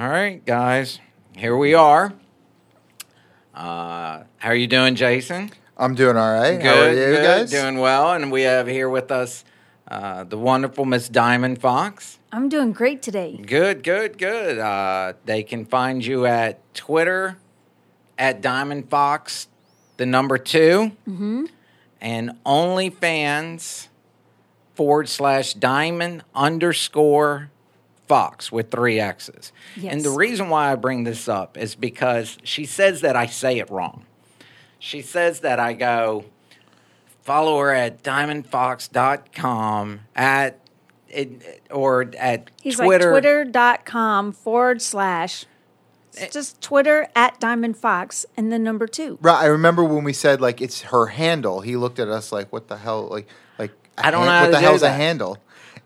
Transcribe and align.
All 0.00 0.08
right, 0.08 0.42
guys, 0.46 0.98
here 1.36 1.54
we 1.54 1.74
are. 1.74 2.14
Uh, 3.54 4.22
how 4.38 4.48
are 4.48 4.54
you 4.54 4.66
doing, 4.66 4.94
Jason? 4.94 5.50
I'm 5.76 5.94
doing 5.94 6.16
all 6.16 6.32
right. 6.32 6.56
Good, 6.56 6.64
How 6.64 6.80
are 6.84 6.88
you 6.88 6.94
good, 6.94 7.22
guys? 7.22 7.50
doing 7.50 7.76
well. 7.80 8.14
And 8.14 8.32
we 8.32 8.40
have 8.42 8.66
here 8.66 8.88
with 8.88 9.10
us 9.12 9.44
uh, 9.88 10.24
the 10.24 10.38
wonderful 10.38 10.86
Miss 10.86 11.10
Diamond 11.10 11.60
Fox. 11.60 12.18
I'm 12.32 12.48
doing 12.48 12.72
great 12.72 13.02
today. 13.02 13.36
Good, 13.36 13.82
good, 13.82 14.16
good. 14.16 14.58
Uh, 14.58 15.12
they 15.26 15.42
can 15.42 15.66
find 15.66 16.02
you 16.02 16.24
at 16.24 16.72
Twitter 16.72 17.36
at 18.16 18.40
Diamond 18.40 18.88
Fox, 18.88 19.48
the 19.98 20.06
number 20.06 20.38
2 20.38 20.92
Mm-hmm. 21.06 21.44
and 22.00 22.30
OnlyFans 22.46 23.88
forward 24.74 25.10
slash 25.10 25.52
Diamond 25.52 26.24
underscore 26.34 27.50
Fox 28.10 28.50
with 28.50 28.72
three 28.72 28.98
X's. 28.98 29.52
And 29.80 30.02
the 30.04 30.10
reason 30.10 30.48
why 30.48 30.72
I 30.72 30.74
bring 30.74 31.04
this 31.04 31.28
up 31.28 31.56
is 31.56 31.76
because 31.76 32.38
she 32.42 32.64
says 32.64 33.02
that 33.02 33.14
I 33.14 33.26
say 33.26 33.60
it 33.60 33.70
wrong. 33.70 34.04
She 34.80 35.00
says 35.00 35.38
that 35.40 35.60
I 35.60 35.74
go 35.74 36.24
follow 37.22 37.56
her 37.60 37.70
at 37.72 38.02
diamondfox.com 38.02 40.00
at 40.16 40.58
it, 41.08 41.60
or 41.70 42.10
at 42.18 42.50
He's 42.60 42.76
Twitter. 42.76 43.12
like 43.12 43.22
twitter.com 43.22 44.32
forward 44.32 44.82
slash. 44.82 45.44
Eh. 46.16 46.24
It's 46.24 46.34
just 46.34 46.60
Twitter 46.60 47.06
at 47.14 47.38
Diamond 47.38 47.76
Fox 47.76 48.26
and 48.36 48.50
the 48.52 48.58
number 48.58 48.86
two. 48.88 49.18
Right. 49.22 49.42
I 49.42 49.46
remember 49.46 49.84
when 49.84 50.02
we 50.02 50.12
said 50.12 50.40
like 50.40 50.60
it's 50.60 50.82
her 50.82 51.06
handle. 51.06 51.60
He 51.60 51.76
looked 51.76 51.98
at 52.00 52.08
us 52.08 52.32
like, 52.32 52.52
"What 52.52 52.66
the 52.68 52.76
hell?" 52.78 53.06
Like, 53.06 53.28
like 53.58 53.70
a 53.98 54.06
I 54.06 54.10
don't 54.10 54.26
han- 54.26 54.28
know 54.28 54.40
what 54.48 54.52
the 54.52 54.58
do 54.58 54.64
hell's 54.64 54.82
a 54.82 54.90
handle. 54.92 55.38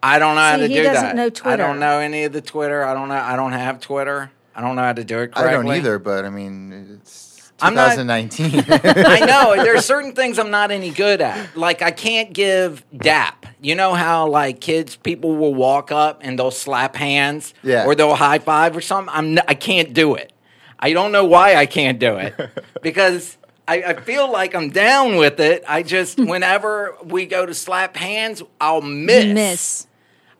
I 0.05 0.19
don't 0.19 0.35
know 0.35 0.41
how 0.43 0.57
See, 0.57 0.63
to 0.63 0.69
he 0.69 0.75
do 0.75 0.83
doesn't 0.83 1.17
that. 1.17 1.45
know 1.45 1.51
I 1.51 1.57
don't 1.57 1.79
know 1.81 1.99
any 1.99 2.25
of 2.25 2.33
the 2.33 2.41
Twitter. 2.43 2.85
I 2.85 2.93
don't 2.95 3.09
know. 3.09 3.15
I 3.15 3.37
don't 3.37 3.53
have 3.53 3.81
Twitter. 3.81 4.31
I 4.55 4.61
don't 4.61 4.77
know 4.77 4.83
how 4.83 4.93
to 4.93 5.03
do 5.05 5.19
it 5.21 5.33
correctly. 5.33 5.49
I 5.49 5.53
don't 5.53 5.67
either, 5.69 5.99
but 5.99 6.25
I 6.25 6.31
mean, 6.31 6.99
it's 7.03 7.51
I'm 7.61 7.75
not- 7.75 7.97
2019. 7.97 8.65
I 8.71 9.21
know 9.27 9.55
there's 9.63 9.85
certain 9.87 10.13
things 10.13 10.39
I'm 10.39 10.51
not 10.51 10.71
any 10.71 10.91
good 10.91 11.21
at. 11.21 11.57
Like 11.57 11.81
I 11.83 11.91
can't 11.91 12.33
give 12.33 12.85
dap. 12.97 13.47
You 13.61 13.75
know 13.75 13.95
how 13.95 14.29
like 14.29 14.61
kids, 14.61 14.95
people 14.97 15.35
will 15.37 15.55
walk 15.55 15.91
up 15.91 16.21
and 16.23 16.39
they'll 16.39 16.51
slap 16.51 16.97
hands, 16.97 17.55
Yeah. 17.63 17.87
or 17.87 17.95
they'll 17.95 18.15
high 18.15 18.39
five 18.41 18.77
or 18.77 18.81
something. 18.83 19.13
I'm 19.15 19.39
n- 19.39 19.45
I 19.49 19.55
can't 19.55 19.95
do 19.95 20.15
it. 20.17 20.33
I 20.79 20.93
don't 20.93 21.13
know 21.13 21.25
why 21.25 21.55
I 21.57 21.65
can't 21.65 21.99
do 21.99 22.17
it 22.17 22.35
because 22.83 23.39
I, 23.67 23.83
I 23.83 23.95
feel 24.01 24.31
like 24.31 24.55
I'm 24.55 24.69
down 24.69 25.17
with 25.17 25.41
it. 25.41 25.65
I 25.67 25.83
just 25.83 26.19
whenever 26.19 26.95
we 27.03 27.25
go 27.25 27.47
to 27.47 27.55
slap 27.55 27.97
hands, 27.97 28.43
I'll 28.61 28.83
miss. 28.83 29.25
Miss. 29.33 29.87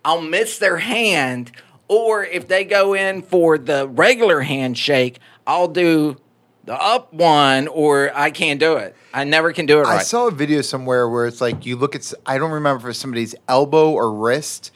I'll 0.05 0.21
miss 0.21 0.59
their 0.59 0.77
hand, 0.79 1.51
or 1.89 2.25
if 2.25 2.47
they 2.49 2.65
go 2.65 2.95
in 2.95 3.23
for 3.23 3.57
the 3.59 3.89
regular 3.89 4.41
handshake, 4.43 5.19
I'll 5.47 5.69
do 5.69 6.17
the 6.65 6.75
up 6.75 7.13
one, 7.13 7.69
or 7.69 8.11
I 8.15 8.31
can't 8.31 8.59
do 8.61 8.77
it. 8.77 8.95
I 9.13 9.25
never 9.25 9.53
can 9.53 9.67
do 9.67 9.79
it 9.79 9.83
right. 9.83 10.01
I 10.01 10.03
saw 10.03 10.27
a 10.29 10.31
video 10.31 10.61
somewhere 10.63 11.09
where 11.09 11.27
it's 11.27 11.41
like 11.41 11.67
you 11.67 11.77
look 11.77 11.95
at 11.95 12.13
I 12.27 12.39
don't 12.39 12.51
remember 12.51 12.89
if 12.89 12.91
it's 12.93 12.99
somebody's 12.99 13.35
elbow 13.49 13.91
or 13.93 14.13
wrist, 14.13 14.73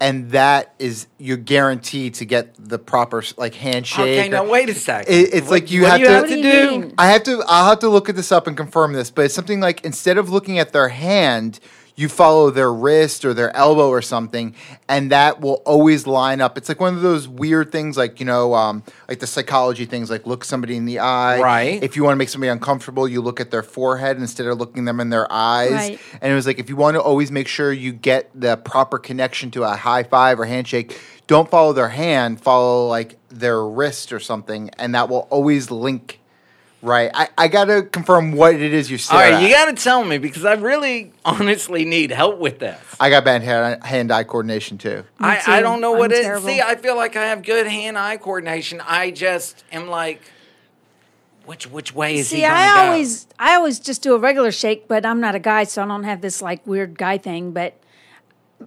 and 0.00 0.30
that 0.32 0.74
is 0.78 1.06
you're 1.18 1.36
guaranteed 1.36 2.14
to 2.14 2.24
get 2.24 2.54
the 2.58 2.78
proper 2.78 3.22
like 3.36 3.54
handshake. 3.54 4.18
okay, 4.18 4.28
now 4.28 4.44
wait 4.48 4.68
a 4.68 4.74
second. 4.74 5.12
It- 5.12 5.32
it's 5.32 5.42
What- 5.42 5.50
like 5.52 5.70
you 5.70 5.84
have 5.86 6.00
you 6.00 6.06
to- 6.06 6.12
have 6.12 6.26
to 6.28 6.36
do 6.36 6.42
do. 6.82 6.92
I 6.98 7.08
have 7.12 7.22
to. 7.24 7.42
I'll 7.46 7.70
have 7.70 7.78
to 7.80 7.88
look 7.88 8.08
at 8.08 8.16
this 8.16 8.30
up 8.32 8.46
and 8.46 8.56
confirm 8.56 8.92
this, 8.92 9.10
but 9.10 9.24
it's 9.24 9.34
something 9.34 9.60
like 9.60 9.84
instead 9.84 10.18
of 10.18 10.28
looking 10.28 10.58
at 10.58 10.72
their 10.72 10.88
hand, 10.88 11.60
you 11.94 12.08
follow 12.08 12.50
their 12.50 12.72
wrist 12.72 13.24
or 13.24 13.34
their 13.34 13.54
elbow 13.56 13.88
or 13.88 14.02
something, 14.02 14.54
and 14.88 15.10
that 15.10 15.40
will 15.40 15.62
always 15.66 16.06
line 16.06 16.40
up. 16.40 16.56
It's 16.56 16.68
like 16.68 16.80
one 16.80 16.94
of 16.94 17.02
those 17.02 17.28
weird 17.28 17.70
things, 17.70 17.96
like 17.96 18.20
you 18.20 18.26
know, 18.26 18.54
um, 18.54 18.82
like 19.08 19.20
the 19.20 19.26
psychology 19.26 19.84
things, 19.84 20.10
like 20.10 20.26
look 20.26 20.44
somebody 20.44 20.76
in 20.76 20.84
the 20.84 21.00
eye. 21.00 21.40
Right. 21.40 21.82
If 21.82 21.96
you 21.96 22.04
want 22.04 22.14
to 22.14 22.18
make 22.18 22.28
somebody 22.28 22.48
uncomfortable, 22.48 23.06
you 23.06 23.20
look 23.20 23.40
at 23.40 23.50
their 23.50 23.62
forehead 23.62 24.16
instead 24.16 24.46
of 24.46 24.58
looking 24.58 24.84
them 24.84 25.00
in 25.00 25.10
their 25.10 25.30
eyes. 25.30 25.72
Right. 25.72 26.00
And 26.20 26.32
it 26.32 26.34
was 26.34 26.46
like 26.46 26.58
if 26.58 26.68
you 26.68 26.76
want 26.76 26.94
to 26.94 27.02
always 27.02 27.30
make 27.30 27.48
sure 27.48 27.72
you 27.72 27.92
get 27.92 28.30
the 28.34 28.56
proper 28.56 28.98
connection 28.98 29.50
to 29.52 29.64
a 29.64 29.76
high 29.76 30.02
five 30.02 30.40
or 30.40 30.46
handshake, 30.46 30.98
don't 31.26 31.50
follow 31.50 31.72
their 31.72 31.90
hand, 31.90 32.40
follow 32.40 32.88
like 32.88 33.18
their 33.28 33.64
wrist 33.64 34.12
or 34.12 34.20
something, 34.20 34.70
and 34.78 34.94
that 34.94 35.08
will 35.08 35.26
always 35.30 35.70
link. 35.70 36.20
Right. 36.82 37.12
I, 37.14 37.28
I 37.38 37.46
got 37.48 37.66
to 37.66 37.84
confirm 37.84 38.32
what 38.32 38.56
it 38.56 38.74
is 38.74 38.90
you 38.90 38.96
All 38.96 38.98
stare 38.98 39.32
right, 39.32 39.42
you 39.42 39.48
got 39.54 39.66
to 39.66 39.72
tell 39.74 40.04
me 40.04 40.18
because 40.18 40.44
I 40.44 40.54
really, 40.54 41.12
honestly 41.24 41.84
need 41.84 42.10
help 42.10 42.38
with 42.38 42.58
this. 42.58 42.78
I 42.98 43.08
got 43.08 43.24
bad 43.24 43.42
hand, 43.42 43.84
hand-eye 43.84 44.24
coordination 44.24 44.78
too. 44.78 44.96
Me 44.98 45.04
I, 45.20 45.42
I 45.46 45.60
don't 45.60 45.80
know 45.80 45.92
what 45.92 46.06
I'm 46.06 46.12
it 46.12 46.18
is. 46.18 46.24
terrible. 46.26 46.48
See, 46.48 46.60
I 46.60 46.74
feel 46.74 46.96
like 46.96 47.14
I 47.14 47.26
have 47.26 47.44
good 47.44 47.68
hand-eye 47.68 48.16
coordination. 48.16 48.82
I 48.84 49.12
just 49.12 49.64
am 49.70 49.86
like, 49.88 50.20
which 51.46 51.68
which 51.70 51.94
way 51.94 52.16
is 52.16 52.30
he 52.30 52.36
See, 52.38 52.42
going 52.42 52.52
to 52.52 52.58
I 52.58 52.74
go? 52.74 52.80
always 52.90 53.26
I 53.38 53.54
always 53.54 53.78
just 53.78 54.02
do 54.02 54.14
a 54.14 54.18
regular 54.18 54.50
shake, 54.50 54.88
but 54.88 55.06
I'm 55.06 55.20
not 55.20 55.34
a 55.36 55.40
guy, 55.40 55.64
so 55.64 55.82
I 55.82 55.86
don't 55.86 56.04
have 56.04 56.20
this 56.20 56.42
like 56.42 56.66
weird 56.66 56.98
guy 56.98 57.16
thing. 57.16 57.52
But 57.52 57.74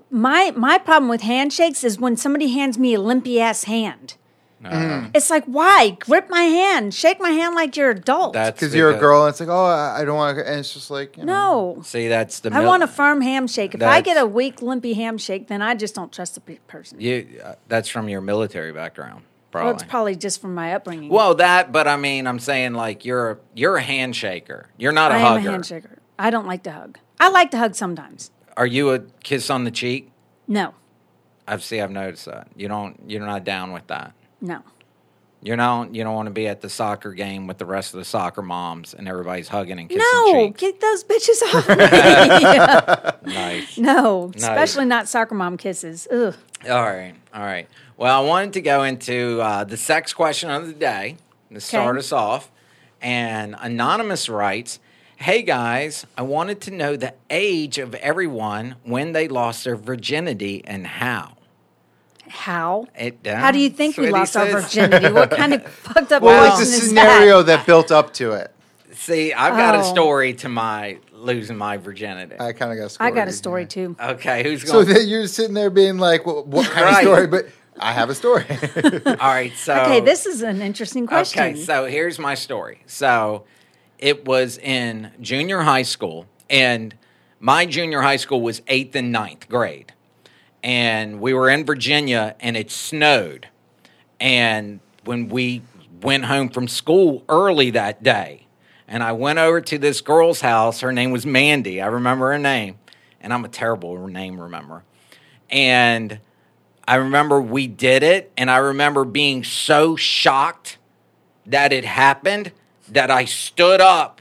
my 0.09 0.51
my 0.55 0.77
problem 0.77 1.09
with 1.09 1.21
handshakes 1.21 1.83
is 1.83 1.99
when 1.99 2.15
somebody 2.17 2.49
hands 2.49 2.77
me 2.77 2.93
a 2.93 3.01
limpy 3.01 3.39
ass 3.41 3.65
hand. 3.65 4.15
Uh, 4.63 5.09
It's 5.13 5.29
like, 5.29 5.45
why? 5.45 5.97
Grip 5.99 6.29
my 6.29 6.41
hand, 6.41 6.93
shake 6.93 7.19
my 7.19 7.29
hand 7.31 7.53
like 7.55 7.75
you're 7.77 7.91
adult. 7.91 8.33
That's 8.33 8.59
Because 8.59 8.73
you're 8.73 8.91
a 8.91 8.97
girl, 8.97 9.25
and 9.25 9.29
it's 9.31 9.39
like, 9.39 9.49
oh, 9.49 9.65
I 9.65 10.01
I 10.01 10.05
don't 10.05 10.15
want 10.15 10.37
to. 10.37 10.47
And 10.49 10.59
it's 10.59 10.73
just 10.73 10.89
like, 10.89 11.17
you 11.17 11.25
know. 11.25 11.75
no. 11.77 11.81
See, 11.83 12.07
that's 12.07 12.39
the. 12.39 12.51
I 12.53 12.59
mil- 12.59 12.67
want 12.67 12.81
a 12.83 12.87
firm 12.87 13.21
handshake. 13.21 13.75
If 13.75 13.83
I 13.83 14.01
get 14.01 14.17
a 14.17 14.25
weak, 14.25 14.61
limpy 14.61 14.93
handshake, 14.93 15.47
then 15.47 15.61
I 15.61 15.75
just 15.75 15.93
don't 15.93 16.11
trust 16.11 16.35
the 16.35 16.41
pe- 16.41 16.55
person. 16.67 16.99
You, 16.99 17.41
uh, 17.43 17.55
that's 17.67 17.89
from 17.89 18.09
your 18.09 18.21
military 18.21 18.71
background, 18.71 19.23
probably. 19.51 19.65
Well, 19.67 19.73
it's 19.75 19.83
probably 19.83 20.15
just 20.15 20.41
from 20.41 20.55
my 20.55 20.73
upbringing. 20.73 21.09
Well, 21.09 21.35
that, 21.35 21.71
but 21.71 21.87
I 21.87 21.97
mean, 21.97 22.25
I'm 22.25 22.39
saying 22.39 22.73
like 22.73 23.05
you're 23.05 23.31
a, 23.31 23.37
you're 23.53 23.77
a 23.77 23.83
handshaker. 23.83 24.65
You're 24.77 24.93
not 24.93 25.11
a 25.11 25.15
I 25.15 25.19
hugger. 25.19 25.49
am 25.49 25.55
a 25.55 25.57
handshaker. 25.59 25.97
I 26.17 26.29
don't 26.29 26.47
like 26.47 26.63
to 26.63 26.71
hug. 26.71 26.97
I 27.19 27.29
like 27.29 27.51
to 27.51 27.57
hug 27.57 27.75
sometimes. 27.75 28.31
Are 28.57 28.65
you 28.65 28.91
a 28.93 28.99
kiss 29.21 29.49
on 29.49 29.63
the 29.65 29.71
cheek? 29.71 30.11
No, 30.47 30.73
I've 31.47 31.63
see. 31.63 31.81
I've 31.81 31.91
noticed 31.91 32.25
that 32.25 32.47
you 32.55 32.67
don't. 32.67 32.99
You're 33.05 33.25
not 33.25 33.43
down 33.43 33.71
with 33.73 33.85
that. 33.87 34.13
No. 34.45 34.61
You 35.41 35.55
don't. 35.55 35.93
You 35.93 36.03
don't 36.03 36.15
want 36.15 36.25
to 36.25 36.31
be 36.33 36.47
at 36.47 36.61
the 36.61 36.69
soccer 36.69 37.11
game 37.13 37.45
with 37.45 37.59
the 37.59 37.65
rest 37.67 37.93
of 37.93 37.99
the 37.99 38.05
soccer 38.05 38.41
moms 38.41 38.95
and 38.95 39.07
everybody's 39.07 39.47
hugging 39.47 39.77
and 39.79 39.87
kissing 39.87 40.01
No, 40.01 40.47
cheeks. 40.47 40.59
get 40.59 40.81
those 40.81 41.03
bitches 41.03 41.41
off 41.53 41.69
me. 43.25 43.31
Nice. 43.33 43.77
no, 43.77 44.31
especially 44.35 44.85
not 44.85 45.07
soccer 45.07 45.35
mom 45.35 45.57
kisses. 45.57 46.07
Ugh. 46.11 46.33
All 46.67 46.81
right. 46.83 47.13
All 47.33 47.43
right. 47.43 47.67
Well, 47.95 48.23
I 48.23 48.25
wanted 48.25 48.53
to 48.53 48.61
go 48.61 48.83
into 48.83 49.39
uh, 49.39 49.63
the 49.65 49.77
sex 49.77 50.13
question 50.13 50.49
of 50.49 50.65
the 50.65 50.73
day 50.73 51.17
to 51.53 51.61
start 51.61 51.97
us 51.97 52.11
off. 52.11 52.49
And 53.01 53.55
Anonymous 53.59 54.27
writes 54.29 54.79
Hey 55.17 55.43
guys, 55.43 56.07
I 56.17 56.23
wanted 56.23 56.59
to 56.61 56.71
know 56.71 56.95
the 56.95 57.13
age 57.29 57.77
of 57.77 57.93
everyone 57.95 58.77
when 58.83 59.11
they 59.11 59.27
lost 59.27 59.63
their 59.63 59.75
virginity 59.75 60.63
and 60.65 60.87
how. 60.87 61.34
How? 62.35 62.87
It, 62.97 63.25
How 63.25 63.51
do 63.51 63.59
you 63.59 63.69
think 63.69 63.97
we 63.97 64.05
that's 64.05 64.11
what 64.11 64.19
lost 64.19 64.35
our 64.37 64.61
virginity? 64.61 65.11
What 65.11 65.31
kind 65.31 65.53
of 65.53 65.63
fucked 65.71 66.11
up 66.11 66.21
Well, 66.21 66.51
question 66.51 66.67
it's 66.73 66.83
a 66.83 66.87
scenario 66.87 67.41
that? 67.43 67.57
that 67.59 67.65
built 67.65 67.91
up 67.91 68.13
to 68.15 68.33
it. 68.33 68.51
See, 68.93 69.33
I've 69.33 69.55
got 69.57 69.75
a 69.75 69.79
Oh. 69.79 69.93
story 69.93 70.33
to 70.35 70.49
my 70.49 70.99
losing 71.13 71.57
my 71.57 71.77
virginity. 71.77 72.35
I 72.39 72.53
kind 72.53 72.71
of 72.71 72.77
got. 72.77 72.97
I 72.99 73.11
got 73.11 73.27
a 73.27 73.31
story. 73.31 73.65
story 73.65 73.87
too. 73.87 73.95
Okay, 73.99 74.43
who's 74.43 74.63
going? 74.63 74.71
So 74.73 74.83
going? 74.83 74.95
that 74.95 75.05
you're 75.05 75.27
sitting 75.27 75.53
there 75.53 75.69
being 75.69 75.97
like, 75.97 76.25
well, 76.25 76.43
"What 76.45 76.69
kind 76.69 76.85
Right. 76.85 77.05
of 77.05 77.13
story?" 77.13 77.27
But 77.27 77.47
I 77.79 77.91
have 77.91 78.09
a 78.09 78.15
story. 78.15 78.45
All 79.05 79.15
right, 79.15 79.51
so 79.57 79.73
Okay, 79.75 79.99
this 79.99 80.25
is 80.25 80.41
an 80.43 80.61
interesting 80.61 81.07
question. 81.07 81.41
Okay, 81.43 81.55
so 81.61 81.85
here's 81.85 82.19
my 82.19 82.35
story. 82.35 82.83
So 82.85 83.43
it 83.99 84.25
was 84.25 84.57
in 84.59 85.11
junior 85.19 85.61
high 85.61 85.81
school, 85.83 86.25
and 86.49 86.95
my 87.39 87.65
junior 87.65 88.01
high 88.01 88.15
school 88.17 88.41
was 88.41 88.61
eighth 88.67 88.95
and 88.95 89.11
ninth 89.11 89.49
grade. 89.49 89.91
And 90.65 91.21
we 91.21 91.35
were 91.35 91.47
in 91.47 91.63
Virginia, 91.63 92.35
and 92.39 92.57
it 92.57 92.71
snowed. 92.71 93.49
And 94.19 94.79
when 95.03 95.29
we 95.29 95.61
went 96.01 96.25
home 96.25 96.49
from 96.49 96.67
school 96.67 97.23
early 97.29 97.69
that 97.69 98.01
day, 98.01 98.47
and 98.87 99.03
I 99.03 99.11
went 99.11 99.37
over 99.37 99.61
to 99.61 99.77
this 99.77 100.01
girl's 100.01 100.41
house, 100.41 100.79
her 100.79 100.91
name 100.91 101.11
was 101.11 101.23
Mandy. 101.23 101.83
I 101.83 101.85
remember 101.85 102.31
her 102.31 102.39
name, 102.39 102.79
and 103.21 103.31
I'm 103.31 103.45
a 103.45 103.47
terrible 103.47 104.07
name 104.07 104.41
remember. 104.41 104.83
And 105.51 106.19
I 106.87 106.95
remember 106.95 107.39
we 107.39 107.67
did 107.67 108.01
it, 108.01 108.31
and 108.35 108.49
I 108.49 108.57
remember 108.57 109.05
being 109.05 109.43
so 109.43 109.95
shocked 109.95 110.79
that 111.45 111.73
it 111.73 111.85
happened 111.85 112.51
that 112.87 113.11
I 113.11 113.25
stood 113.25 113.81
up, 113.81 114.19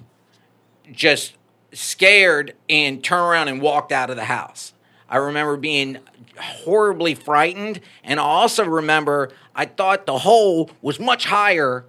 just 0.92 1.38
scared, 1.72 2.52
and 2.68 3.02
turned 3.02 3.22
around 3.22 3.48
and 3.48 3.62
walked 3.62 3.92
out 3.92 4.10
of 4.10 4.16
the 4.16 4.26
house. 4.26 4.73
I 5.14 5.18
remember 5.18 5.56
being 5.56 5.98
horribly 6.36 7.14
frightened, 7.14 7.80
and 8.02 8.18
I 8.18 8.24
also 8.24 8.64
remember 8.64 9.30
I 9.54 9.64
thought 9.64 10.06
the 10.06 10.18
hole 10.18 10.72
was 10.82 10.98
much 10.98 11.24
higher 11.24 11.84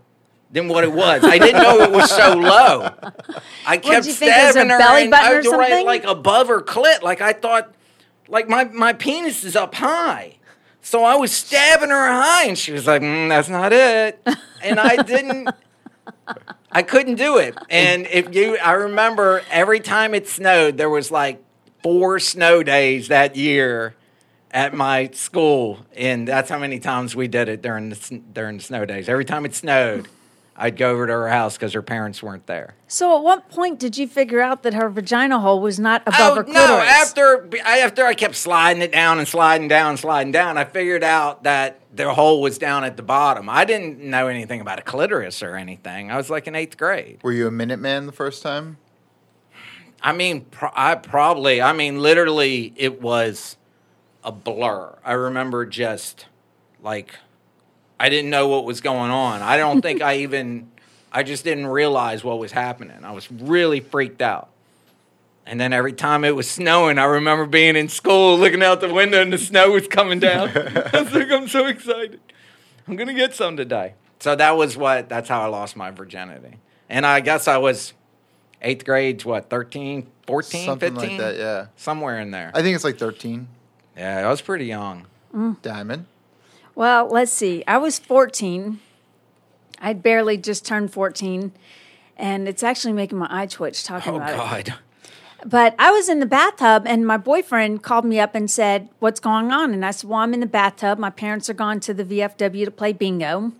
than 0.51 0.67
what 0.67 0.83
it 0.83 0.93
was. 0.93 1.23
I 1.23 1.39
didn't 1.39 1.63
know 1.63 1.81
it 1.81 1.91
was 1.91 2.07
so 2.11 2.35
low. 2.35 2.91
I 3.65 3.77
kept 3.77 3.87
you 3.87 3.93
it 3.93 4.05
was 4.05 4.17
stabbing 4.17 4.69
her 4.69 4.77
belly 4.77 5.07
button 5.07 5.27
I 5.27 5.33
or 5.33 5.37
was 5.37 5.47
right, 5.47 5.83
like 5.83 6.03
above 6.03 6.49
her 6.49 6.61
clit. 6.61 7.01
Like 7.01 7.19
I 7.19 7.33
thought, 7.33 7.73
like 8.27 8.47
my 8.47 8.65
my 8.65 8.93
penis 8.93 9.43
is 9.43 9.55
up 9.55 9.73
high. 9.73 10.37
So 10.81 11.03
I 11.03 11.15
was 11.15 11.31
stabbing 11.31 11.89
her 11.89 12.07
high, 12.07 12.45
and 12.45 12.55
she 12.55 12.73
was 12.73 12.85
like, 12.85 13.01
mm, 13.01 13.27
"That's 13.29 13.49
not 13.49 13.73
it," 13.73 14.19
and 14.61 14.79
I 14.79 14.97
didn't. 14.97 15.49
I 16.71 16.83
couldn't 16.83 17.15
do 17.15 17.39
it. 17.39 17.57
And 17.71 18.05
if 18.05 18.35
you, 18.35 18.57
I 18.57 18.73
remember 18.73 19.41
every 19.49 19.79
time 19.79 20.13
it 20.13 20.27
snowed, 20.27 20.77
there 20.77 20.91
was 20.91 21.09
like 21.09 21.41
four 21.85 22.17
snow 22.17 22.63
days 22.63 23.09
that 23.09 23.35
year 23.35 23.95
at 24.49 24.73
my 24.73 25.07
school, 25.13 25.85
and 25.95 26.27
that's 26.27 26.49
how 26.49 26.57
many 26.57 26.79
times 26.79 27.15
we 27.15 27.27
did 27.27 27.47
it 27.47 27.61
during 27.61 27.89
the 27.89 28.21
during 28.33 28.57
the 28.57 28.63
snow 28.63 28.85
days. 28.85 29.07
Every 29.07 29.23
time 29.23 29.45
it 29.45 29.53
snowed, 29.53 30.07
I'd 30.57 30.77
go 30.77 30.89
over 30.89 31.05
to 31.05 31.13
her 31.13 31.29
house 31.29 31.57
because 31.57 31.73
her 31.73 31.83
parents 31.83 32.23
weren't 32.23 32.47
there. 32.47 32.73
So, 32.87 33.15
at 33.15 33.23
what 33.23 33.49
point 33.49 33.77
did 33.77 33.99
you 33.99 34.07
figure 34.07 34.41
out 34.41 34.63
that 34.63 34.73
her 34.73 34.89
vagina 34.89 35.39
hole 35.39 35.61
was 35.61 35.79
not 35.79 36.01
above 36.07 36.31
oh, 36.31 36.35
her 36.37 36.43
clitoris? 36.43 36.69
Oh, 36.69 36.77
no! 36.77 36.81
After 36.81 37.49
I- 37.63 37.79
after 37.81 38.03
I 38.03 38.15
kept 38.15 38.35
sliding 38.35 38.81
it 38.81 38.91
down 38.91 39.19
and 39.19 39.27
sliding 39.27 39.67
down, 39.67 39.97
sliding 39.97 40.31
down, 40.31 40.57
I 40.57 40.63
figured 40.63 41.03
out 41.03 41.43
that 41.43 41.81
the 41.95 42.15
hole 42.15 42.41
was 42.41 42.57
down 42.57 42.83
at 42.83 42.97
the 42.97 43.03
bottom. 43.03 43.47
I 43.47 43.63
didn't 43.63 43.99
know 43.99 44.27
anything 44.27 44.59
about 44.59 44.79
a 44.79 44.81
clitoris 44.81 45.43
or 45.43 45.55
anything. 45.55 46.09
I 46.09 46.17
was 46.17 46.31
like 46.31 46.47
in 46.47 46.55
eighth 46.55 46.77
grade. 46.77 47.19
Were 47.21 47.31
you 47.31 47.45
a 47.45 47.51
Minuteman 47.51 48.07
the 48.07 48.11
first 48.11 48.41
time? 48.41 48.77
I 50.05 50.13
mean, 50.13 50.41
pro- 50.41 50.69
I 50.75 50.93
probably. 50.93 51.63
I 51.63 51.73
mean, 51.73 51.99
literally, 51.99 52.71
it 52.75 53.01
was 53.01 53.57
a 54.23 54.31
blur. 54.31 54.95
I 55.03 55.13
remember 55.13 55.65
just 55.65 56.27
like 56.83 57.15
I 57.99 58.09
didn't 58.09 58.29
know 58.29 58.47
what 58.47 58.65
was 58.65 58.81
going 58.81 59.09
on. 59.09 59.41
I 59.41 59.57
don't 59.57 59.81
think 59.81 60.03
I 60.03 60.17
even. 60.19 60.69
I 61.11 61.23
just 61.23 61.43
didn't 61.43 61.65
realize 61.65 62.23
what 62.23 62.37
was 62.37 62.51
happening. 62.51 63.03
I 63.03 63.13
was 63.13 63.31
really 63.31 63.79
freaked 63.79 64.21
out. 64.21 64.49
And 65.47 65.59
then 65.59 65.73
every 65.73 65.93
time 65.93 66.23
it 66.23 66.35
was 66.35 66.49
snowing, 66.49 66.99
I 66.99 67.05
remember 67.05 67.45
being 67.47 67.75
in 67.75 67.87
school, 67.87 68.37
looking 68.37 68.61
out 68.61 68.81
the 68.81 68.93
window, 68.93 69.21
and 69.21 69.33
the 69.33 69.37
snow 69.39 69.71
was 69.71 69.87
coming 69.87 70.19
down. 70.19 70.49
I 70.55 71.01
was 71.01 71.13
like, 71.13 71.31
I'm 71.31 71.47
so 71.47 71.65
excited. 71.65 72.19
I'm 72.87 72.95
gonna 72.95 73.15
get 73.15 73.33
some 73.33 73.57
today. 73.57 73.95
So 74.19 74.35
that 74.35 74.55
was 74.55 74.77
what. 74.77 75.09
That's 75.09 75.29
how 75.29 75.41
I 75.41 75.47
lost 75.47 75.75
my 75.75 75.89
virginity. 75.89 76.57
And 76.89 77.07
I 77.07 77.21
guess 77.21 77.47
I 77.47 77.57
was 77.57 77.94
eighth 78.65 78.83
grade. 78.85 79.23
What 79.23 79.49
13, 79.49 80.05
14, 80.27 80.65
Something 80.65 80.95
15? 80.95 81.09
like 81.09 81.19
that, 81.19 81.37
yeah. 81.37 81.67
somewhere 81.77 82.19
in 82.19 82.31
there. 82.31 82.51
I 82.53 82.61
think 82.61 82.75
it's 82.75 82.83
like 82.83 82.97
13. 82.97 83.47
yeah, 83.95 84.25
I 84.27 84.29
was 84.29 84.41
pretty 84.41 84.65
young. 84.65 85.05
Mm. 85.33 85.61
Diamond. 85.61 86.05
Well, 86.73 87.07
let's 87.07 87.31
see. 87.31 87.63
I 87.67 87.77
was 87.77 87.99
14. 87.99 88.79
I'd 89.79 90.01
barely 90.03 90.37
just 90.37 90.65
turned 90.65 90.91
14. 90.91 91.51
And 92.17 92.47
it's 92.47 92.63
actually 92.63 92.93
making 92.93 93.17
my 93.17 93.27
eye 93.29 93.45
twitch 93.45 93.83
talking 93.83 94.13
Oh 94.13 94.17
about 94.17 94.29
it. 94.29 94.65
God. 94.67 94.73
But 95.45 95.75
I 95.77 95.91
was 95.91 96.09
in 96.09 96.19
the 96.21 96.25
bathtub 96.25 96.83
and 96.87 97.05
my 97.05 97.17
boyfriend 97.17 97.83
called 97.83 98.03
me 98.05 98.19
up 98.19 98.33
and 98.35 98.49
said, 98.49 98.89
What's 98.99 99.19
going 99.19 99.51
on? 99.51 99.73
And 99.73 99.85
I 99.85 99.91
said, 99.91 100.09
Well, 100.09 100.19
I'm 100.19 100.33
in 100.33 100.39
the 100.39 100.45
bathtub. 100.47 100.97
My 100.97 101.09
parents 101.09 101.49
are 101.49 101.53
gone 101.53 101.79
to 101.81 101.93
the 101.93 102.03
VFW 102.03 102.65
to 102.65 102.71
play 102.71 102.93
bingo. 102.93 103.51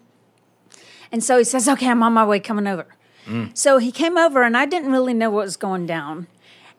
And 1.12 1.24
so 1.24 1.38
he 1.38 1.44
says, 1.44 1.68
Okay, 1.70 1.88
I'm 1.90 2.02
on 2.02 2.14
my 2.14 2.26
way 2.26 2.40
coming 2.40 2.66
over. 2.66 2.88
So 3.54 3.78
he 3.78 3.92
came 3.92 4.18
over 4.18 4.44
and 4.44 4.56
I 4.56 4.66
didn't 4.66 4.92
really 4.92 5.14
know 5.14 5.30
what 5.30 5.46
was 5.46 5.58
going 5.58 5.86
down. 5.86 6.28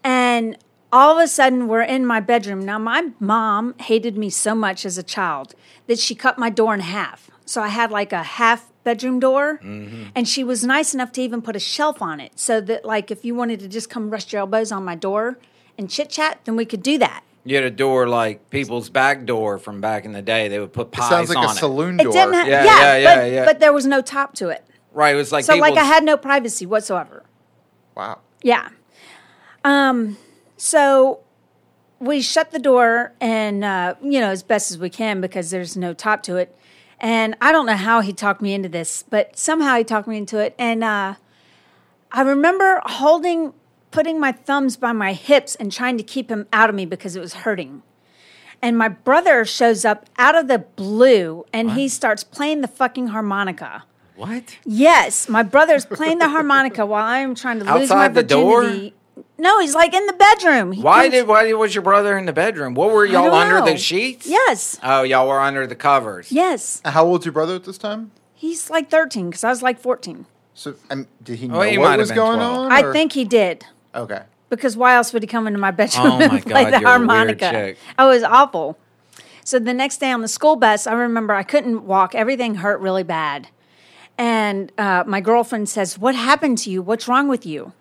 And 0.05 0.57
all 0.93 1.19
of 1.19 1.25
a 1.25 1.29
sudden, 1.29 1.67
we're 1.69 1.83
in 1.83 2.07
my 2.07 2.21
bedroom. 2.21 2.65
Now, 2.65 2.79
my 2.79 3.11
mom 3.19 3.75
hated 3.81 4.17
me 4.17 4.31
so 4.31 4.55
much 4.55 4.87
as 4.87 4.97
a 4.97 5.03
child 5.03 5.55
that 5.89 5.99
she 5.99 6.15
cut 6.15 6.39
my 6.39 6.49
door 6.49 6.75
in 6.75 6.81
half. 6.81 7.31
So 7.45 7.63
I 7.63 7.69
had 7.69 7.91
like 7.91 8.13
a 8.13 8.23
half 8.23 8.71
bedroom 8.85 9.19
door, 9.19 9.59
mm-hmm. 9.63 10.11
and 10.15 10.29
she 10.29 10.45
was 10.45 10.63
nice 10.63 10.95
enough 10.95 11.11
to 11.13 11.21
even 11.23 11.43
put 11.43 11.57
a 11.57 11.61
shelf 11.61 12.01
on 12.01 12.21
it 12.21 12.39
so 12.39 12.61
that, 12.61 12.85
like, 12.85 13.11
if 13.11 13.25
you 13.25 13.35
wanted 13.35 13.59
to 13.61 13.69
just 13.69 13.91
come 13.91 14.11
rest 14.11 14.33
your 14.33 14.41
elbows 14.41 14.71
on 14.71 14.85
my 14.85 14.95
door 14.95 15.39
and 15.77 15.91
chit 15.91 16.09
chat, 16.09 16.41
then 16.45 16.55
we 16.55 16.65
could 16.65 16.83
do 16.83 16.99
that. 16.99 17.25
You 17.45 17.55
had 17.57 17.65
a 17.65 17.71
door 17.71 18.09
like 18.09 18.51
people's 18.51 18.91
back 18.91 19.25
door 19.25 19.59
from 19.59 19.81
back 19.81 20.05
in 20.05 20.13
the 20.13 20.23
day. 20.23 20.49
They 20.49 20.59
would 20.59 20.73
put 20.73 20.91
piles 20.91 21.13
on 21.13 21.23
It 21.23 21.27
sounds 21.27 21.29
like 21.37 21.39
on 21.39 21.45
a 21.45 21.53
it. 21.53 21.59
saloon 21.59 22.01
It 22.01 22.05
door. 22.05 22.13
didn't 22.13 22.35
have, 22.35 22.49
Yeah, 22.49 22.65
yeah, 22.65 22.65
yeah, 22.65 22.97
yeah, 22.97 23.17
but, 23.17 23.31
yeah. 23.31 23.45
but 23.45 23.61
there 23.61 23.73
was 23.73 23.87
no 23.87 24.03
top 24.03 24.35
to 24.37 24.49
it. 24.49 24.66
Right. 24.97 25.15
It 25.15 25.19
was 25.19 25.31
like 25.31 25.45
So, 25.45 25.55
like, 25.57 25.77
I 25.77 25.85
had 25.85 26.03
no 26.05 26.17
privacy 26.17 26.65
whatsoever. 26.67 27.23
wow. 27.95 28.21
Yeah. 28.43 28.71
Um, 29.65 30.17
so 30.57 31.21
we 32.01 32.21
shut 32.23 32.51
the 32.51 32.59
door 32.59 33.13
and, 33.21 33.63
uh, 33.65 33.95
you 34.03 34.21
know, 34.21 34.31
as 34.31 34.43
best 34.43 34.71
as 34.71 34.79
we 34.79 34.89
can 34.89 35.21
because 35.21 35.51
there's 35.51 35.77
no 35.77 35.93
top 35.93 36.23
to 36.25 36.37
it. 36.37 36.57
And 36.99 37.37
I 37.43 37.53
don't 37.53 37.67
know 37.67 37.77
how 37.77 38.01
he 38.01 38.13
talked 38.13 38.41
me 38.41 38.55
into 38.55 38.69
this, 38.71 39.03
but 39.03 39.39
somehow 39.39 39.77
he 39.77 39.85
talked 39.85 40.09
me 40.09 40.17
into 40.17 40.39
it. 40.39 40.55
And 40.59 40.83
uh, 40.83 41.17
I 42.13 42.23
remember 42.23 42.81
holding, 42.87 43.53
putting 43.91 44.19
my 44.19 44.33
thumbs 44.33 44.77
by 44.79 44.93
my 44.93 45.13
hips 45.13 45.57
and 45.57 45.71
trying 45.71 45.99
to 45.99 46.05
keep 46.05 46.31
him 46.31 46.47
out 46.55 46.71
of 46.71 46.77
me 46.77 46.87
because 46.87 47.17
it 47.17 47.21
was 47.21 47.35
hurting. 47.35 47.83
And 48.63 48.79
my 48.79 48.89
brother 48.89 49.45
shows 49.45 49.85
up 49.85 50.07
out 50.17 50.35
of 50.35 50.49
the 50.49 50.59
blue 50.61 51.45
and 51.53 51.73
he 51.73 51.89
starts 51.89 52.25
playing 52.25 52.63
the 52.63 52.69
fucking 52.69 53.09
harmonica. 53.09 53.85
What? 54.17 54.57
Yes, 54.65 55.29
my 55.29 55.43
brother's 55.43 55.85
playing 55.87 56.19
the 56.19 56.29
harmonica 56.29 56.85
while 56.93 57.05
I 57.05 57.19
am 57.19 57.35
trying 57.35 57.59
to 57.61 57.65
lose 57.65 57.89
my 57.91 58.05
Outside 58.05 58.15
the 58.15 58.23
door? 58.23 58.65
No, 59.39 59.61
he's 59.61 59.75
like 59.75 59.95
in 59.95 60.07
the 60.07 60.13
bedroom. 60.15 60.73
He 60.73 60.83
Why 60.83 61.03
comes- 61.03 61.13
did 61.13 61.27
why 61.29 61.53
was 61.53 61.75
your 61.75 61.83
brother 61.83 62.17
in 62.19 62.27
the 62.27 62.33
bedroom? 62.33 62.75
What 62.75 62.91
were 62.93 63.05
y'all 63.05 63.35
under 63.35 63.61
know. 63.61 63.67
the 63.67 63.77
sheets? 63.77 64.27
Yes, 64.27 64.79
Oh, 64.83 65.03
y'all 65.03 65.29
were 65.29 65.41
under 65.41 65.67
the 65.67 65.75
covers. 65.75 66.33
yes. 66.33 66.81
How 66.85 67.05
old's 67.07 67.25
your 67.27 67.33
brother 67.33 67.55
at 67.55 67.65
this 67.65 67.79
time? 67.79 68.11
He's 68.35 68.71
like 68.71 68.91
thirteen 68.91 69.31
because 69.31 69.45
I 69.45 69.51
was 69.51 69.63
like 69.63 69.79
fourteen. 69.81 70.27
So, 70.55 70.75
um, 70.91 71.07
did 71.23 71.39
he 71.39 71.47
Oh, 71.49 71.53
know 71.53 71.61
he 71.63 71.77
what 71.79 71.99
was 71.99 72.11
going 72.11 72.39
12. 72.39 72.59
on? 72.67 72.73
I 72.73 72.91
think 72.93 73.13
he 73.13 73.25
did 73.27 73.67
Okay. 73.95 74.23
because 74.49 74.75
why 74.75 74.95
else 74.95 75.13
would 75.13 75.23
he 75.23 75.27
come 75.27 75.47
into 75.47 75.59
my 75.59 75.71
bedroom 75.71 76.07
Oh 76.07 76.19
my 76.19 76.25
and 76.37 76.43
play 76.47 76.65
God, 76.65 76.73
the 76.73 76.81
you're 76.81 76.89
a 76.95 76.99
weird 76.99 77.09
harmonica? 77.09 77.51
chick. 77.51 77.79
I 77.99 78.07
was 78.07 78.23
awful. 78.23 78.79
So 79.45 79.59
the 79.59 79.75
next 79.75 79.99
day 79.99 80.11
on 80.11 80.23
the 80.23 80.29
school 80.29 80.57
bus, 80.57 80.87
I 80.87 80.95
remember 80.95 81.35
I 81.35 81.43
couldn't 81.43 81.85
walk. 81.87 82.15
Everything 82.15 82.57
hurt 82.57 82.81
really 82.81 83.03
bad, 83.03 83.49
and 84.19 84.73
uh, 84.79 85.05
my 85.07 85.21
girlfriend 85.21 85.69
says, 85.69 85.99
"What 85.99 86.15
happened 86.15 86.59
to 86.59 86.71
you? 86.71 86.83
What's 86.83 87.09
wrong 87.09 87.29
with 87.29 87.45
you?" 87.47 87.73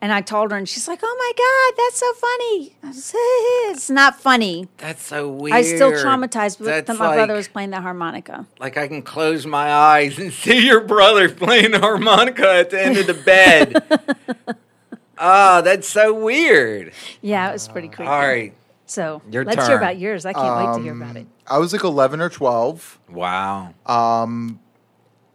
And 0.00 0.12
I 0.12 0.20
told 0.20 0.50
her, 0.50 0.56
and 0.56 0.68
she's 0.68 0.88
like, 0.88 1.00
"Oh 1.02 1.16
my 1.18 1.32
god, 1.36 1.82
that's 1.84 2.00
so 2.00 2.12
funny." 2.14 2.76
I 2.82 2.92
said, 2.92 3.72
it's 3.72 3.88
not 3.88 4.20
funny. 4.20 4.68
That's 4.78 5.02
so 5.02 5.28
weird. 5.28 5.54
I 5.54 5.62
still 5.62 5.92
traumatized 5.92 6.58
with 6.58 6.68
that 6.68 6.88
my 6.88 7.06
like, 7.08 7.16
brother 7.16 7.34
was 7.34 7.46
playing 7.48 7.70
the 7.70 7.80
harmonica. 7.80 8.46
like 8.58 8.76
I 8.76 8.88
can 8.88 9.02
close 9.02 9.46
my 9.46 9.72
eyes 9.72 10.18
and 10.18 10.32
see 10.44 10.66
your 10.66 10.80
brother 10.80 11.28
playing 11.28 11.70
the 11.70 11.78
harmonica 11.80 12.50
at 12.50 12.70
the 12.70 12.82
end 12.82 12.98
of 12.98 13.06
the 13.06 13.14
bed. 13.14 14.56
Ah, 15.24 15.60
that's 15.60 15.88
so 15.88 16.12
weird. 16.12 16.92
Yeah, 17.20 17.48
it 17.48 17.52
was 17.52 17.68
pretty 17.68 17.86
creepy. 17.86 18.10
All 18.10 18.18
right. 18.18 18.52
So 18.86 19.22
Your 19.30 19.44
let's 19.44 19.68
hear 19.68 19.76
about 19.76 19.96
yours. 19.96 20.26
I 20.26 20.32
can't 20.32 20.66
wait 20.66 20.76
to 20.78 20.82
hear 20.82 21.00
about 21.00 21.16
it. 21.16 21.28
I 21.46 21.58
was 21.58 21.72
like 21.72 21.84
11 21.84 22.20
or 22.20 22.28
12. 22.28 22.98
Wow. 23.08 23.72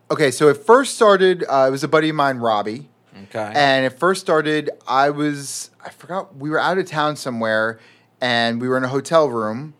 Okay, 0.10 0.32
so 0.32 0.48
it 0.48 0.56
first 0.56 0.96
started, 0.96 1.44
uh, 1.50 1.66
it 1.68 1.72
was 1.72 1.84
a 1.84 1.88
buddy 1.88 2.10
of 2.10 2.16
mine, 2.16 2.38
Robbie. 2.38 2.90
Okay. 3.24 3.52
And 3.54 3.86
it 3.86 4.00
first 4.00 4.22
started, 4.22 4.70
I 4.88 5.10
was, 5.10 5.72
I 5.84 5.90
forgot, 5.90 6.36
we 6.38 6.50
were 6.50 6.60
out 6.60 6.78
of 6.78 6.86
town 6.86 7.18
somewhere 7.18 7.80
and 8.22 8.62
we 8.62 8.70
were 8.70 8.78
in 8.78 8.86
a 8.86 8.88
hotel 8.88 9.28
room. 9.28 9.74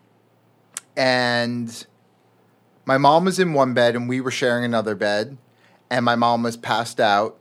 And 0.96 1.86
my 2.84 2.98
mom 2.98 3.24
was 3.24 3.38
in 3.38 3.54
one 3.54 3.72
bed 3.72 3.96
and 3.96 4.08
we 4.08 4.20
were 4.20 4.30
sharing 4.30 4.64
another 4.64 4.94
bed. 4.94 5.38
And 5.88 6.04
my 6.04 6.14
mom 6.14 6.42
was 6.42 6.58
passed 6.58 7.00
out. 7.00 7.38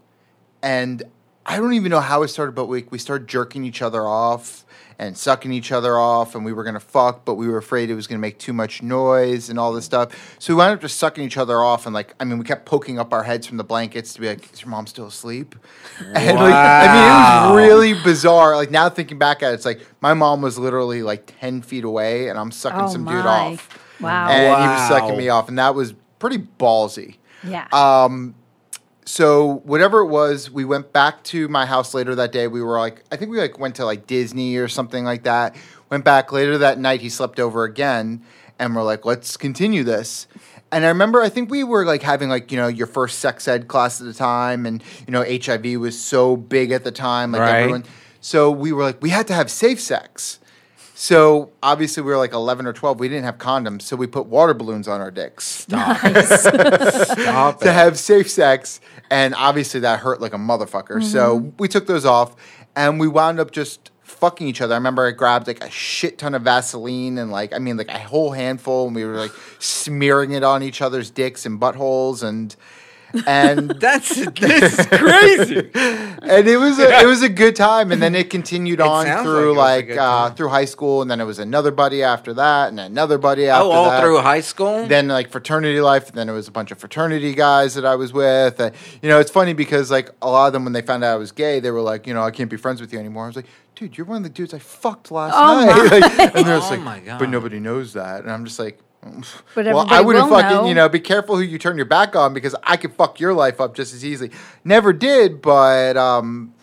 And 0.62 1.04
I 1.46 1.58
don't 1.58 1.74
even 1.74 1.90
know 1.90 2.00
how 2.00 2.24
it 2.24 2.30
started, 2.30 2.54
but 2.56 2.68
we, 2.68 2.86
we 2.90 3.00
started 3.00 3.28
jerking 3.28 3.66
each 3.66 3.82
other 3.82 4.04
off 4.04 4.66
and 5.00 5.16
sucking 5.18 5.52
each 5.52 5.72
other 5.72 5.98
off. 6.00 6.34
And 6.36 6.44
we 6.44 6.54
were 6.54 6.64
going 6.64 6.74
to 6.74 6.80
fuck, 6.80 7.24
but 7.24 7.36
we 7.36 7.48
were 7.48 7.58
afraid 7.58 7.90
it 7.90 7.96
was 7.96 8.08
going 8.08 8.18
to 8.18 8.22
make 8.22 8.40
too 8.40 8.54
much 8.54 8.82
noise 8.82 9.50
and 9.50 9.60
all 9.60 9.72
this 9.72 9.86
stuff. 9.86 10.36
So 10.40 10.54
we 10.54 10.58
wound 10.58 10.74
up 10.74 10.82
just 10.82 10.98
sucking 10.98 11.24
each 11.24 11.38
other 11.38 11.58
off. 11.62 11.86
And 11.86 11.94
like, 11.94 12.16
I 12.20 12.24
mean, 12.24 12.40
we 12.40 12.46
kept 12.46 12.66
poking 12.66 12.98
up 12.98 13.14
our 13.14 13.24
heads 13.24 13.46
from 13.46 13.58
the 13.58 13.64
blankets 13.64 14.14
to 14.16 14.22
be 14.22 14.28
like, 14.28 14.52
is 14.54 14.62
your 14.62 14.70
mom 14.72 14.88
still 14.88 15.08
asleep? 15.08 15.56
And 16.00 16.38
like, 16.40 16.54
I 16.54 16.88
mean, 16.94 17.54
it 17.54 17.56
was 17.56 17.68
really 17.68 17.94
bizarre. 18.04 18.56
Like 18.56 18.72
now 18.72 18.90
thinking 18.90 19.18
back 19.18 19.44
at 19.44 19.52
it, 19.52 19.56
it's 19.56 19.66
like 19.66 19.82
my 20.02 20.14
mom 20.14 20.42
was 20.42 20.58
literally 20.58 21.04
like 21.04 21.32
10 21.40 21.62
feet 21.62 21.84
away 21.84 22.30
and 22.30 22.38
I'm 22.40 22.52
sucking 22.52 22.82
Oh 22.82 22.88
some 22.88 23.04
my. 23.04 23.12
dude 23.14 23.26
off. 23.26 24.00
Wow. 24.00 24.30
And 24.30 24.62
he 24.64 24.68
was 24.68 24.88
sucking 24.90 25.18
me 25.18 25.30
off. 25.30 25.48
And 25.50 25.58
that 25.60 25.74
was 25.76 25.94
pretty 26.20 26.38
ballsy. 26.40 27.18
yeah. 27.44 27.68
Um, 27.72 28.36
so 29.08 29.62
whatever 29.64 30.02
it 30.02 30.08
was, 30.08 30.52
we 30.52 30.66
went 30.66 30.92
back 30.92 31.24
to 31.24 31.48
my 31.48 31.66
house 31.66 31.94
later 31.94 32.14
that 32.16 32.34
day. 32.34 32.48
We 32.48 32.62
were 32.62 32.78
like, 32.78 33.04
I 33.10 33.16
think 33.16 33.32
we 33.32 33.40
like 33.40 33.58
went 33.58 33.76
to 33.76 33.86
like 33.86 34.06
Disney 34.06 34.58
or 34.58 34.68
something 34.68 35.06
like 35.06 35.24
that. 35.24 35.56
Went 35.90 36.04
back 36.04 36.34
later 36.34 36.58
that 36.58 36.78
night. 36.78 37.00
He 37.00 37.08
slept 37.08 37.40
over 37.40 37.64
again, 37.64 38.22
and 38.60 38.76
we're 38.76 38.84
like, 38.84 39.06
let's 39.06 39.38
continue 39.38 39.86
this. 39.86 40.28
And 40.74 40.84
I 40.84 40.90
remember, 40.90 41.22
I 41.22 41.30
think 41.30 41.50
we 41.50 41.64
were 41.64 41.86
like 41.86 42.02
having 42.02 42.28
like 42.28 42.52
you 42.52 42.58
know 42.58 42.68
your 42.68 42.88
first 42.88 43.20
sex 43.20 43.48
ed 43.48 43.70
class 43.70 44.02
at 44.02 44.08
the 44.08 44.14
time, 44.14 44.66
and 44.66 44.84
you 45.08 45.14
know 45.14 45.24
HIV 45.24 45.80
was 45.80 45.98
so 45.98 46.36
big 46.36 46.72
at 46.72 46.84
the 46.84 46.92
time, 46.92 47.32
like 47.32 47.42
Right. 47.42 47.60
everyone. 47.62 47.86
So 48.20 48.52
we 48.52 48.74
were 48.74 48.84
like, 48.84 49.02
we 49.02 49.10
had 49.10 49.26
to 49.28 49.34
have 49.34 49.50
safe 49.50 49.80
sex. 49.80 50.40
So 51.00 51.52
obviously 51.62 52.02
we 52.02 52.10
were 52.10 52.18
like 52.18 52.34
11 52.34 52.66
or 52.66 52.74
12. 52.74 53.00
We 53.00 53.08
didn't 53.08 53.26
have 53.26 53.38
condoms, 53.38 53.84
so 53.84 53.96
we 53.96 54.08
put 54.08 54.26
water 54.26 54.56
balloons 54.56 54.88
on 54.88 55.00
our 55.00 55.12
dicks 55.12 55.44
Stop 55.46 56.02
to 56.02 57.68
it. 57.70 57.72
have 57.72 58.00
safe 58.00 58.28
sex, 58.32 58.82
and 59.12 59.36
obviously 59.36 59.80
that 59.82 60.00
hurt 60.00 60.22
like 60.22 60.34
a 60.34 60.38
motherfucker. 60.38 61.04
So 61.04 61.40
mm-hmm. 61.40 61.50
we 61.60 61.68
took 61.68 61.86
those 61.86 62.04
off, 62.04 62.36
and 62.76 63.00
we 63.00 63.08
wound 63.08 63.40
up 63.40 63.52
just 63.52 63.92
fucking 64.02 64.48
each 64.48 64.60
other. 64.60 64.74
I 64.74 64.78
remember 64.78 65.06
I 65.06 65.12
grabbed 65.12 65.46
like 65.46 65.64
a 65.64 65.70
shit 65.70 66.18
ton 66.18 66.34
of 66.34 66.42
Vaseline 66.42 67.20
and 67.20 67.30
like 67.30 67.54
I 67.54 67.60
mean 67.60 67.78
like 67.78 67.90
a 67.90 68.00
whole 68.00 68.32
handful, 68.32 68.88
and 68.88 68.96
we 68.96 69.06
were 69.06 69.18
like 69.18 69.34
smearing 69.60 70.32
it 70.32 70.44
on 70.44 70.64
each 70.64 70.82
other's 70.82 71.12
dicks 71.12 71.46
and 71.46 71.62
buttholes 71.62 72.24
and. 72.24 72.56
And 73.26 73.70
That's 73.80 74.10
this 74.16 74.80
is 74.80 74.86
crazy. 74.88 75.70
and 75.74 76.48
it 76.48 76.58
was 76.58 76.78
a, 76.80 77.00
it 77.02 77.06
was 77.06 77.22
a 77.24 77.30
good 77.30 77.56
time, 77.56 77.92
and 77.92 78.02
then 78.02 78.16
it 78.16 78.30
continued 78.30 78.82
on 78.82 79.06
sounds 79.06 79.24
through 79.24 79.54
like 79.56 79.68
like, 79.68 79.86
it 79.86 79.88
was 79.90 79.92
a 79.92 79.96
good 79.96 80.00
uh, 80.00 80.30
through 80.32 80.50
high 80.50 80.66
school, 80.66 81.02
and 81.02 81.10
then 81.10 81.20
it 81.22 81.26
was 81.26 81.40
another 81.40 81.72
buddy 81.72 82.04
after 82.04 82.34
that, 82.36 82.70
and 82.70 82.80
another 82.80 83.18
buddy 83.18 83.48
after 83.48 83.64
that. 83.64 83.70
oh, 83.70 83.72
all 83.72 83.90
that. 83.90 84.02
through 84.02 84.20
high 84.20 84.42
school. 84.42 84.86
Then 84.88 85.08
like 85.08 85.30
fraternity 85.32 85.80
life, 85.82 86.12
then 86.12 86.28
it 86.30 86.34
was 86.34 86.48
a 86.48 86.52
bunch 86.52 86.72
of 86.72 86.78
fraternity 86.80 87.34
guys 87.34 87.76
that 87.76 87.86
I 87.86 87.96
was 87.96 88.12
with. 88.14 88.60
And, 88.60 88.76
you 89.02 89.10
know, 89.10 89.20
it's 89.20 89.32
funny 89.32 89.54
because 89.54 89.90
like 89.92 90.12
a 90.22 90.30
lot 90.30 90.48
of 90.48 90.54
them 90.54 90.64
when 90.64 90.74
they 90.74 90.82
found 90.82 91.04
out 91.04 91.14
I 91.14 91.18
was 91.18 91.32
gay, 91.32 91.60
they 91.60 91.72
were 91.72 91.82
like, 91.82 92.08
you 92.08 92.14
know, 92.14 92.24
I 92.24 92.32
can't 92.32 92.50
be 92.50 92.58
friends 92.58 92.82
with 92.82 92.92
you 92.94 93.00
anymore. 93.00 93.24
I 93.24 93.28
was 93.28 93.36
like, 93.36 93.48
dude, 93.76 93.98
you're 93.98 94.06
one 94.08 94.18
of 94.18 94.24
the 94.24 94.30
dudes 94.30 94.54
I 94.54 94.60
fucked 94.60 95.12
last 95.12 95.34
Oh 95.36 95.66
night. 95.66 95.92
Like, 96.18 96.36
and 96.36 96.46
they're 96.48 96.56
Oh 96.58 96.70
like, 96.70 96.82
my 96.82 97.00
God. 97.00 97.20
but 97.20 97.30
nobody 97.30 97.60
knows 97.60 97.94
that, 97.94 98.22
and 98.24 98.32
I'm 98.32 98.44
just 98.46 98.60
like. 98.60 98.80
But 99.56 99.66
well, 99.66 99.86
I 99.90 100.02
wouldn't 100.02 100.30
fucking, 100.30 100.50
know. 100.50 100.66
you 100.68 100.74
know, 100.76 100.88
be 100.90 101.00
careful 101.00 101.36
who 101.36 101.42
you 101.42 101.58
turn 101.58 101.78
your 101.78 101.86
back 101.86 102.16
on 102.16 102.34
because 102.34 102.56
I 102.64 102.78
could 102.78 102.94
fuck 102.94 103.20
your 103.20 103.34
life 103.34 103.60
up 103.62 103.76
just 103.76 103.94
as 103.94 104.04
easily. 104.06 104.32
Never 104.64 104.94
did, 104.94 105.42
but 105.42 105.98
um, 105.98 106.54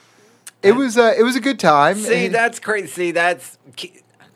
it 0.63 0.73
was 0.73 0.97
uh, 0.97 1.15
it 1.17 1.23
was 1.23 1.37
a 1.37 1.41
good 1.41 1.59
time. 1.59 1.97
See, 1.97 2.27
And- 2.27 2.35
that's 2.35 2.59
crazy. 2.61 2.87
See, 2.89 3.11
that's 3.13 3.59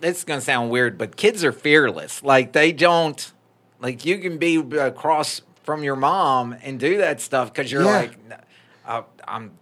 is 0.03 0.25
gonna 0.25 0.41
sound 0.41 0.71
weird, 0.71 0.97
but 0.99 1.17
kids 1.17 1.43
are 1.45 1.53
fearless. 1.53 2.23
Like 2.23 2.53
they 2.53 2.73
don't, 2.73 3.33
like 3.81 4.05
you 4.05 4.19
can 4.19 4.39
be 4.39 4.57
across 4.57 5.41
from 5.65 5.83
your 5.83 5.97
mom 5.97 6.57
and 6.63 6.79
do 6.81 6.99
that 6.99 7.21
stuff 7.21 7.53
because 7.53 7.71
you're 7.71 7.83
Yeah. 7.83 7.91
like, 7.97 8.19
uh, 8.87 9.03
I'm. 9.27 9.53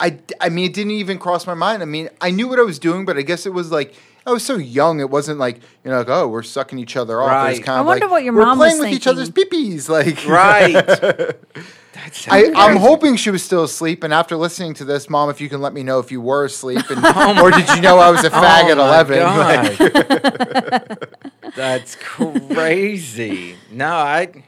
I, 0.00 0.18
I 0.40 0.48
mean, 0.48 0.64
it 0.70 0.74
didn't 0.74 0.90
even 0.90 1.18
cross 1.18 1.46
my 1.46 1.54
mind. 1.54 1.80
I 1.80 1.86
mean, 1.86 2.08
I 2.20 2.30
knew 2.32 2.48
what 2.48 2.58
I 2.58 2.62
was 2.62 2.80
doing, 2.80 3.04
but 3.04 3.16
I 3.16 3.22
guess 3.22 3.46
it 3.46 3.52
was 3.52 3.70
like 3.70 3.94
I 4.26 4.30
was 4.30 4.42
so 4.44 4.56
young. 4.56 5.00
It 5.00 5.10
wasn't 5.10 5.38
like 5.38 5.56
you 5.84 5.90
know, 5.90 5.98
like 5.98 6.08
oh, 6.08 6.28
we're 6.28 6.42
sucking 6.42 6.78
each 6.78 6.96
other 6.96 7.20
off. 7.20 7.30
It 7.46 7.50
was 7.50 7.58
Right. 7.58 7.64
kind 7.66 7.76
I 7.78 7.80
of 7.80 7.86
wonder 7.86 8.06
like, 8.06 8.12
what 8.12 8.24
your 8.24 8.34
we're 8.34 8.46
mom 8.46 8.58
was 8.58 8.68
playing 8.74 8.80
with 8.80 8.92
each 8.98 9.06
other's 9.06 9.30
peepees. 9.30 9.88
Like 9.94 10.26
Right. 10.26 10.72
That's 11.94 12.26
I, 12.28 12.50
I'm 12.56 12.76
hoping 12.76 13.14
she 13.16 13.30
was 13.30 13.42
still 13.42 13.62
asleep. 13.64 14.02
And 14.02 14.12
after 14.12 14.36
listening 14.36 14.74
to 14.74 14.84
this, 14.84 15.08
mom, 15.08 15.30
if 15.30 15.40
you 15.40 15.48
can 15.48 15.60
let 15.62 15.72
me 15.72 15.82
know 15.84 16.00
if 16.00 16.10
you 16.10 16.20
were 16.20 16.44
asleep, 16.44 16.90
and, 16.90 17.00
Oh 17.04 17.42
or 17.44 17.50
did 17.52 17.68
you 17.70 17.80
know 17.80 17.98
I 17.98 18.10
was 18.10 18.24
a 18.24 18.30
fag 18.30 18.64
at 18.64 18.78
eleven? 18.78 19.20
Like, 21.40 21.54
That's 21.54 21.96
crazy. 21.96 23.56
No, 23.70 23.86
I, 23.94 24.44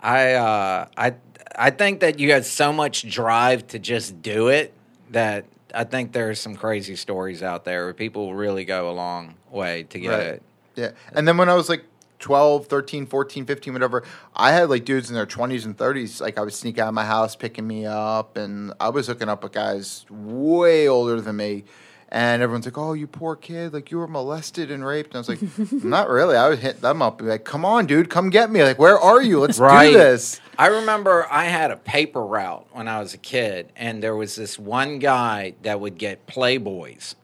I, 0.00 0.32
uh, 0.32 0.86
I, 0.96 1.14
I 1.54 1.70
think 1.70 2.00
that 2.00 2.18
you 2.18 2.32
had 2.32 2.46
so 2.46 2.72
much 2.72 3.08
drive 3.08 3.66
to 3.68 3.78
just 3.78 4.22
do 4.22 4.48
it 4.48 4.72
that 5.10 5.44
I 5.74 5.84
think 5.84 6.12
there's 6.12 6.40
some 6.40 6.56
crazy 6.56 6.96
stories 6.96 7.42
out 7.42 7.64
there 7.64 7.84
where 7.84 7.94
people 7.94 8.34
really 8.34 8.64
go 8.64 8.90
a 8.90 8.92
long 8.92 9.34
way 9.50 9.84
to 9.84 9.98
get 9.98 10.08
Right. 10.10 10.20
it. 10.26 10.42
Yeah. 10.76 10.90
And 11.12 11.26
then 11.26 11.36
when 11.36 11.48
I 11.48 11.54
was 11.54 11.68
like 11.68 11.84
12, 12.20 12.66
13, 12.66 13.06
14, 13.06 13.44
15, 13.46 13.72
whatever, 13.72 14.02
I 14.34 14.52
had 14.52 14.68
like 14.70 14.84
dudes 14.84 15.08
in 15.08 15.14
their 15.16 15.26
20s 15.26 15.64
and 15.64 15.76
30s. 15.76 16.20
Like 16.20 16.38
I 16.38 16.42
would 16.42 16.52
sneak 16.52 16.78
out 16.78 16.88
of 16.88 16.94
my 16.94 17.04
house 17.04 17.34
picking 17.34 17.66
me 17.66 17.86
up. 17.86 18.36
And 18.36 18.72
I 18.80 18.90
was 18.90 19.06
hooking 19.06 19.28
up 19.28 19.42
with 19.42 19.52
guys 19.52 20.04
way 20.10 20.86
older 20.88 21.20
than 21.20 21.36
me. 21.36 21.64
And 22.12 22.42
everyone's 22.42 22.64
like, 22.64 22.76
oh, 22.76 22.92
you 22.92 23.06
poor 23.06 23.36
kid. 23.36 23.72
Like 23.72 23.90
you 23.90 23.98
were 23.98 24.08
molested 24.08 24.70
and 24.70 24.84
raped. 24.84 25.14
And 25.14 25.16
I 25.16 25.18
was 25.18 25.28
like, 25.28 25.72
not 25.84 26.08
really. 26.08 26.36
I 26.36 26.48
would 26.48 26.58
hit 26.58 26.80
them 26.80 27.02
up 27.02 27.20
and 27.20 27.26
be 27.26 27.30
like, 27.30 27.44
come 27.44 27.64
on, 27.64 27.86
dude, 27.86 28.10
come 28.10 28.30
get 28.30 28.50
me. 28.50 28.64
Like, 28.64 28.78
where 28.78 28.98
are 28.98 29.22
you? 29.22 29.38
Let's 29.40 29.58
do 29.58 29.98
this. 29.98 30.40
I 30.58 30.66
remember 30.66 31.26
I 31.30 31.44
had 31.44 31.70
a 31.70 31.76
paper 31.76 32.24
route 32.24 32.66
when 32.72 32.88
I 32.88 33.00
was 33.00 33.14
a 33.14 33.18
kid, 33.18 33.72
and 33.76 34.02
there 34.02 34.14
was 34.14 34.36
this 34.36 34.58
one 34.58 34.98
guy 34.98 35.54
that 35.62 35.80
would 35.80 35.96
get 35.96 36.26
Playboys, 36.26 37.14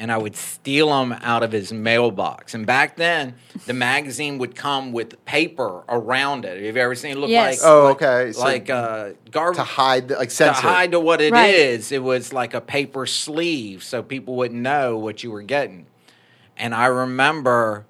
and 0.00 0.10
I 0.10 0.16
would 0.16 0.34
steal 0.34 0.88
them 0.88 1.12
out 1.12 1.42
of 1.42 1.52
his 1.52 1.72
mailbox. 1.74 2.54
And 2.54 2.66
back 2.66 2.96
then, 2.96 3.34
the 3.66 3.74
magazine 3.74 4.38
would 4.38 4.56
come 4.56 4.92
with 4.92 5.22
paper 5.26 5.84
around 5.90 6.46
it. 6.46 6.64
Have 6.64 6.74
you 6.74 6.82
ever 6.82 6.94
seen 6.94 7.10
it 7.12 7.18
look 7.18 7.28
Yes. 7.28 7.62
like? 7.62 7.70
Oh, 7.70 7.84
like- 7.84 8.02
okay. 8.02 8.32
So 8.32 8.40
like 8.40 8.70
uh, 8.70 9.10
garbage 9.30 9.58
To 9.58 9.62
hide, 9.64 10.08
the, 10.08 10.16
like, 10.16 10.30
to 10.30 10.52
hide 10.54 10.92
to 10.92 11.00
what 11.00 11.20
it 11.20 11.34
is, 11.34 11.90
Right. 11.92 11.96
it 11.96 11.98
was 12.02 12.32
like 12.32 12.54
a 12.54 12.62
paper 12.62 13.04
sleeve 13.04 13.82
so 13.82 14.02
people 14.02 14.36
wouldn't 14.36 14.60
know 14.60 14.96
what 14.96 15.22
you 15.22 15.30
were 15.30 15.42
getting. 15.42 15.84
And 16.56 16.74
I 16.74 16.86
remember 16.86 17.84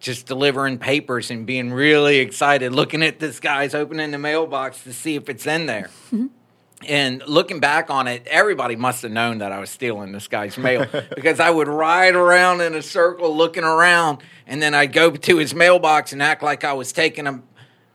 just 0.00 0.26
delivering 0.26 0.78
papers 0.78 1.30
and 1.30 1.46
being 1.46 1.72
really 1.72 2.18
excited, 2.18 2.72
looking 2.72 3.02
at 3.04 3.20
this 3.20 3.38
guy's 3.38 3.72
opening 3.72 4.10
the 4.10 4.18
mailbox 4.18 4.82
to 4.82 4.92
see 4.92 5.14
if 5.14 5.28
it's 5.28 5.46
in 5.46 5.66
there. 5.66 5.90
And 6.88 7.22
looking 7.26 7.60
back 7.60 7.90
on 7.90 8.08
it, 8.08 8.26
everybody 8.26 8.74
must 8.74 9.02
have 9.02 9.12
known 9.12 9.38
that 9.38 9.52
I 9.52 9.58
was 9.58 9.68
stealing 9.68 10.12
this 10.12 10.28
guy's 10.28 10.56
mail 10.56 10.86
because 11.14 11.38
I 11.38 11.50
would 11.50 11.68
ride 11.68 12.14
around 12.14 12.62
in 12.62 12.74
a 12.74 12.82
circle 12.82 13.36
looking 13.36 13.64
around, 13.64 14.18
and 14.46 14.62
then 14.62 14.74
I'd 14.74 14.92
go 14.92 15.10
to 15.10 15.36
his 15.36 15.54
mailbox 15.54 16.12
and 16.12 16.22
act 16.22 16.42
like 16.42 16.64
I 16.64 16.72
was 16.72 16.92
taking 16.92 17.26
a 17.26 17.42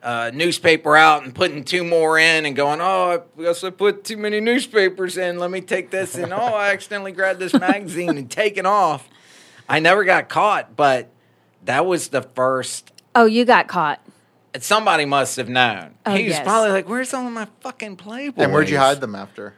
uh, 0.05 0.29
newspaper 0.31 0.95
out 0.95 1.23
and 1.23 1.33
putting 1.33 1.63
two 1.63 1.83
more 1.83 2.19
in 2.19 2.45
and 2.45 2.55
going, 2.55 2.79
oh, 2.79 3.23
I 3.39 3.41
guess 3.41 3.63
I 3.63 3.71
put 3.71 4.03
too 4.03 4.17
many 4.17 4.39
newspapers 4.39 5.17
in. 5.17 5.39
Let 5.39 5.49
me 5.49 5.61
take 5.61 5.89
this. 5.89 6.13
And 6.13 6.31
oh, 6.31 6.37
I 6.37 6.71
accidentally 6.71 7.11
grabbed 7.11 7.39
this 7.39 7.53
magazine 7.53 8.15
and 8.15 8.29
taken 8.29 8.67
off. 8.67 9.09
I 9.67 9.79
never 9.79 10.03
got 10.03 10.29
caught, 10.29 10.75
but 10.75 11.09
that 11.63 11.87
was 11.87 12.09
the 12.09 12.21
first. 12.21 12.91
Oh, 13.15 13.25
you 13.25 13.45
got 13.45 13.67
caught. 13.67 13.99
Somebody 14.63 15.05
must 15.05 15.37
have 15.37 15.49
known. 15.49 15.95
Oh, 16.05 16.13
he 16.13 16.25
was 16.25 16.33
yes. 16.33 16.43
probably 16.43 16.71
like, 16.71 16.87
"Where's 16.87 17.13
all 17.13 17.29
my 17.29 17.47
fucking 17.61 17.97
Playboys?" 17.97 18.43
and 18.43 18.53
where'd 18.53 18.69
you 18.69 18.77
hide 18.77 19.01
them 19.01 19.15
after? 19.15 19.53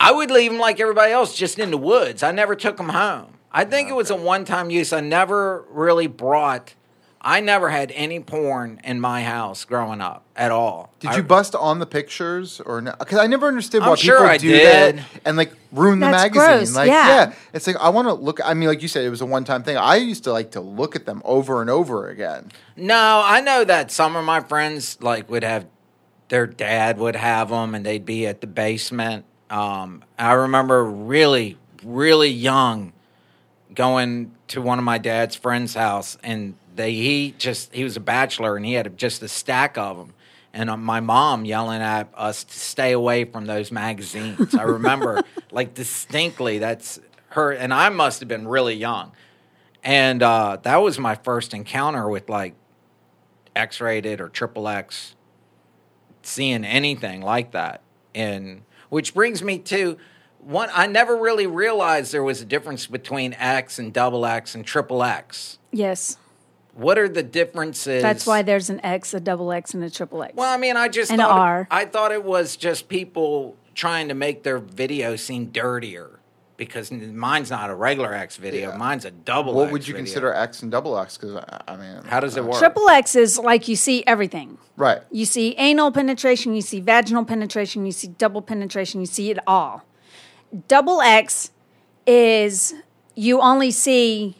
I 0.00 0.12
would 0.12 0.30
leave 0.30 0.52
them 0.52 0.60
like 0.60 0.80
everybody 0.80 1.12
else, 1.12 1.34
just 1.36 1.58
in 1.58 1.70
the 1.70 1.78
woods. 1.78 2.22
I 2.22 2.30
never 2.30 2.54
took 2.54 2.76
them 2.76 2.90
home. 2.90 3.34
I 3.50 3.64
think 3.64 3.88
ah, 3.88 3.92
it 3.92 3.94
was 3.96 4.10
a 4.10 4.16
one-time 4.16 4.70
use. 4.70 4.92
I 4.92 5.00
never 5.00 5.64
really 5.70 6.06
brought. 6.06 6.74
I 7.20 7.40
never 7.40 7.68
had 7.68 7.90
any 7.96 8.20
porn 8.20 8.80
in 8.84 9.00
my 9.00 9.24
house 9.24 9.64
growing 9.64 10.00
up 10.00 10.24
at 10.36 10.52
all. 10.52 10.92
Did 11.00 11.10
I- 11.10 11.16
you 11.16 11.22
bust 11.24 11.54
on 11.56 11.80
the 11.80 11.86
pictures 11.86 12.60
or 12.60 12.80
no? 12.80 12.94
Because 12.98 13.18
I 13.18 13.26
never 13.26 13.48
understood 13.48 13.82
I'm 13.82 13.90
why 13.90 13.94
sure 13.96 14.18
people 14.18 14.30
I 14.30 14.36
do 14.38 14.48
did. 14.50 14.98
that 14.98 15.04
and 15.24 15.36
like 15.36 15.52
ruin 15.72 15.98
the 15.98 16.10
magazine. 16.10 16.40
gross, 16.58 16.76
Like, 16.76 16.88
yeah. 16.88 17.32
it's 17.52 17.66
like 17.66 17.76
I 17.76 17.88
want 17.88 18.06
to 18.06 18.14
look. 18.14 18.38
I 18.44 18.54
mean, 18.54 18.68
like 18.68 18.82
you 18.82 18.88
said, 18.88 19.04
it 19.04 19.10
was 19.10 19.20
a 19.20 19.26
one-time 19.26 19.64
thing. 19.64 19.76
I 19.76 19.96
used 19.96 20.24
to 20.24 20.32
like 20.32 20.52
to 20.52 20.60
look 20.60 20.94
at 20.94 21.06
them 21.06 21.20
over 21.24 21.60
and 21.60 21.68
over 21.68 22.08
again. 22.08 22.50
No, 22.76 23.22
I 23.24 23.40
know 23.40 23.64
that 23.64 23.90
some 23.90 24.14
of 24.14 24.24
my 24.24 24.40
friends 24.40 24.96
like 25.00 25.28
would 25.28 25.42
have 25.42 25.66
their 26.28 26.46
dad 26.46 26.98
would 26.98 27.16
have 27.16 27.48
them, 27.48 27.74
and 27.74 27.84
they'd 27.84 28.04
be 28.06 28.26
at 28.26 28.40
the 28.42 28.46
basement. 28.46 29.24
Um, 29.50 30.04
I 30.18 30.34
remember 30.34 30.84
really, 30.84 31.56
really 31.82 32.28
young 32.28 32.92
going 33.74 34.32
to 34.48 34.60
one 34.62 34.78
of 34.78 34.84
my 34.84 34.98
dad's 34.98 35.36
friend's 35.36 35.74
house, 35.74 36.16
and 36.22 36.54
they 36.78 36.94
he 36.94 37.34
just 37.36 37.74
he 37.74 37.84
was 37.84 37.96
a 37.96 38.00
bachelor, 38.00 38.56
and 38.56 38.64
he 38.64 38.74
had 38.74 38.96
just 38.96 39.22
a 39.22 39.28
stack 39.28 39.76
of 39.76 39.98
them. 39.98 40.14
And 40.54 40.70
uh, 40.70 40.76
my 40.76 41.00
mom 41.00 41.44
yelling 41.44 41.82
at 41.82 42.08
us 42.14 42.44
to 42.44 42.58
stay 42.58 42.92
away 42.92 43.24
from 43.24 43.44
those 43.46 43.70
magazines. 43.70 44.54
I 44.54 44.62
remember 44.62 45.22
like 45.50 45.74
distinctly. 45.74 46.58
That's 46.58 47.00
her, 47.30 47.50
and 47.50 47.74
I 47.74 47.88
must 47.90 48.20
have 48.20 48.28
been 48.28 48.46
really 48.46 48.74
young. 48.74 49.12
And 49.82 50.22
uh, 50.22 50.58
that 50.62 50.76
was 50.76 50.98
my 50.98 51.16
first 51.16 51.52
encounter 51.52 52.08
with 52.08 52.30
like 52.30 52.54
X 53.54 53.80
rated 53.80 54.20
or 54.20 54.28
triple 54.28 54.68
X, 54.68 55.16
seeing 56.22 56.64
anything 56.64 57.22
like 57.22 57.50
that. 57.50 57.82
And 58.14 58.62
which 58.88 59.14
brings 59.14 59.42
me 59.42 59.58
to 59.58 59.98
one, 60.38 60.70
I 60.72 60.86
never 60.86 61.16
really 61.16 61.48
realized 61.48 62.12
there 62.12 62.22
was 62.22 62.40
a 62.40 62.44
difference 62.44 62.86
between 62.86 63.34
X 63.34 63.80
and 63.80 63.92
double 63.92 64.24
X 64.24 64.54
and 64.54 64.64
triple 64.64 65.02
X. 65.02 65.58
Yes. 65.72 66.16
What 66.78 66.96
are 66.96 67.08
the 67.08 67.24
differences? 67.24 68.02
That's 68.02 68.24
why 68.24 68.42
there's 68.42 68.70
an 68.70 68.80
X, 68.84 69.12
a 69.12 69.18
double 69.18 69.50
X, 69.52 69.74
and 69.74 69.82
a 69.82 69.90
triple 69.90 70.22
X. 70.22 70.34
Well, 70.36 70.52
I 70.52 70.56
mean, 70.56 70.76
I 70.76 70.86
just 70.88 71.10
And 71.10 71.20
thought 71.20 71.36
R. 71.36 71.68
I 71.72 71.84
thought 71.84 72.12
it 72.12 72.22
was 72.22 72.56
just 72.56 72.88
people 72.88 73.56
trying 73.74 74.06
to 74.08 74.14
make 74.14 74.44
their 74.44 74.58
video 74.58 75.16
seem 75.16 75.46
dirtier 75.46 76.20
because 76.56 76.92
mine's 76.92 77.50
not 77.50 77.68
a 77.70 77.74
regular 77.74 78.14
X 78.14 78.36
video, 78.36 78.70
Yeah. 78.70 78.76
mine's 78.76 79.04
a 79.04 79.10
double. 79.10 79.54
What 79.54 79.64
X 79.66 79.72
would 79.72 79.88
you 79.88 79.94
video. 79.94 80.04
consider 80.06 80.32
X 80.34 80.62
and 80.62 80.70
double 80.70 80.96
X? 80.98 81.16
Because 81.18 81.36
I, 81.36 81.62
I 81.66 81.76
mean, 81.76 82.02
How 82.04 82.20
does 82.20 82.36
it 82.36 82.40
uh, 82.40 82.44
work? 82.44 82.58
triple 82.58 82.88
X 82.88 83.16
is 83.16 83.38
like 83.38 83.66
you 83.66 83.74
see 83.76 84.04
everything. 84.06 84.58
right? 84.76 85.02
You 85.10 85.24
see 85.24 85.56
anal 85.58 85.90
penetration, 85.90 86.54
you 86.54 86.62
see 86.62 86.78
vaginal 86.80 87.24
penetration, 87.24 87.86
you 87.86 87.92
see 87.92 88.06
double 88.08 88.40
penetration, 88.42 89.00
you 89.00 89.06
see 89.06 89.30
it 89.30 89.38
all. 89.48 89.82
Double 90.68 91.00
X 91.00 91.50
is 92.06 92.74
you 93.16 93.40
only 93.40 93.70
see, 93.72 94.36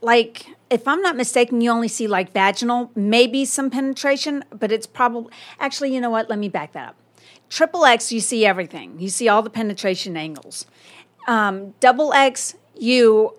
like, 0.00 0.46
if 0.70 0.86
I'm 0.88 1.00
not 1.00 1.16
mistaken, 1.16 1.60
you 1.60 1.70
only 1.70 1.88
see 1.88 2.06
like 2.06 2.32
vaginal, 2.32 2.90
maybe 2.94 3.44
some 3.44 3.70
penetration, 3.70 4.44
but 4.50 4.72
it's 4.72 4.86
probably, 4.86 5.32
actually, 5.60 5.94
you 5.94 6.00
know 6.00 6.10
what? 6.10 6.28
Let 6.28 6.38
me 6.38 6.48
back 6.48 6.72
that 6.72 6.90
up. 6.90 6.96
Triple 7.48 7.84
X, 7.84 8.10
you 8.10 8.20
see 8.20 8.44
everything, 8.44 8.98
you 8.98 9.08
see 9.08 9.28
all 9.28 9.42
the 9.42 9.50
penetration 9.50 10.16
angles. 10.16 10.66
Um, 11.28 11.74
double 11.80 12.12
X, 12.12 12.56
you 12.76 13.34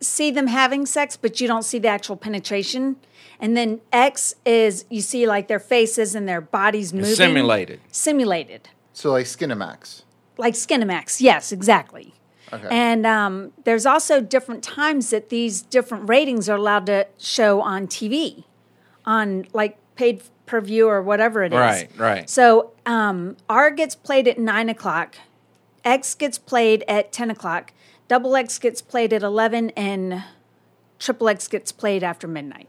see 0.00 0.30
them 0.30 0.46
having 0.46 0.86
sex, 0.86 1.16
but 1.16 1.40
you 1.40 1.48
don't 1.48 1.62
see 1.62 1.78
the 1.78 1.88
actual 1.88 2.16
penetration. 2.16 2.96
And 3.40 3.56
then 3.56 3.80
X 3.92 4.34
is 4.46 4.84
you 4.88 5.00
see 5.00 5.26
like 5.26 5.48
their 5.48 5.58
faces 5.60 6.14
and 6.14 6.28
their 6.28 6.40
bodies 6.40 6.94
moving. 6.94 7.14
simulated. 7.14 7.80
Simulated. 7.90 8.68
So 8.92 9.10
like 9.10 9.26
Skinamax. 9.26 10.02
Like 10.38 10.54
Skinamax. 10.54 11.20
Yes, 11.20 11.52
exactly. 11.52 12.14
Okay. 12.54 12.68
And 12.70 13.04
um, 13.06 13.52
there's 13.64 13.86
also 13.86 14.20
different 14.20 14.62
times 14.62 15.10
that 15.10 15.28
these 15.28 15.62
different 15.62 16.08
ratings 16.08 16.48
are 16.48 16.56
allowed 16.56 16.86
to 16.86 17.06
show 17.18 17.60
on 17.60 17.86
TV, 17.86 18.44
on 19.04 19.46
like 19.52 19.78
paid 19.96 20.22
per 20.46 20.60
view 20.60 20.88
or 20.88 21.02
whatever 21.02 21.42
it 21.42 21.52
is. 21.52 21.58
Right, 21.58 21.90
right. 21.96 22.30
So 22.30 22.72
um, 22.86 23.36
R 23.48 23.70
gets 23.70 23.94
played 23.94 24.28
at 24.28 24.38
nine 24.38 24.68
o'clock, 24.68 25.16
X 25.84 26.14
gets 26.14 26.38
played 26.38 26.84
at 26.86 27.12
ten 27.12 27.30
o'clock, 27.30 27.72
Double 28.08 28.36
X 28.36 28.58
gets 28.58 28.80
played 28.82 29.12
at 29.12 29.22
eleven, 29.22 29.70
and 29.70 30.22
Triple 30.98 31.28
X 31.28 31.48
gets 31.48 31.72
played 31.72 32.02
after 32.04 32.26
midnight. 32.28 32.68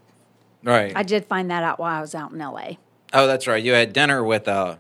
Right. 0.64 0.94
I 0.96 1.04
did 1.04 1.26
find 1.26 1.52
that 1.52 1.64
out 1.64 1.80
while 1.80 1.98
I 1.98 2.02
was 2.02 2.16
out 2.16 2.32
in 2.32 2.40
LA. 2.40 2.72
oh, 3.14 3.28
that's 3.28 3.46
right. 3.46 3.64
You 3.64 3.74
had 3.74 3.94
dinner 3.94 4.24
with 4.24 4.48
a 4.48 4.80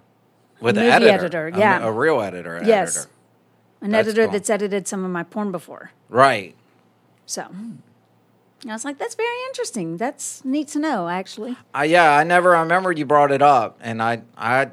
with 0.59 0.77
A 0.77 0.81
an 0.81 1.03
editor, 1.03 1.11
editor, 1.13 1.47
A- 1.49 1.59
yeah. 1.59 1.83
a, 1.85 1.91
real 1.91 2.21
editor. 2.21 2.61
Yes. 2.65 2.97
editor. 2.97 3.11
An 3.85 3.91
That's 3.91 4.07
editor 4.07 4.23
cool. 4.23 4.31
that's 4.33 4.49
edited 4.49 4.87
some 4.87 5.05
of 5.05 5.11
my 5.11 5.21
porn 5.21 5.51
before. 5.51 5.91
Right. 6.09 6.55
So 7.27 7.43
I 8.67 8.71
was 8.73 8.83
like, 8.83 8.97
that's 8.97 9.13
very 9.13 9.37
interesting. 9.47 9.97
That's 9.97 10.43
neat 10.43 10.69
to 10.69 10.79
know, 10.79 11.07
actually. 11.07 11.55
Uh, 11.77 11.83
yeah, 11.83 12.17
I 12.17 12.23
never 12.23 12.55
I 12.55 12.61
remembered 12.61 12.97
you 12.97 13.05
brought 13.05 13.31
it 13.31 13.43
up, 13.43 13.77
and 13.81 14.01
I 14.01 14.23
I 14.35 14.71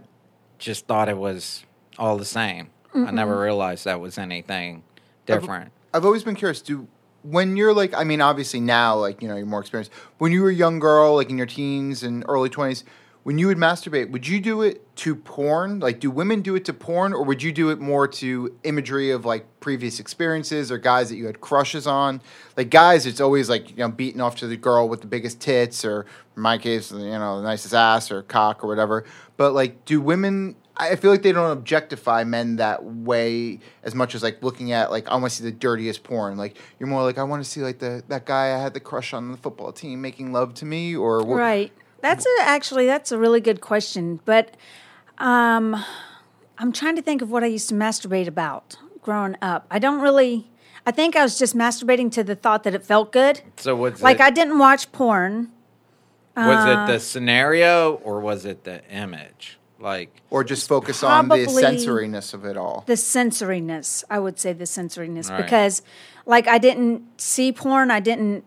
just 0.59 0.87
thought 0.87 1.11
it 1.11 1.19
was 1.19 1.65
all 1.99 2.17
the 2.17 2.25
same. 2.25 2.71
I 2.95 3.11
never 3.11 3.39
realized 3.39 3.85
that 3.85 4.01
was 4.01 4.17
anything 4.17 4.83
different. 5.27 5.73
I've 5.93 6.07
always 6.07 6.25
been 6.25 6.35
curious. 6.35 6.63
Do 6.63 6.89
when 7.23 7.55
you're 7.59 7.75
like, 7.75 7.93
I 7.93 8.05
mean, 8.05 8.23
obviously 8.23 8.61
now, 8.61 8.97
like 8.97 9.21
you 9.21 9.29
know, 9.29 9.37
you're 9.37 9.45
more 9.45 9.61
experienced. 9.61 9.93
When 10.17 10.33
you 10.33 10.41
were 10.43 10.49
a 10.49 10.55
young 10.55 10.79
girl, 10.79 11.17
like 11.17 11.29
in 11.29 11.37
your 11.37 11.47
teens 11.47 12.03
and 12.03 12.25
early 12.29 12.49
twenties, 12.49 12.83
when 13.23 13.39
you 13.39 13.47
would 13.47 13.57
masturbate, 13.59 14.11
would 14.11 14.27
you 14.27 14.41
do 14.41 14.63
it 14.63 14.85
to 14.97 15.15
porn? 15.15 15.79
Like, 15.79 16.01
do 16.01 16.11
women 16.11 16.43
do 16.43 16.57
it 16.57 16.65
to 16.65 16.73
porn, 16.73 17.13
or 17.13 17.23
would 17.25 17.43
you 17.43 17.53
do 17.53 17.71
it 17.71 17.79
more 17.81 18.09
to 18.09 18.57
imagery 18.65 19.11
of 19.11 19.25
like 19.25 19.47
previous 19.61 20.01
experiences 20.01 20.73
or 20.73 20.79
guys 20.79 21.09
that 21.09 21.17
you 21.17 21.27
had 21.27 21.41
crushes 21.41 21.87
on? 21.87 22.21
Like 22.57 22.71
guys, 22.71 23.07
it's 23.07 23.21
always 23.21 23.49
like 23.49 23.71
you 23.71 23.77
know, 23.77 23.89
beating 23.89 24.21
off 24.21 24.37
to 24.37 24.47
the 24.47 24.57
girl 24.57 24.89
with 24.89 25.03
the 25.03 25.07
biggest 25.07 25.41
tits, 25.41 25.85
or 25.85 26.07
in 26.37 26.43
my 26.43 26.59
case, 26.59 26.91
you 26.91 26.99
know, 26.99 27.39
the 27.39 27.45
nicest 27.45 27.75
ass 27.75 28.11
or 28.11 28.23
cock 28.23 28.65
or 28.65 28.67
whatever. 28.67 29.05
But 29.37 29.53
like, 29.53 29.85
do 29.85 30.01
women? 30.01 30.57
I 30.75 30.97
feel 30.97 31.11
like 31.11 31.23
they 31.23 31.33
don't 31.33 31.53
objectify 31.53 32.25
men 32.25 32.57
that 32.57 32.83
way 32.83 33.61
as 33.85 33.95
much 33.95 34.15
as 34.15 34.23
like 34.23 34.43
looking 34.43 34.73
at 34.73 34.91
like 34.91 35.07
I 35.07 35.13
want 35.17 35.31
to 35.31 35.37
see 35.37 35.45
the 35.45 35.53
dirtiest 35.53 36.03
porn. 36.03 36.37
Like 36.37 36.57
you're 36.81 36.89
more 36.89 37.03
like 37.03 37.19
I 37.19 37.23
want 37.23 37.45
to 37.45 37.49
see 37.49 37.61
like 37.61 37.79
the 37.79 38.03
that 38.09 38.25
guy 38.25 38.55
I 38.55 38.59
had 38.59 38.75
the 38.75 38.81
crush 38.81 39.13
on 39.13 39.31
the 39.31 39.37
football 39.37 39.71
team 39.71 40.01
making 40.01 40.33
love 40.33 40.55
to 40.55 40.65
me 40.65 40.97
or 40.97 41.25
what, 41.25 41.37
Right. 41.37 41.73
That's 42.03 42.27
a, 42.27 42.43
actually 42.43 42.87
that's 42.87 43.11
a 43.13 43.19
really 43.19 43.41
good 43.41 43.61
question, 43.61 44.21
but 44.25 44.57
um, 45.19 45.83
I'm 46.59 46.73
trying 46.73 46.97
to 46.97 47.03
think 47.03 47.23
of 47.23 47.31
what 47.31 47.43
I 47.43 47.47
used 47.47 47.69
to 47.71 47.75
masturbate 47.75 48.27
about 48.27 48.77
growing 49.01 49.37
up. 49.41 49.67
I 49.71 49.79
don't 49.79 50.01
really. 50.01 50.49
I 50.85 50.91
think 50.91 51.15
I 51.15 51.23
was 51.23 51.39
just 51.39 51.55
masturbating 51.57 52.11
to 52.13 52.25
the 52.25 52.35
thought 52.35 52.65
that 52.65 52.75
it 52.75 52.83
felt 52.85 53.13
good. 53.13 53.41
So 53.57 53.77
was 53.77 54.03
Like 54.03 54.17
it, 54.19 54.23
I 54.23 54.31
didn't 54.31 54.59
watch 54.59 54.91
porn. 54.93 55.53
was 56.37 56.67
uh, 56.67 56.71
it 56.89 56.93
the 56.93 56.99
scenario 56.99 57.95
or 58.03 58.19
was 58.21 58.45
it 58.45 58.65
the 58.65 58.85
image? 58.91 59.59
Like 59.79 60.23
or 60.31 60.43
just 60.45 60.69
focus 60.69 61.03
on 61.05 61.29
the 61.29 61.37
Probably- 61.45 61.63
sensoriness 61.63 62.35
of 62.35 62.45
it 62.45 62.57
all. 62.57 62.85
the 62.87 62.93
sensoriness 62.95 64.05
i 64.09 64.17
would 64.17 64.39
say 64.39 64.53
the 64.53 64.63
sensoriness 64.65 65.29
Right. 65.29 65.43
because 65.43 65.83
like 66.25 66.47
i 66.47 66.57
didn't 66.59 67.03
see 67.21 67.51
porn 67.51 67.91
i 67.91 67.99
didn't 67.99 68.45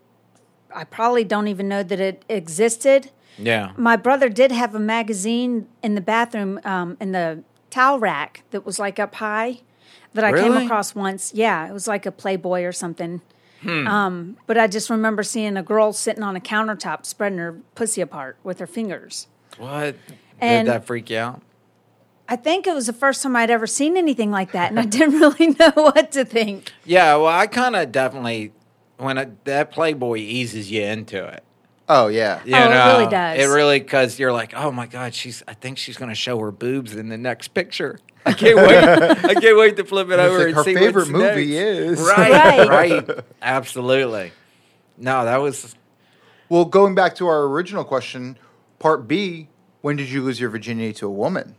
i 0.74 0.86
probably 0.86 1.26
don't 1.26 1.50
even 1.50 1.68
know 1.68 1.84
that 1.84 2.00
it 2.00 2.24
existed 2.30 3.12
yeah. 3.38 3.72
my 3.78 3.96
brother 3.96 4.30
did 4.30 4.52
have 4.52 4.74
a 4.76 4.80
magazine 4.80 5.68
in 5.84 5.96
the 5.96 6.02
bathroom 6.02 6.60
um, 6.66 6.98
in 7.00 7.12
the 7.12 7.44
towel 7.70 8.00
rack 8.00 8.44
that 8.52 8.66
was 8.66 8.80
like 8.80 9.00
up 9.00 9.16
high 9.16 9.60
that 10.14 10.24
i 10.24 10.32
came 10.32 10.54
across 10.56 10.96
once 10.96 11.34
yeah 11.34 11.68
it 11.68 11.74
was 11.74 11.88
like 11.88 12.06
a 12.06 12.12
playboy 12.12 12.64
or 12.64 12.72
something 12.72 13.22
Hmm. 13.62 13.88
um, 13.88 14.38
but 14.48 14.58
i 14.58 14.68
just 14.68 14.90
remember 14.90 15.24
seeing 15.24 15.58
a 15.58 15.64
girl 15.64 15.92
sitting 15.94 16.22
on 16.24 16.36
a 16.36 16.40
countertop 16.40 17.06
spreading 17.06 17.40
her 17.40 17.54
pussy 17.74 18.02
apart 18.02 18.38
with 18.44 18.60
her 18.60 18.68
fingers 18.68 19.28
What? 19.58 19.96
And- 20.40 20.68
Did 20.68 20.74
that 20.74 20.86
freak 20.86 21.10
you 21.10 21.18
out? 21.18 21.42
i 22.30 22.36
think 22.36 22.68
it 22.68 22.74
was 22.76 22.86
the 22.88 22.94
first 22.94 23.24
time 23.24 23.36
i'd 23.38 23.50
ever 23.50 23.66
seen 23.66 23.98
anything 23.98 24.30
like 24.30 24.52
that 24.52 24.70
and 24.70 24.80
i 24.80 24.86
didn't 24.98 25.20
really 25.20 25.48
know 25.60 25.72
what 25.76 26.12
to 26.12 26.24
think 26.26 26.72
Yeah, 26.86 27.16
well, 27.16 27.28
I 27.28 27.48
kind 27.48 27.76
of 27.76 27.92
definitely 27.92 28.52
when 28.98 29.18
it, 29.18 29.44
that 29.46 29.72
Playboy 29.72 30.18
eases 30.18 30.70
you 30.72 30.82
into 30.84 31.26
it. 31.26 31.44
Oh 31.88 32.08
yeah. 32.08 32.42
You 32.46 32.56
Oh, 32.56 32.64
it 32.72 32.94
really 32.98 33.12
does. 33.12 33.40
It 33.40 33.46
really 33.54 33.80
because 33.80 34.18
you're 34.20 34.34
like, 34.34 34.54
oh 34.56 34.72
my 34.72 34.88
god, 34.88 35.14
she's. 35.14 35.44
I 35.48 35.54
think 35.54 35.78
she's 35.78 35.98
going 35.98 36.10
to 36.10 36.16
show 36.16 36.40
her 36.40 36.52
boobs 36.52 36.96
in 36.96 37.10
the 37.10 37.18
next 37.18 37.50
picture. 37.50 38.00
I 38.26 38.34
can't 38.34 38.56
wait. 38.58 38.76
I 39.26 39.34
can't 39.36 39.58
wait 39.58 39.76
to 39.78 39.84
flip 39.84 40.10
it 40.10 40.18
over 40.20 40.38
like 40.40 40.48
and 40.48 40.56
her 40.56 40.64
see 40.64 40.74
favorite 40.74 40.96
what's 40.96 41.10
movie 41.12 41.52
next. 41.54 42.00
is. 42.00 42.00
right, 42.02 42.68
Right. 42.68 43.08
right, 43.08 43.20
absolutely. 43.42 44.32
No, 44.98 45.26
that 45.26 45.38
was 45.38 45.76
Well, 46.50 46.66
going 46.66 46.96
back 46.96 47.14
to 47.18 47.28
our 47.28 47.44
original 47.44 47.84
question, 47.84 48.38
part 48.80 49.08
B, 49.08 49.50
when 49.82 49.96
did 49.96 50.10
you 50.10 50.24
lose 50.24 50.40
your 50.40 50.50
virginity 50.50 50.92
to 50.94 51.06
a 51.08 51.12
woman? 51.12 51.56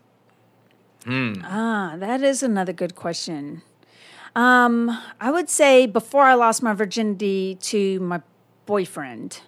Ah, 1.08 1.94
that 1.98 2.22
is 2.24 2.42
another 2.42 2.72
good 2.72 2.96
question. 2.96 3.62
Um, 4.34 4.90
I 5.20 5.30
would 5.30 5.48
say 5.48 5.86
before 5.86 6.24
I 6.24 6.34
lost 6.34 6.62
my 6.64 6.72
virginity 6.72 7.56
to 7.62 8.00
my 8.00 8.20
boyfriend. 8.66 9.40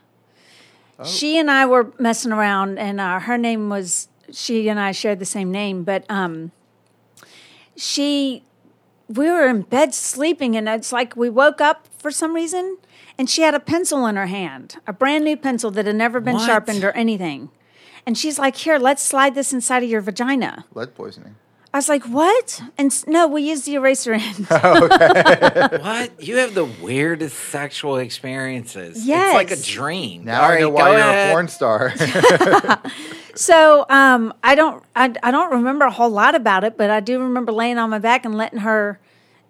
She 1.05 1.39
and 1.39 1.51
I 1.51 1.65
were 1.67 1.93
messing 1.99 2.33
around, 2.33 2.79
and 2.79 3.01
uh, 3.01 3.21
her 3.21 3.39
name 3.39 3.69
was. 3.69 4.09
She 4.31 4.69
and 4.69 4.79
I 4.79 4.93
shared 4.93 5.21
the 5.21 5.25
same 5.25 5.51
name, 5.51 5.85
but 5.85 6.05
um, 6.11 6.53
she, 7.77 8.43
we 9.09 9.31
were 9.31 9.49
in 9.49 9.63
bed 9.63 9.95
sleeping, 9.95 10.57
and 10.57 10.69
it's 10.69 10.93
like 10.93 11.17
we 11.17 11.31
woke 11.31 11.61
up 11.63 11.89
for 11.99 12.11
some 12.11 12.35
reason, 12.35 12.77
and 13.17 13.31
she 13.31 13.43
had 13.43 13.55
a 13.55 13.61
pencil 13.61 14.05
in 14.07 14.17
her 14.17 14.27
hand, 14.27 14.77
a 14.87 14.93
brand 14.93 15.25
new 15.25 15.37
pencil 15.37 15.71
that 15.71 15.87
had 15.87 15.97
never 15.97 16.21
been 16.21 16.35
What? 16.35 16.47
sharpened 16.47 16.85
or 16.85 16.91
anything. 16.93 17.49
And 18.05 18.19
she's 18.19 18.39
like, 18.39 18.57
"Here, 18.57 18.79
let's 18.79 19.03
slide 19.03 19.35
this 19.35 19.53
inside 19.53 19.83
of 19.83 19.89
your 19.89 20.01
vagina." 20.01 20.67
Lead 20.75 20.95
poisoning. 20.95 21.37
I 21.73 21.79
was 21.79 21.89
like, 21.89 22.05
what? 22.05 22.63
And 22.79 22.87
s- 22.87 23.07
no, 23.07 23.27
we 23.29 23.43
used 23.43 23.67
the 23.67 23.75
eraser 23.75 24.15
end. 24.15 24.47
what 24.49 26.23
you 26.23 26.37
have 26.39 26.55
the 26.55 26.65
weirdest 26.65 27.37
sexual 27.37 27.99
experiences. 27.99 28.97
it's 28.99 29.07
like 29.35 29.49
a 29.51 29.57
Yes. 29.57 29.67
dream. 29.67 30.25
Now 30.25 30.43
All 30.43 30.51
I 30.51 30.59
know 30.61 30.67
right, 30.71 30.73
why 30.73 30.85
go 30.91 30.91
you're 30.97 31.01
ahead. 31.01 31.29
a 31.29 31.33
porn 31.33 31.49
star. 31.49 31.93
so 33.35 33.85
um, 33.89 34.33
I 34.43 34.55
don't, 34.55 34.83
I, 34.97 35.15
I 35.23 35.31
don't 35.31 35.53
remember 35.53 35.85
a 35.85 35.91
whole 35.91 36.11
lot 36.11 36.35
about 36.35 36.65
it, 36.65 36.77
but 36.77 36.91
I 36.91 37.01
do 37.01 37.21
remember 37.21 37.53
laying 37.53 37.79
on 37.79 37.91
my 37.91 37.99
back 37.99 38.25
and 38.25 38.35
letting 38.37 38.61
her 38.61 38.99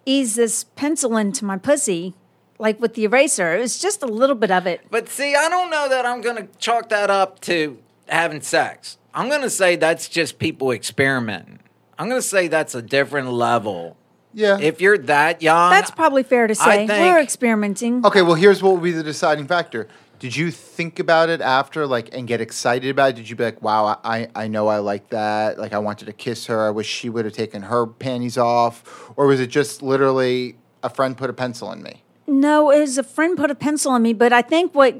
ease 0.04 0.34
this 0.34 0.64
pencil 0.64 1.16
into 1.16 1.44
my 1.44 1.56
pussy, 1.56 2.14
like 2.58 2.80
with 2.80 2.94
the 2.94 3.04
eraser. 3.04 3.54
It 3.56 3.60
was 3.60 3.78
just 3.78 4.02
a 4.02 4.06
little 4.06 4.36
bit 4.36 4.50
of 4.50 4.66
it. 4.66 4.80
But 4.90 5.08
see, 5.08 5.34
I 5.36 5.48
don't 5.48 5.70
know 5.70 5.88
that 5.88 6.04
I'm 6.04 6.20
going 6.20 6.36
to 6.36 6.48
chalk 6.58 6.88
that 6.88 7.10
up 7.10 7.40
to 7.42 7.78
having 8.08 8.40
sex. 8.40 8.96
I'm 9.14 9.28
going 9.28 9.42
to 9.42 9.50
say 9.50 9.76
that's 9.76 10.08
just 10.08 10.38
people 10.38 10.70
experimenting. 10.72 11.57
I'm 11.98 12.08
going 12.08 12.20
to 12.20 12.26
say 12.26 12.48
that's 12.48 12.74
a 12.74 12.82
different 12.82 13.32
level. 13.32 13.96
yeah. 14.32 14.58
If 14.60 14.80
you're 14.80 14.98
that 14.98 15.42
young, 15.42 15.70
That's 15.70 15.90
probably 15.90 16.22
fair 16.22 16.46
to 16.46 16.54
say. 16.54 16.86
think- 16.86 16.90
We're 16.90 17.20
experimenting. 17.20 18.04
okay, 18.06 18.22
well, 18.22 18.34
here's 18.34 18.62
what 18.62 18.70
will 18.74 18.80
be 18.80 18.92
the 18.92 19.02
deciding 19.02 19.46
factor. 19.46 19.88
Did 20.18 20.34
you 20.36 20.50
think 20.50 20.98
about 20.98 21.28
it 21.28 21.40
after, 21.40 21.86
like, 21.86 22.12
and 22.12 22.26
get 22.26 22.40
excited 22.40 22.90
about 22.90 23.10
it? 23.10 23.16
Did 23.16 23.30
you 23.30 23.36
be 23.36 23.44
like, 23.44 23.62
"Wow, 23.62 24.00
I, 24.02 24.28
I 24.34 24.48
know 24.48 24.66
I 24.66 24.78
like 24.78 25.10
that. 25.10 25.58
Like, 25.60 25.72
I 25.72 25.78
wanted 25.78 26.06
to 26.06 26.12
kiss 26.12 26.46
her. 26.46 26.66
I 26.66 26.70
wish 26.70 26.88
she 26.88 27.08
would 27.08 27.24
have 27.24 27.34
taken 27.34 27.62
her 27.62 27.86
panties 27.86 28.36
off," 28.36 29.12
or 29.16 29.26
was 29.28 29.38
it 29.38 29.46
just 29.46 29.80
literally 29.80 30.56
a 30.82 30.90
friend 30.90 31.16
put 31.16 31.30
a 31.30 31.32
pencil 31.32 31.70
in 31.70 31.84
me? 31.84 32.02
No, 32.26 32.70
it 32.72 32.80
was 32.80 32.98
a 32.98 33.04
friend 33.04 33.36
put 33.36 33.50
a 33.52 33.54
pencil 33.54 33.94
in 33.94 34.02
me, 34.02 34.12
but 34.12 34.32
I 34.32 34.42
think 34.42 34.74
what 34.74 34.96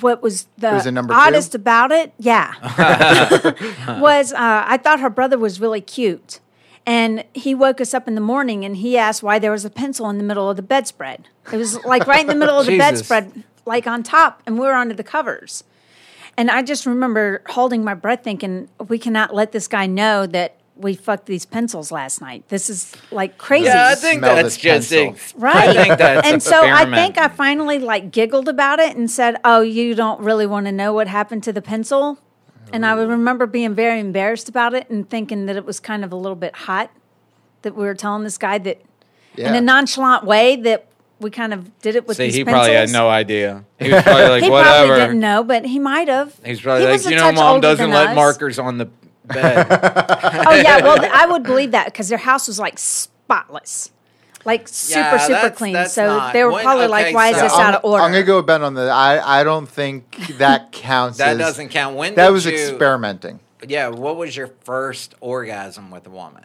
what 0.00 0.22
was 0.22 0.46
the 0.58 0.70
Was 0.70 0.86
it 0.86 0.92
number 0.92 1.12
two? 1.12 1.18
oddest 1.18 1.54
about 1.54 1.90
it, 1.92 2.12
yeah, 2.18 2.54
was 4.00 4.32
uh, 4.32 4.64
I 4.66 4.76
thought 4.76 5.00
her 5.00 5.10
brother 5.10 5.38
was 5.38 5.60
really 5.60 5.80
cute, 5.80 6.40
and 6.86 7.24
he 7.34 7.54
woke 7.54 7.80
us 7.80 7.92
up 7.94 8.06
in 8.06 8.14
the 8.14 8.20
morning 8.20 8.64
and 8.64 8.76
he 8.76 8.96
asked 8.96 9.22
why 9.22 9.38
there 9.38 9.50
was 9.50 9.64
a 9.64 9.70
pencil 9.70 10.08
in 10.08 10.18
the 10.18 10.24
middle 10.24 10.48
of 10.48 10.56
the 10.56 10.62
bedspread. 10.62 11.28
It 11.52 11.56
was 11.56 11.82
like 11.84 12.06
right 12.06 12.20
in 12.20 12.26
the 12.28 12.34
middle 12.34 12.58
of 12.58 12.66
the 12.66 12.78
bedspread, 12.84 13.44
like 13.66 13.86
on 13.86 14.02
top, 14.02 14.42
and 14.46 14.58
we 14.58 14.66
were 14.66 14.74
under 14.74 14.94
the 14.94 15.04
covers. 15.04 15.64
And 16.36 16.50
I 16.50 16.62
just 16.62 16.86
remember 16.86 17.42
holding 17.50 17.84
my 17.84 17.94
breath, 17.94 18.22
thinking, 18.22 18.68
"We 18.88 18.98
cannot 18.98 19.34
let 19.34 19.52
this 19.52 19.68
guy 19.68 19.86
know 19.86 20.26
that." 20.26 20.56
We 20.80 20.94
fucked 20.94 21.26
these 21.26 21.44
pencils 21.44 21.92
last 21.92 22.20
night. 22.20 22.48
This 22.48 22.70
is 22.70 22.92
like 23.10 23.36
crazy. 23.38 23.66
yeah, 23.66 23.88
I 23.88 23.94
think 23.94 24.20
Smell 24.20 24.36
that's 24.36 24.56
just 24.56 24.92
ex- 24.92 25.34
Right. 25.36 25.68
I 25.68 25.82
think 25.82 25.98
that's 25.98 26.26
and 26.26 26.42
so 26.42 26.62
I 26.62 26.84
think 26.84 27.18
I 27.18 27.28
finally 27.28 27.78
like 27.78 28.10
giggled 28.10 28.48
about 28.48 28.78
it 28.80 28.96
and 28.96 29.10
said, 29.10 29.36
"Oh, 29.44 29.60
you 29.60 29.94
don't 29.94 30.20
really 30.20 30.46
want 30.46 30.66
to 30.66 30.72
know 30.72 30.92
what 30.92 31.06
happened 31.06 31.42
to 31.44 31.52
the 31.52 31.62
pencil." 31.62 32.18
And 32.72 32.86
I 32.86 32.94
would 32.94 33.08
mm. 33.08 33.12
remember 33.12 33.46
being 33.46 33.74
very 33.74 34.00
embarrassed 34.00 34.48
about 34.48 34.74
it 34.74 34.88
and 34.90 35.08
thinking 35.08 35.46
that 35.46 35.56
it 35.56 35.64
was 35.64 35.80
kind 35.80 36.04
of 36.04 36.12
a 36.12 36.16
little 36.16 36.36
bit 36.36 36.54
hot 36.54 36.90
that 37.62 37.74
we 37.74 37.84
were 37.84 37.94
telling 37.94 38.24
this 38.24 38.38
guy 38.38 38.58
that 38.58 38.80
in 39.36 39.54
a 39.54 39.60
nonchalant 39.60 40.24
way 40.24 40.56
that 40.56 40.86
we 41.20 41.30
kind 41.30 41.52
of 41.52 41.78
did 41.80 41.96
it 41.96 42.06
with 42.06 42.16
See, 42.16 42.24
these 42.24 42.34
he 42.34 42.44
pencils. 42.44 42.66
probably 42.66 42.76
had 42.76 42.90
no 42.90 43.08
idea. 43.08 43.64
He 43.78 43.92
was 43.92 44.02
probably 44.04 44.28
like, 44.28 44.42
he 44.42 44.50
whatever. 44.50 44.86
probably 44.86 45.04
didn't 45.04 45.20
know, 45.20 45.44
but 45.44 45.66
he 45.66 45.78
might 45.78 46.08
have. 46.08 46.34
He's 46.44 46.60
probably 46.60 46.86
He 46.86 46.92
like, 46.92 47.04
you 47.04 47.16
know, 47.16 47.32
mom 47.32 47.60
doesn't 47.60 47.90
let 47.90 48.08
us." 48.08 48.16
markers 48.16 48.58
on 48.58 48.78
the 48.78 48.86
bed. 49.32 49.66
Oh 50.46 50.54
yeah, 50.54 50.82
well 50.82 50.98
I 51.12 51.26
would 51.26 51.42
believe 51.42 51.72
that 51.72 51.86
because 51.86 52.08
their 52.08 52.18
house 52.18 52.46
was 52.48 52.58
like 52.58 52.78
spotless. 52.78 53.90
like 54.44 54.66
super 54.68 55.00
Yeah, 55.00 55.18
super 55.18 55.32
that's- 55.34 55.58
clean. 55.58 55.72
that's 55.74 55.92
so 55.92 56.06
not- 56.06 56.32
they 56.32 56.42
were 56.44 56.50
when- 56.52 56.64
probably 56.64 56.84
okay, 56.84 56.90
like, 56.90 57.14
"Why 57.14 57.28
is 57.30 57.40
this 57.40 57.52
I'm, 57.52 57.60
out 57.66 57.74
of 57.74 57.84
order?" 57.84 58.02
I'm 58.02 58.10
gonna 58.12 58.24
go 58.24 58.40
bet 58.42 58.62
on 58.62 58.74
the. 58.74 58.88
I 58.90 59.40
I 59.40 59.44
don't 59.44 59.68
think 59.68 60.16
that 60.38 60.72
counts. 60.72 61.18
That 61.18 61.32
as- 61.32 61.38
doesn't 61.38 61.68
count. 61.68 61.96
When 61.96 62.14
That 62.14 62.26
did 62.26 62.32
was 62.32 62.46
you- 62.46 62.52
experimenting. 62.52 63.40
Yeah, 63.66 63.88
what 63.88 64.16
was 64.16 64.34
your 64.36 64.48
first 64.64 65.14
orgasm 65.20 65.90
with 65.90 66.06
a 66.06 66.10
woman? 66.10 66.44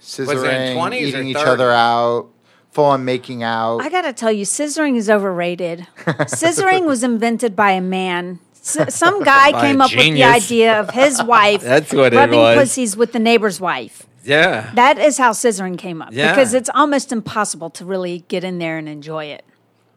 Scissoring, 0.00 0.76
20s 0.76 0.90
or 0.92 0.94
eating 0.94 1.28
each 1.28 1.36
other 1.36 1.70
out, 1.70 2.28
full 2.72 2.84
on 2.86 3.04
making 3.04 3.42
out. 3.42 3.78
I 3.82 3.88
gotta 3.88 4.12
tell 4.12 4.32
you, 4.32 4.44
scissoring 4.44 4.96
is 4.96 5.10
overrated. 5.10 5.86
scissoring 5.96 6.86
was 6.86 7.02
invented 7.02 7.54
by 7.56 7.72
a 7.72 7.80
man. 7.80 8.38
S- 8.62 8.94
some 8.94 9.22
guy 9.22 9.52
came 9.60 9.80
a 9.80 9.84
up 9.84 9.90
with 9.94 10.14
the 10.14 10.24
idea 10.24 10.78
of 10.80 10.90
his 10.90 11.22
wife 11.34 11.62
That's 11.62 11.92
what 11.92 12.12
it 12.12 12.16
rubbing 12.16 12.38
was. 12.38 12.58
pussies 12.58 12.96
with 12.96 13.12
the 13.12 13.18
neighbor's 13.18 13.60
wife. 13.60 14.06
Yeah. 14.24 14.70
That 14.74 14.98
is 14.98 15.16
how 15.18 15.32
scissoring 15.32 15.78
came 15.78 16.02
up 16.02 16.10
Yeah. 16.12 16.32
because 16.32 16.52
it's 16.54 16.68
almost 16.74 17.10
impossible 17.12 17.70
to 17.70 17.84
really 17.84 18.24
get 18.28 18.44
in 18.44 18.58
there 18.58 18.76
and 18.78 18.88
enjoy 18.88 19.24
it. 19.26 19.44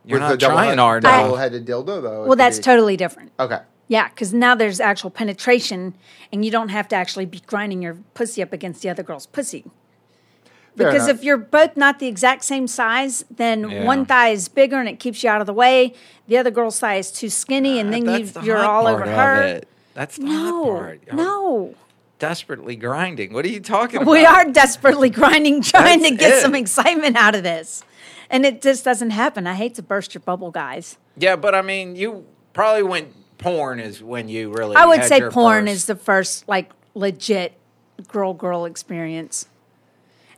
You're 0.06 0.20
With 0.20 0.30
not 0.30 0.40
the 0.40 0.46
trying 0.48 0.78
hard 0.78 1.04
though. 1.04 1.10
Double-headed 1.10 1.66
dildo, 1.66 2.02
though. 2.02 2.26
Well, 2.26 2.36
that's 2.36 2.58
be- 2.58 2.64
totally 2.64 2.98
different. 2.98 3.32
okay. 3.40 3.60
Yeah, 3.90 4.08
because 4.08 4.34
now 4.34 4.56
there's 4.56 4.80
actual 4.80 5.10
penetration, 5.12 5.94
and 6.32 6.44
you 6.46 6.50
don't 6.52 6.70
have 6.70 6.88
to 6.88 6.96
actually 6.96 7.26
be 7.26 7.42
grinding 7.46 7.82
your 7.82 7.96
pussy 8.14 8.42
up 8.42 8.54
against 8.54 8.82
the 8.82 8.90
other 8.90 9.04
girl's 9.04 9.28
pussy. 9.28 9.66
Fair 10.78 10.92
Because 10.92 11.08
enough. 11.08 11.20
if 11.20 11.24
you're 11.24 11.38
both 11.38 11.78
not 11.78 12.00
the 12.00 12.08
exact 12.08 12.44
same 12.44 12.68
size, 12.68 13.24
then 13.30 13.70
Yeah. 13.70 13.84
one 13.86 14.06
thigh 14.06 14.30
is 14.30 14.48
bigger 14.48 14.80
and 14.80 14.90
it 14.90 15.00
keeps 15.00 15.24
you 15.24 15.30
out 15.30 15.40
of 15.42 15.48
the 15.48 15.54
way. 15.54 15.94
The 16.28 16.38
other 16.38 16.50
girl's 16.52 16.80
thigh 16.80 16.96
is 16.96 17.12
too 17.12 17.30
skinny, 17.30 17.80
and 17.80 17.94
then 17.94 18.06
you, 18.10 18.30
you're 18.42 18.58
all 18.66 18.88
over 18.88 19.06
her. 19.06 19.42
it. 19.44 19.68
That's 19.94 20.18
the 20.18 20.26
hot 20.26 20.34
No, 20.34 20.64
part. 20.66 21.02
You're 21.06 21.16
no. 21.16 21.76
Desperately 22.20 22.76
grinding. 22.76 23.34
What 23.34 23.44
are 23.46 23.50
you 23.50 23.60
talking 23.60 24.02
about? 24.02 24.12
We 24.12 24.26
are 24.26 24.46
desperately 24.46 25.10
grinding, 25.20 25.62
trying 25.62 26.02
to 26.04 26.12
get 26.12 26.34
it. 26.34 26.42
some 26.42 26.56
excitement 26.56 27.18
out 27.18 27.36
of 27.36 27.44
this. 27.44 27.84
And 28.30 28.46
it 28.46 28.62
just 28.62 28.84
doesn't 28.86 29.12
happen. 29.12 29.46
I 29.46 29.54
hate 29.56 29.76
to 29.76 29.84
burst 29.84 30.14
your 30.16 30.22
bubble, 30.22 30.50
guys. 30.50 30.98
Yeah, 31.18 31.36
but 31.36 31.54
I 31.54 31.62
mean, 31.62 31.96
you 31.96 32.26
probably 32.54 32.82
went 32.84 33.10
porn 33.38 33.80
is 33.80 34.02
when 34.02 34.30
you 34.30 34.52
really. 34.54 34.76
I 34.76 34.86
would 34.86 35.04
say 35.04 35.22
porn 35.30 35.66
first- 35.66 35.74
is 35.76 35.86
the 35.86 35.96
first 35.96 36.48
like 36.48 36.72
legit 36.96 37.54
girl 38.08 38.34
girl 38.34 38.66
experience. 38.66 39.48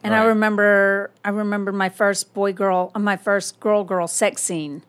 And 0.05 0.15
I 0.15 0.23
remember 0.25 1.11
I 1.23 1.29
remember 1.29 1.71
my 1.71 1.89
first 1.89 2.33
boy 2.33 2.53
girl 2.53 2.91
uh, 2.95 2.99
my 2.99 3.17
first 3.17 3.59
girl 3.59 3.83
girl 3.83 4.07
sex 4.07 4.41
scene. 4.41 4.81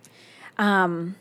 Um 0.59 1.17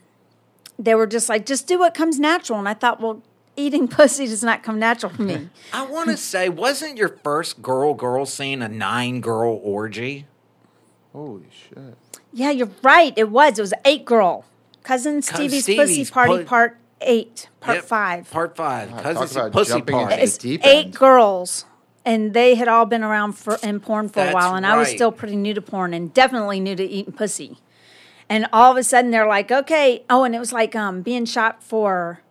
they 0.78 0.94
were 0.96 1.08
just 1.08 1.30
like 1.30 1.46
just 1.46 1.68
do 1.68 1.80
what 1.80 1.94
comes 1.94 2.20
natural 2.20 2.60
and 2.60 2.68
I 2.68 2.74
thought 2.74 3.00
well 3.02 3.22
eating 3.56 3.88
pussy 3.98 4.28
does 4.28 4.44
not 4.44 4.64
come 4.64 4.80
natural 4.80 5.12
to 5.14 5.22
me. 5.22 5.50
I 5.74 5.86
want 5.86 6.10
to 6.10 6.18
say, 6.18 6.50
wasn't 6.50 6.98
your 6.98 7.18
first 7.24 7.62
girl 7.62 7.94
girl 7.94 8.26
scene 8.26 8.62
a 8.62 8.68
nine 8.68 9.22
girl 9.22 9.60
orgy? 9.64 10.26
Holy 11.14 11.46
shit. 11.52 11.96
yeah, 12.34 12.52
you're 12.52 12.72
right. 12.84 13.14
It 13.16 13.30
was. 13.30 13.58
It 13.58 13.62
was 13.62 13.74
eight 13.86 14.04
girl. 14.04 14.44
Cousin 14.84 15.22
Stevie's, 15.22 15.66
Pussy 15.66 16.06
Party 16.06 16.40
Pu- 16.40 16.44
Part 16.46 16.78
8, 17.02 17.50
Part 17.62 17.76
Yep, 17.78 17.86
5. 17.86 18.30
Part 18.32 18.56
five. 18.58 18.92
Wow, 18.92 19.02
Cousin 19.02 19.28
talk 19.44 19.52
pussy 19.52 19.82
party. 19.82 20.14
into 20.14 20.24
it's 20.24 20.38
deep 20.38 20.62
eight 20.66 20.86
end. 20.88 20.96
girls 20.96 21.66
and 22.06 22.34
they 22.34 22.56
had 22.56 22.68
all 22.68 22.86
been 22.86 23.04
around 23.04 23.34
for 23.34 23.58
in 23.64 23.80
porn 23.80 24.08
for 24.10 24.22
a 24.22 24.32
while 24.32 24.56
and 24.56 24.66
i 24.66 24.78
was 24.78 24.90
still 24.90 25.12
pretty 25.12 25.36
new 25.36 25.54
to 25.54 25.62
porn 25.62 25.94
and 25.94 26.14
definitely 26.14 26.60
new 26.60 26.76
to 26.76 26.84
eating 26.84 27.14
pussy. 27.14 27.58
And 28.28 28.48
all 28.52 28.72
of 28.72 28.78
a 28.78 28.84
sudden 28.84 29.12
they're 29.12 29.28
like 29.28 29.52
okay. 29.52 30.04
Oh 30.10 30.24
and 30.24 30.34
it 30.36 30.40
was 30.40 30.54
like 30.54 30.76
um 30.76 31.02
being 31.02 31.26
shot 31.26 31.62
for 31.64 32.22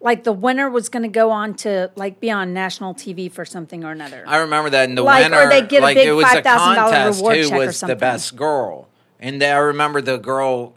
like 0.00 0.24
the 0.24 0.32
winner 0.32 0.68
was 0.68 0.88
going 0.88 1.02
to 1.02 1.08
go 1.08 1.30
on 1.30 1.54
to 1.54 1.90
like 1.94 2.20
be 2.20 2.30
on 2.30 2.52
national 2.54 2.94
tv 2.94 3.30
for 3.30 3.44
something 3.44 3.84
or 3.84 3.92
another. 3.92 4.24
I 4.26 4.38
remember 4.38 4.70
that 4.70 4.88
in 4.88 4.94
the 4.94 5.02
Like, 5.02 5.30
or 5.30 5.48
they 5.48 5.62
get 5.62 5.82
a 5.82 5.94
big 5.94 6.12
was 6.14 6.24
a 6.24 6.42
$5,000 6.42 6.44
contest 6.44 7.18
reward 7.18 7.36
who 7.36 7.42
check 7.44 7.52
or 7.52 7.66
was 7.66 7.80
the 7.80 7.96
best 7.96 8.36
girl, 8.36 8.88
and 9.18 9.42
I 9.42 9.56
remember 9.58 10.00
the 10.00 10.16
girl 10.16 10.74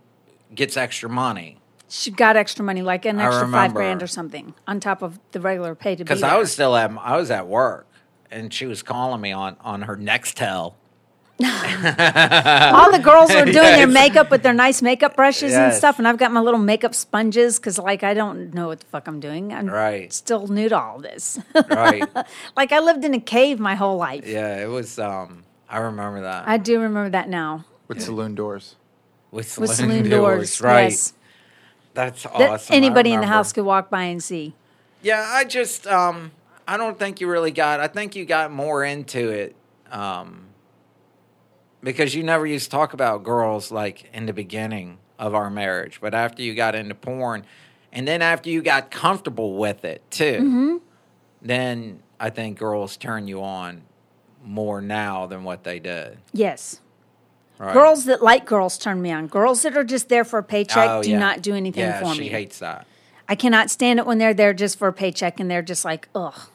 gets 0.54 0.78
extra 0.78 1.10
money. 1.10 1.58
She 1.90 2.12
got 2.12 2.36
extra 2.36 2.66
money 2.66 2.82
like 2.82 3.06
an 3.06 3.20
extra 3.20 3.48
five 3.48 3.74
grand 3.74 4.02
or 4.02 4.08
something 4.08 4.54
on 4.68 4.80
top 4.80 5.02
of 5.02 5.20
the 5.32 5.40
regular 5.40 5.76
pay 5.76 5.96
to 5.96 6.04
be 6.04 6.06
because. 6.06 6.24
I 6.24 6.38
was 6.38 6.52
still 6.52 6.76
at 6.76 6.92
I 7.00 7.18
was 7.18 7.32
at 7.32 7.48
work, 7.48 7.88
and 8.34 8.54
she 8.54 8.66
was 8.66 8.82
calling 8.84 9.22
me 9.22 9.32
on 9.32 9.56
on 9.62 9.84
her 9.84 9.96
Nextel. 9.96 10.74
all 11.40 12.92
the 12.92 13.00
girls 13.04 13.32
are 13.32 13.46
doing 13.46 13.56
their 13.56 13.88
makeup 14.02 14.30
with 14.32 14.44
their 14.44 14.54
nice 14.54 14.82
makeup 14.82 15.16
brushes 15.16 15.54
and 15.54 15.74
stuff, 15.74 15.98
and 16.00 16.08
I've 16.08 16.18
got 16.18 16.32
my 16.32 16.40
little 16.40 16.60
makeup 16.60 16.94
sponges 16.96 17.60
because, 17.60 17.78
like, 17.80 18.04
I 18.04 18.14
don't 18.14 18.54
know 18.54 18.68
what 18.68 18.80
the 18.80 18.86
fuck 18.88 19.08
I'm 19.08 19.20
doing. 19.20 19.52
I'm 19.54 19.68
Right. 19.68 20.12
still 20.14 20.48
new 20.48 20.70
to 20.70 20.80
all 20.80 21.00
this. 21.00 21.40
Right? 21.70 22.08
like, 22.56 22.72
I 22.72 22.80
lived 22.80 23.04
in 23.04 23.14
a 23.14 23.20
cave 23.20 23.60
my 23.60 23.76
whole 23.76 23.98
life. 23.98 24.26
yeah, 24.28 24.58
it 24.64 24.68
was. 24.68 25.00
Um, 25.00 25.44
I 25.70 25.78
remember 25.80 26.22
that 26.22 26.48
I 26.48 26.58
do 26.58 26.80
remember 26.80 27.10
that 27.10 27.30
now 27.30 27.66
With 27.88 28.02
saloon 28.02 28.36
doors. 28.36 28.76
with 29.32 29.58
with 29.58 29.72
saloon, 29.72 30.04
saloon 30.06 30.10
doors. 30.10 30.62
right? 30.62 30.92
Yes, 30.92 31.14
That's 31.96 32.26
awesome. 32.28 32.74
I 32.74 32.78
anybody 32.78 33.12
in 33.12 33.22
the 33.22 33.28
house 33.28 33.52
could 33.52 33.66
walk 33.66 33.90
by 33.90 34.04
and 34.04 34.22
see. 34.24 34.54
Yeah, 35.02 35.26
I 35.28 35.44
just 35.46 35.88
um 35.88 36.32
I 36.68 36.78
don't 36.78 36.98
think 36.98 37.22
you 37.22 37.30
really 37.30 37.52
got 37.52 37.80
I 37.80 37.88
think 37.88 38.16
you 38.16 38.26
got 38.26 38.52
more 38.52 38.84
into 38.84 39.30
it 39.30 39.56
um 39.92 40.46
because 41.82 42.16
you 42.16 42.24
never 42.24 42.46
used 42.46 42.66
to 42.66 42.72
talk 42.72 42.94
about 42.94 43.24
girls 43.24 43.72
like 43.72 44.10
in 44.14 44.26
the 44.26 44.34
beginning 44.34 45.00
of 45.20 45.36
our 45.36 45.50
marriage, 45.50 46.00
but 46.02 46.14
after 46.14 46.42
you 46.42 46.56
got 46.56 46.76
into 46.76 46.96
porn 46.96 47.46
and 47.92 48.08
then 48.08 48.22
after 48.22 48.50
you 48.50 48.62
got 48.62 48.90
comfortable 48.92 49.56
with 49.58 49.86
it 49.86 50.02
too. 50.10 50.40
Mm-hmm. 50.40 50.78
Then 51.42 52.02
I 52.20 52.30
think 52.30 52.58
girls 52.58 52.98
turn 52.98 53.28
you 53.28 53.44
on 53.44 53.84
more 54.44 54.82
now 54.82 55.28
than 55.28 55.44
what 55.44 55.64
they 55.64 55.80
did. 55.80 56.18
Yes. 56.32 56.80
Right? 57.60 57.74
Girls 57.74 58.06
that 58.06 58.24
like 58.24 58.46
girls 58.46 58.78
turn 58.78 59.02
me 59.02 59.12
on. 59.12 59.28
Girls 59.28 59.62
that 59.62 59.78
are 59.78 59.84
just 59.84 60.10
there 60.10 60.24
for 60.24 60.40
a 60.40 60.44
paycheck 60.44 60.90
Oh, 60.90 61.04
do 61.04 61.12
yeah. 61.12 61.20
not 61.20 61.42
do 61.42 61.54
anything 61.54 61.84
yeah, 61.84 62.00
for 62.00 62.14
she 62.14 62.22
me. 62.22 62.26
She 62.28 62.32
hates 62.32 62.60
that. 62.60 62.88
I 63.28 63.36
cannot 63.36 63.70
stand 63.70 64.00
it 64.00 64.06
when 64.06 64.18
they're 64.18 64.34
there 64.34 64.54
just 64.54 64.78
for 64.78 64.88
a 64.88 64.94
paycheck 64.94 65.40
and 65.40 65.50
they're 65.50 65.62
just 65.62 65.86
like, 65.86 66.10
ugh. 66.16 66.50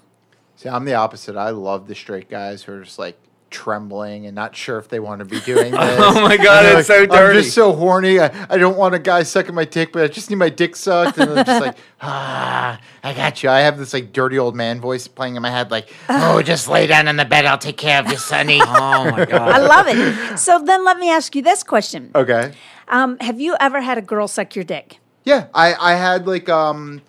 See, 0.58 0.68
I'm 0.68 0.84
the 0.84 0.94
opposite. 0.94 1.36
I 1.36 1.50
love 1.50 1.86
the 1.86 1.94
straight 1.94 2.28
guys 2.28 2.64
who 2.64 2.72
are 2.72 2.82
just 2.82 2.98
like 2.98 3.16
trembling 3.48 4.26
and 4.26 4.34
not 4.34 4.56
sure 4.56 4.76
if 4.76 4.88
they 4.88 4.98
want 4.98 5.20
to 5.20 5.24
be 5.24 5.38
doing 5.42 5.70
this. 5.70 5.80
Oh 6.00 6.20
my 6.20 6.36
God, 6.36 6.64
And 6.64 6.66
they're 6.66 6.78
it's 6.80 6.88
so 6.88 7.06
dirty. 7.06 7.38
I'm 7.38 7.42
just 7.44 7.54
so 7.54 7.72
horny. 7.72 8.18
I, 8.18 8.46
I 8.50 8.58
don't 8.58 8.76
want 8.76 8.92
a 8.96 8.98
guy 8.98 9.22
sucking 9.22 9.54
my 9.54 9.64
dick, 9.64 9.92
but 9.92 10.02
I 10.02 10.08
just 10.08 10.30
need 10.30 10.36
my 10.36 10.48
dick 10.48 10.74
sucked. 10.74 11.16
And 11.16 11.30
I'm 11.30 11.46
just 11.46 11.60
like, 11.60 11.76
ah, 12.00 12.80
I 13.04 13.14
got 13.14 13.40
you. 13.44 13.50
I 13.50 13.60
have 13.60 13.78
this 13.78 13.92
like 13.94 14.12
dirty 14.12 14.36
old 14.36 14.56
man 14.56 14.80
voice 14.80 15.06
playing 15.06 15.36
in 15.36 15.42
my 15.42 15.50
head, 15.50 15.70
like, 15.70 15.94
oh, 16.08 16.42
just 16.42 16.66
lay 16.66 16.88
down 16.88 17.06
on 17.06 17.14
the 17.14 17.24
bed. 17.24 17.44
I'll 17.44 17.56
take 17.56 17.76
care 17.76 18.00
of 18.00 18.10
you, 18.10 18.18
sonny. 18.18 18.60
Oh 18.60 19.10
my 19.12 19.26
god. 19.26 19.48
I 19.50 19.58
love 19.58 19.86
it. 19.88 20.38
So 20.40 20.58
then 20.58 20.84
let 20.84 20.98
me 20.98 21.08
ask 21.08 21.36
you 21.36 21.42
this 21.42 21.62
question. 21.62 22.10
okay. 22.16 22.52
Um, 22.88 23.16
have 23.20 23.38
you 23.38 23.54
ever 23.60 23.80
had 23.80 23.96
a 23.96 24.02
girl 24.02 24.26
suck 24.26 24.56
your 24.56 24.64
dick? 24.64 24.98
Yeah, 25.22 25.46
I, 25.54 25.74
I 25.74 25.94
had 25.94 26.26
like 26.26 26.48
um, 26.48 27.02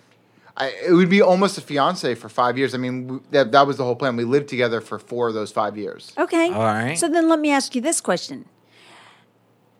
I, 0.60 0.74
it 0.88 0.92
would 0.92 1.10
be 1.10 1.22
almost 1.22 1.58
a 1.58 1.62
fiance 1.62 2.16
for 2.16 2.28
five 2.28 2.58
years. 2.58 2.76
I 2.76 2.78
mean, 2.78 3.08
we, 3.08 3.20
that 3.32 3.52
that 3.54 3.66
was 3.66 3.78
the 3.78 3.84
whole 3.86 3.96
plan. 3.96 4.16
We 4.18 4.26
lived 4.26 4.50
together 4.50 4.82
for 4.82 5.00
four 5.00 5.30
of 5.30 5.34
those 5.34 5.52
five 5.52 5.78
years. 5.78 6.12
Okay. 6.18 6.52
All 6.52 6.64
right. 6.64 6.98
So 7.00 7.08
then 7.08 7.30
let 7.30 7.40
me 7.40 7.50
ask 7.52 7.76
you 7.76 7.82
this 7.82 8.02
question. 8.02 8.46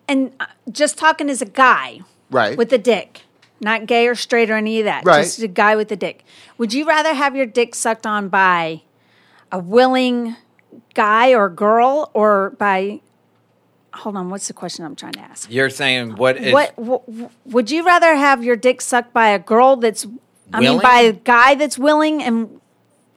And 0.08 0.32
uh, 0.40 0.46
just 0.72 0.98
talking 0.98 1.30
as 1.30 1.42
a 1.42 1.46
guy 1.46 2.00
Right. 2.32 2.58
with 2.58 2.72
a 2.74 2.78
dick, 2.78 3.22
not 3.60 3.86
gay 3.88 4.08
or 4.08 4.16
straight 4.16 4.50
or 4.50 4.56
any 4.56 4.80
of 4.80 4.86
that, 4.86 5.04
Right. 5.06 5.24
just 5.24 5.42
a 5.42 5.48
guy 5.48 5.76
with 5.76 5.92
a 5.92 5.96
dick. 5.96 6.24
Would 6.58 6.74
you 6.74 6.86
rather 6.86 7.14
have 7.14 7.36
your 7.36 7.46
dick 7.46 7.76
sucked 7.76 8.06
on 8.08 8.30
by 8.30 8.84
a 9.52 9.60
willing 9.60 10.36
guy 10.94 11.34
or 11.34 11.50
girl 11.50 12.10
or 12.14 12.52
by 12.52 13.02
Hold 13.96 14.16
on, 14.18 14.30
what's 14.30 14.48
the 14.48 14.54
question 14.54 14.86
I'm 14.86 14.96
trying 14.96 15.14
to 15.14 15.20
ask? 15.20 15.52
You're 15.52 15.72
saying 15.72 16.16
what 16.16 16.38
is 16.38 16.54
what 16.54 16.76
w- 16.76 17.02
w- 17.08 17.30
would 17.46 17.72
you 17.72 17.84
rather 17.84 18.16
have 18.16 18.44
your 18.44 18.56
dick 18.56 18.82
sucked 18.82 19.12
by 19.14 19.30
a 19.30 19.40
girl 19.40 19.76
that's 19.78 20.06
I 20.54 20.60
mean 20.62 20.80
by 20.82 21.00
a 21.02 21.14
guy 21.14 21.56
that's 21.56 21.78
willing 21.78 22.24
and 22.24 22.60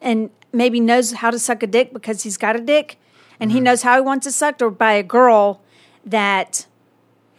and 0.01 0.31
maybe 0.53 0.81
knows 0.81 1.12
how 1.12 1.31
to 1.31 1.38
suck 1.38 1.62
a 1.62 1.66
dick 1.66 1.92
because 1.92 2.23
he's 2.23 2.37
got 2.37 2.57
a 2.57 2.61
dick 2.61 2.99
and 3.40 3.51
Mm-hmm. 3.51 3.57
he 3.57 3.61
knows 3.61 3.83
how 3.83 3.95
he 3.97 4.03
wants 4.03 4.27
it 4.27 4.33
sucked 4.33 4.61
or 4.62 4.71
by 4.71 4.92
a 4.92 5.03
girl 5.03 5.62
that 6.05 6.66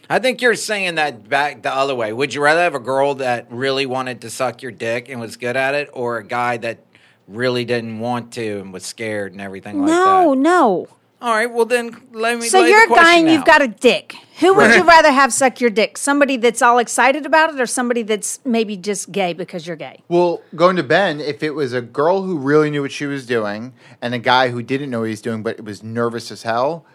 I 0.09 0.19
think 0.19 0.41
you're 0.41 0.55
saying 0.55 0.95
that 0.95 1.29
back 1.29 1.61
the 1.61 1.73
other 1.73 1.95
way. 1.95 2.11
Would 2.11 2.33
you 2.33 2.41
rather 2.41 2.61
have 2.61 2.75
a 2.75 2.79
girl 2.79 3.15
that 3.15 3.47
really 3.49 3.85
wanted 3.85 4.21
to 4.21 4.29
suck 4.29 4.61
your 4.61 4.71
dick 4.71 5.07
and 5.09 5.19
was 5.19 5.37
good 5.37 5.55
at 5.55 5.75
it, 5.75 5.89
or 5.93 6.17
a 6.17 6.23
guy 6.25 6.57
that 6.57 6.79
really 7.27 7.63
didn't 7.63 7.99
want 7.99 8.33
to 8.33 8.59
and 8.59 8.73
was 8.73 8.85
scared 8.85 9.31
and 9.31 9.39
everything 9.41 9.79
like 9.79 9.87
that? 9.87 9.93
no, 9.95 10.33
no. 10.33 10.87
All 11.23 11.33
right, 11.33 11.49
well 11.49 11.65
then 11.65 11.95
let 12.11 12.37
me. 12.37 12.47
So 12.47 12.59
lay 12.59 12.69
you're 12.69 12.85
the 12.85 12.93
a 12.93 12.97
guy 12.97 13.01
question 13.01 13.19
and 13.27 13.33
you've 13.33 13.45
got 13.45 13.61
a 13.61 13.67
dick. 13.69 14.17
Who 14.41 14.53
would 14.55 14.75
you 14.75 14.83
rather 14.83 15.09
have 15.09 15.31
suck 15.31 15.61
your 15.61 15.69
dick? 15.69 15.97
Somebody 15.97 16.35
that's 16.35 16.61
all 16.61 16.79
excited 16.79 17.25
about 17.25 17.53
it 17.53 17.61
or 17.61 17.65
somebody 17.65 18.01
that's 18.03 18.41
maybe 18.43 18.75
just 18.75 19.09
gay 19.09 19.31
because 19.31 19.65
you're 19.65 19.77
gay? 19.77 20.01
Well, 20.09 20.41
going 20.53 20.75
to 20.75 20.83
Ben, 20.83 21.21
if 21.21 21.41
it 21.41 21.51
was 21.51 21.71
a 21.71 21.81
girl 21.81 22.23
who 22.23 22.37
really 22.37 22.69
knew 22.69 22.81
what 22.81 22.91
she 22.91 23.05
was 23.05 23.25
doing 23.25 23.71
and 24.01 24.13
a 24.13 24.19
guy 24.19 24.49
who 24.49 24.61
didn't 24.61 24.89
know 24.89 24.99
what 24.99 25.05
he 25.05 25.11
was 25.11 25.21
doing 25.21 25.43
but 25.43 25.63
was 25.63 25.81
nervous 25.81 26.29
as 26.29 26.43
hell, 26.43 26.85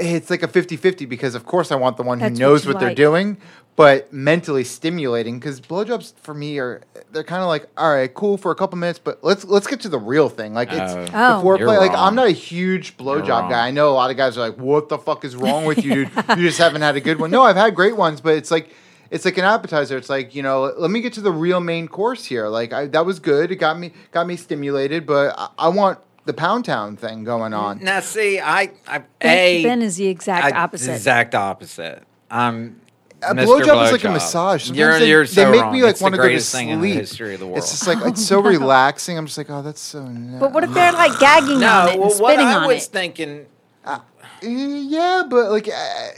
it's 0.00 0.30
like 0.30 0.42
a 0.42 0.48
50-50 0.48 1.08
because 1.08 1.34
of 1.34 1.44
course 1.46 1.70
I 1.70 1.76
want 1.76 1.96
the 1.96 2.02
one 2.02 2.18
That's 2.18 2.38
who 2.38 2.44
knows 2.44 2.64
you 2.64 2.72
what, 2.72 2.80
they're 2.80 2.88
like. 2.90 2.96
doing, 2.96 3.36
but 3.76 4.12
mentally 4.12 4.64
stimulating 4.64 5.38
because 5.38 5.60
blowjobs 5.60 6.14
for 6.20 6.34
me 6.34 6.58
are 6.58 6.82
they're 7.12 7.24
kind 7.24 7.42
of 7.42 7.48
like 7.48 7.68
all 7.76 7.92
right, 7.94 8.12
cool 8.12 8.36
for 8.36 8.50
a 8.50 8.54
couple 8.54 8.78
minutes, 8.78 8.98
but 8.98 9.22
let's 9.22 9.44
let's 9.44 9.66
get 9.66 9.80
to 9.80 9.88
the 9.88 9.98
real 9.98 10.28
thing. 10.28 10.54
Like 10.54 10.68
it's 10.72 10.94
the 10.94 11.10
Oh. 11.14 11.40
foreplay. 11.44 11.58
You're 11.60 11.68
Like 11.78 11.92
wrong. 11.92 12.08
I'm 12.08 12.14
not 12.14 12.26
a 12.28 12.32
huge 12.32 12.96
blowjob 12.96 13.50
guy. 13.50 13.66
I 13.68 13.70
know 13.70 13.90
a 13.90 13.94
lot 13.94 14.10
of 14.10 14.16
guys 14.16 14.36
are 14.36 14.40
like, 14.40 14.56
"What 14.58 14.88
the 14.88 14.98
fuck 14.98 15.24
is 15.24 15.36
wrong 15.36 15.64
with 15.64 15.84
you, 15.84 16.06
dude? 16.06 16.10
you 16.30 16.36
just 16.48 16.58
haven't 16.58 16.82
had 16.82 16.96
a 16.96 17.00
good 17.00 17.18
one." 17.20 17.30
No, 17.30 17.42
I've 17.42 17.56
had 17.56 17.74
great 17.74 17.96
ones, 17.96 18.20
but 18.20 18.34
it's 18.34 18.50
like 18.50 18.70
it's 19.10 19.24
like 19.24 19.38
an 19.38 19.44
appetizer. 19.44 19.96
It's 19.96 20.10
like 20.10 20.34
you 20.34 20.42
know, 20.42 20.72
let 20.76 20.90
me 20.90 21.00
get 21.00 21.14
to 21.14 21.20
the 21.20 21.32
real 21.32 21.60
main 21.60 21.88
course 21.88 22.24
here. 22.24 22.48
Like 22.48 22.72
I, 22.72 22.86
that 22.88 23.04
was 23.06 23.18
good. 23.18 23.50
It 23.50 23.56
got 23.56 23.78
me 23.78 23.92
got 24.12 24.26
me 24.26 24.36
stimulated, 24.36 25.04
but 25.06 25.34
I, 25.38 25.48
I 25.58 25.68
want 25.68 25.98
the 26.26 26.32
Pound 26.34 26.64
Town 26.64 26.96
thing 26.96 27.24
going 27.24 27.54
on. 27.54 27.82
Now, 27.82 28.00
see, 28.00 28.38
I, 28.40 28.70
I 28.86 28.98
Ben, 28.98 29.38
a 29.38 29.62
ben 29.62 29.82
is 29.82 29.96
the 29.96 30.06
exact 30.06 30.54
I- 30.54 30.58
opposite. 30.58 30.92
Exact 30.92 31.34
opposite. 31.34 32.02
I'm. 32.30 32.80
A 33.22 33.34
Mr. 33.34 33.44
blowjob 33.60 33.84
is 33.84 33.92
like 33.92 34.04
a 34.04 34.10
massage. 34.10 34.64
Sometimes 34.64 34.78
You're, 34.78 34.98
they, 34.98 35.08
you're 35.10 35.26
they 35.26 35.32
so 35.44 35.50
make 35.50 35.60
wrong. 35.60 35.74
me 35.74 35.82
like 35.82 35.90
It's 35.90 35.98
the 35.98 36.04
want 36.04 36.14
to 36.14 36.16
go 36.16 36.22
to 36.22 36.28
greatest 36.30 36.48
sleep. 36.48 36.60
thing 36.60 36.68
in 36.70 36.80
the 36.80 36.90
history 36.94 37.34
of 37.34 37.40
the 37.40 37.46
world. 37.46 37.58
It's 37.58 37.70
just 37.70 37.86
like 37.86 37.98
it's 38.06 38.24
so 38.24 38.40
relaxing. 38.42 39.18
I'm 39.18 39.26
just 39.26 39.36
like, 39.36 39.50
oh, 39.50 39.60
that's 39.60 39.80
so. 39.82 40.02
Nice. 40.06 40.40
But 40.40 40.52
what 40.52 40.64
if 40.64 40.72
they're 40.72 40.92
like 40.92 41.18
gagging 41.18 41.56
on 41.56 41.60
no, 41.60 41.84
it 41.86 41.90
and 41.92 42.00
well, 42.00 42.08
what 42.08 42.16
spitting 42.32 42.46
I 42.46 42.54
on 42.54 42.66
was 42.68 42.86
it? 42.86 42.90
thinking, 42.90 43.44
uh, 43.84 43.98
Yeah, 44.40 45.24
but 45.28 45.50
like, 45.50 45.68
I, 45.68 46.12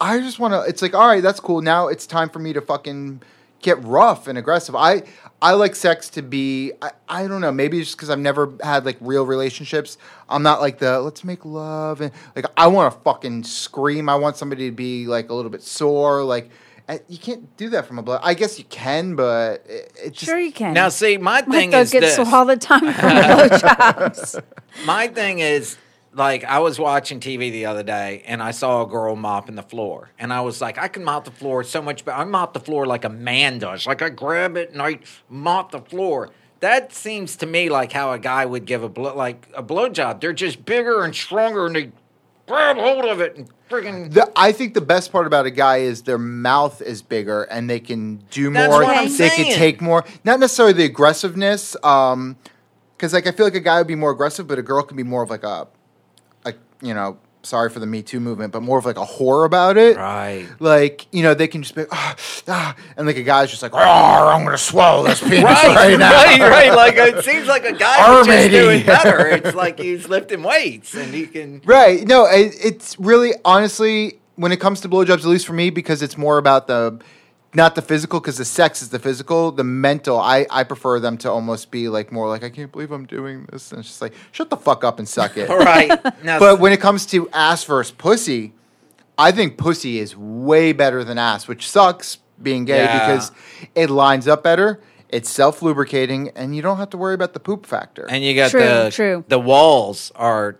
I 0.00 0.18
just 0.18 0.40
want 0.40 0.52
to. 0.54 0.62
It's 0.62 0.82
like, 0.82 0.92
all 0.92 1.06
right, 1.06 1.22
that's 1.22 1.38
cool. 1.38 1.62
Now 1.62 1.86
it's 1.86 2.04
time 2.04 2.28
for 2.30 2.40
me 2.40 2.52
to 2.52 2.60
fucking 2.60 3.22
get 3.62 3.80
rough 3.84 4.26
and 4.26 4.36
aggressive. 4.36 4.74
I 4.74 5.04
I 5.42 5.52
like 5.52 5.74
sex 5.74 6.10
to 6.10 6.22
be. 6.22 6.72
I, 6.82 6.90
I 7.08 7.26
don't 7.26 7.40
know. 7.40 7.50
Maybe 7.52 7.78
it's 7.78 7.88
just 7.88 7.96
because 7.96 8.10
I've 8.10 8.18
never 8.18 8.52
had 8.62 8.84
like 8.84 8.98
real 9.00 9.24
relationships. 9.24 9.96
I'm 10.28 10.42
not 10.42 10.60
like 10.60 10.78
the 10.78 11.00
let's 11.00 11.24
make 11.24 11.44
love 11.44 12.00
and 12.00 12.12
like 12.36 12.44
I 12.56 12.66
want 12.66 12.92
to 12.94 13.00
fucking 13.00 13.44
scream. 13.44 14.08
I 14.08 14.16
want 14.16 14.36
somebody 14.36 14.68
to 14.68 14.74
be 14.76 15.06
like 15.06 15.30
a 15.30 15.34
little 15.34 15.50
bit 15.50 15.62
sore. 15.62 16.22
Like 16.24 16.50
uh, 16.88 16.98
you 17.08 17.16
can't 17.18 17.56
do 17.56 17.70
that 17.70 17.86
from 17.86 17.98
a 17.98 18.02
blow. 18.02 18.18
I 18.22 18.34
guess 18.34 18.58
you 18.58 18.64
can, 18.66 19.14
but 19.16 19.64
it, 19.66 19.92
it 20.04 20.10
just 20.12 20.24
Sure, 20.26 20.38
you 20.38 20.52
can. 20.52 20.74
now 20.74 20.88
see, 20.88 21.16
my 21.16 21.42
My 21.46 21.56
thing 21.56 21.70
throat 21.70 21.80
is 21.80 21.90
gets 21.92 22.06
this. 22.06 22.16
sore 22.16 22.26
all 22.34 22.44
the 22.44 22.56
time 22.56 22.80
from 22.80 22.92
blowjobs. 22.94 24.42
My 24.84 25.08
thing 25.08 25.38
is 25.40 25.76
like 26.12 26.44
I 26.44 26.58
was 26.58 26.78
watching 26.78 27.20
TV 27.20 27.52
the 27.52 27.66
other 27.66 27.82
day 27.82 28.22
and 28.26 28.42
I 28.42 28.50
saw 28.50 28.82
a 28.82 28.86
girl 28.86 29.14
mopping 29.16 29.54
the 29.54 29.62
floor 29.62 30.10
and 30.18 30.32
I 30.32 30.40
was 30.40 30.60
like, 30.60 30.78
I 30.78 30.88
can 30.88 31.04
mop 31.04 31.24
the 31.24 31.30
floor 31.30 31.62
so 31.62 31.80
much 31.80 32.04
better. 32.04 32.18
I 32.18 32.24
mop 32.24 32.52
the 32.52 32.60
floor 32.60 32.86
like 32.86 33.04
a 33.04 33.08
man 33.08 33.58
does. 33.58 33.86
Like 33.86 34.02
I 34.02 34.08
grab 34.08 34.56
it 34.56 34.72
and 34.72 34.82
I 34.82 34.98
mop 35.28 35.70
the 35.70 35.80
floor. 35.80 36.30
That 36.60 36.92
seems 36.92 37.36
to 37.36 37.46
me 37.46 37.70
like 37.70 37.92
how 37.92 38.12
a 38.12 38.18
guy 38.18 38.44
would 38.44 38.64
give 38.66 38.82
a 38.82 38.88
blow, 38.88 39.14
like 39.14 39.48
a 39.54 39.62
blowjob. 39.62 40.20
They're 40.20 40.32
just 40.32 40.64
bigger 40.64 41.04
and 41.04 41.14
stronger 41.14 41.66
and 41.66 41.76
they 41.76 41.92
grab 42.46 42.76
hold 42.76 43.04
of 43.04 43.20
it 43.20 43.36
and 43.36 43.48
friggin' 43.70 44.12
The, 44.12 44.30
I 44.34 44.50
think 44.50 44.74
the 44.74 44.80
best 44.80 45.12
part 45.12 45.28
about 45.28 45.46
a 45.46 45.50
guy 45.50 45.78
is 45.78 46.02
their 46.02 46.18
mouth 46.18 46.82
is 46.82 47.02
bigger 47.02 47.44
and 47.44 47.70
they 47.70 47.78
can 47.78 48.16
do 48.30 48.52
That's 48.52 48.70
more. 48.72 48.80
they 48.82 49.28
can 49.30 49.54
take 49.56 49.80
more. 49.80 50.04
Not 50.24 50.40
necessarily 50.40 50.72
the 50.72 50.84
aggressiveness, 50.84 51.76
um, 51.84 52.36
because 52.96 53.14
like 53.14 53.28
I 53.28 53.30
feel 53.30 53.46
like 53.46 53.54
a 53.54 53.60
guy 53.60 53.78
would 53.78 53.86
be 53.86 53.94
more 53.94 54.10
aggressive, 54.10 54.48
but 54.48 54.58
a 54.58 54.62
girl 54.62 54.82
can 54.82 54.96
be 54.96 55.04
more 55.04 55.22
of 55.22 55.30
like 55.30 55.44
a, 55.44 55.68
you 56.82 56.94
know, 56.94 57.18
sorry 57.42 57.70
for 57.70 57.78
the 57.80 57.86
Me 57.86 58.02
Too 58.02 58.20
movement, 58.20 58.52
but 58.52 58.62
more 58.62 58.78
of 58.78 58.84
like 58.84 58.98
a 58.98 59.04
whore 59.04 59.46
about 59.46 59.76
it. 59.76 59.96
Right. 59.96 60.46
Like 60.58 61.06
you 61.12 61.22
know, 61.22 61.34
they 61.34 61.48
can 61.48 61.62
just 61.62 61.74
be 61.74 61.84
ah, 61.90 62.16
ah, 62.48 62.76
and 62.96 63.06
like 63.06 63.16
a 63.16 63.22
guy's 63.22 63.50
just 63.50 63.62
like, 63.62 63.72
oh, 63.74 63.78
I'm 63.78 64.44
gonna 64.44 64.58
swallow 64.58 65.04
this 65.06 65.20
penis 65.28 65.44
right, 65.44 65.74
Right, 65.76 65.98
now. 65.98 66.10
right, 66.12 66.40
right. 66.40 66.74
Like 66.74 66.96
it 66.96 67.24
seems 67.24 67.46
like 67.46 67.64
a 67.64 67.72
guy 67.72 68.16
was 68.18 68.26
just 68.26 68.50
doing 68.50 68.84
better. 68.84 69.26
It's 69.30 69.54
like 69.54 69.78
he's 69.78 70.08
lifting 70.08 70.42
weights 70.42 70.94
and 70.94 71.14
he 71.14 71.26
can. 71.26 71.62
Right. 71.64 72.06
No, 72.06 72.26
it, 72.26 72.54
it's 72.62 72.98
really 72.98 73.32
honestly 73.44 74.18
when 74.36 74.52
it 74.52 74.60
comes 74.60 74.80
to 74.82 74.88
blowjobs, 74.88 75.18
at 75.20 75.24
least 75.26 75.46
for 75.46 75.52
me, 75.52 75.70
because 75.70 76.02
it's 76.02 76.16
more 76.16 76.38
about 76.38 76.66
the 76.66 76.98
not 77.54 77.74
the 77.74 77.82
physical, 77.82 78.20
because 78.20 78.36
the 78.38 78.44
sex 78.44 78.80
is 78.82 78.90
the 78.90 78.98
physical. 78.98 79.50
The 79.52 79.64
mental, 79.64 80.18
I 80.18 80.46
I 80.50 80.64
prefer 80.64 81.00
them 81.00 81.18
to 81.18 81.30
almost 81.30 81.70
be 81.70 81.88
like 81.88 82.12
more 82.12 82.28
like 82.28 82.44
I 82.44 82.50
can't 82.50 82.70
believe 82.70 82.90
I'm 82.92 83.06
doing 83.06 83.46
this, 83.50 83.70
and 83.72 83.80
it's 83.80 83.88
just 83.88 84.00
like 84.02 84.14
shut 84.32 84.50
the 84.50 84.56
fuck 84.56 84.84
up 84.84 84.98
and 84.98 85.08
suck 85.08 85.36
it. 85.36 85.50
All 85.50 85.58
right. 85.74 85.90
Now, 86.24 86.38
But 86.38 86.60
when 86.60 86.72
it 86.72 86.80
comes 86.80 87.06
to 87.06 87.28
ass 87.30 87.64
versus 87.64 87.90
pussy, 87.92 88.52
I 89.18 89.32
think 89.32 89.58
pussy 89.58 89.98
is 89.98 90.16
way 90.16 90.72
better 90.72 91.02
than 91.04 91.18
ass, 91.18 91.48
which 91.48 91.68
sucks 91.68 92.18
being 92.42 92.64
gay 92.64 92.84
Yeah. 92.84 93.06
because 93.08 93.32
it 93.74 93.90
lines 93.90 94.26
up 94.28 94.42
better. 94.42 94.80
It's 95.08 95.28
self 95.28 95.60
lubricating, 95.60 96.28
and 96.36 96.54
you 96.54 96.62
don't 96.62 96.76
have 96.76 96.90
to 96.90 96.96
worry 96.96 97.14
about 97.14 97.32
the 97.32 97.40
poop 97.40 97.66
factor. 97.66 98.06
and 98.08 98.22
you 98.24 98.34
got 98.34 98.50
True, 98.52 98.60
the 98.60 98.90
true. 98.92 99.24
the 99.28 99.40
walls 99.40 100.12
are 100.14 100.56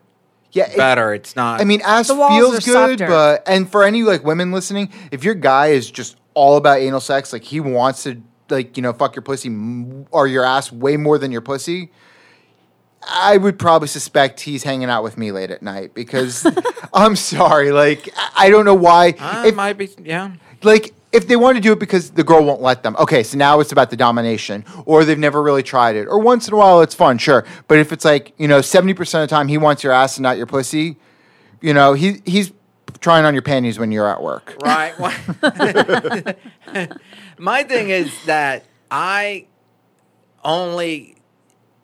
yeah, 0.51 0.69
it- 0.69 0.77
better. 0.77 1.15
it's 1.15 1.37
not. 1.37 1.61
I 1.61 1.65
mean, 1.65 1.81
ass 1.85 2.09
feels 2.09 2.59
good, 2.65 2.99
softer. 2.99 3.07
but 3.07 3.45
and 3.47 3.71
for 3.71 3.85
any 3.85 4.03
like 4.03 4.25
women 4.25 4.51
listening, 4.51 4.91
if 5.13 5.23
your 5.23 5.35
guy 5.35 5.69
is 5.69 5.89
just 5.89 6.17
all 6.35 6.57
about 6.57 6.79
anal 6.81 7.01
sex, 7.01 7.33
like 7.33 7.45
he 7.45 7.61
wants 7.61 8.03
to 8.05 8.21
like 8.49 8.77
you 8.77 8.83
know 8.83 8.93
fuck 8.93 9.15
your 9.15 9.23
pussy 9.23 9.51
or 10.11 10.27
your 10.27 10.45
ass 10.45 10.71
way 10.73 10.97
more 10.97 11.19
than 11.19 11.31
your 11.33 11.41
pussy, 11.41 11.91
I 13.09 13.37
would 13.39 13.59
probably 13.59 13.89
suspect 13.89 14.41
he's 14.41 14.63
hanging 14.63 14.91
out 14.91 15.03
with 15.03 15.17
me 15.17 15.33
late 15.33 15.51
at 15.51 15.63
night 15.63 15.95
because 15.95 16.47
I'm 16.95 17.17
sorry, 17.17 17.73
like 17.73 18.09
I 18.37 18.51
don't 18.51 18.65
know 18.65 18.75
why. 18.75 19.15
I 19.19 19.49
If- 19.49 19.55
might 19.55 19.79
be. 19.79 19.89
Yeah. 20.05 20.33
like 20.63 20.93
if 21.13 21.27
they 21.27 21.35
want 21.35 21.57
to 21.57 21.61
do 21.61 21.73
it 21.73 21.81
because 21.81 22.11
the 22.11 22.23
girl 22.23 22.45
won't 22.45 22.63
let 22.63 22.85
them 22.85 22.95
okay 22.97 23.25
so 23.25 23.37
now 23.37 23.59
it's 23.59 23.73
about 23.73 23.91
the 23.91 23.97
domination 23.97 24.65
or 24.87 25.05
they've 25.05 25.19
never 25.19 25.43
really 25.43 25.63
tried 25.65 25.97
it 25.97 26.07
or 26.07 26.21
once 26.21 26.47
in 26.47 26.55
a 26.55 26.57
while 26.57 26.83
it's 26.83 26.95
fun 26.95 27.19
sure 27.19 27.45
but 27.67 27.79
if 27.81 27.91
it's 27.93 28.05
like 28.05 28.33
you 28.39 28.47
know 28.47 28.61
70% 28.61 29.01
of 29.01 29.21
the 29.23 29.27
time 29.27 29.49
he 29.49 29.59
wants 29.59 29.83
your 29.83 29.93
ass 29.93 30.19
and 30.19 30.23
not 30.23 30.37
your 30.37 30.47
pussy 30.47 30.99
you 31.61 31.75
know 31.75 31.95
he 31.95 32.23
he's 32.25 32.53
trying 33.01 33.25
on 33.25 33.35
your 33.35 33.43
panties 33.43 33.79
when 33.79 33.91
you're 33.93 34.09
at 34.09 34.23
work 34.23 34.57
Right. 34.63 34.95
My 37.39 37.63
thing 37.63 37.91
is 37.91 38.13
that 38.27 38.65
I 38.91 39.47
only 40.45 41.17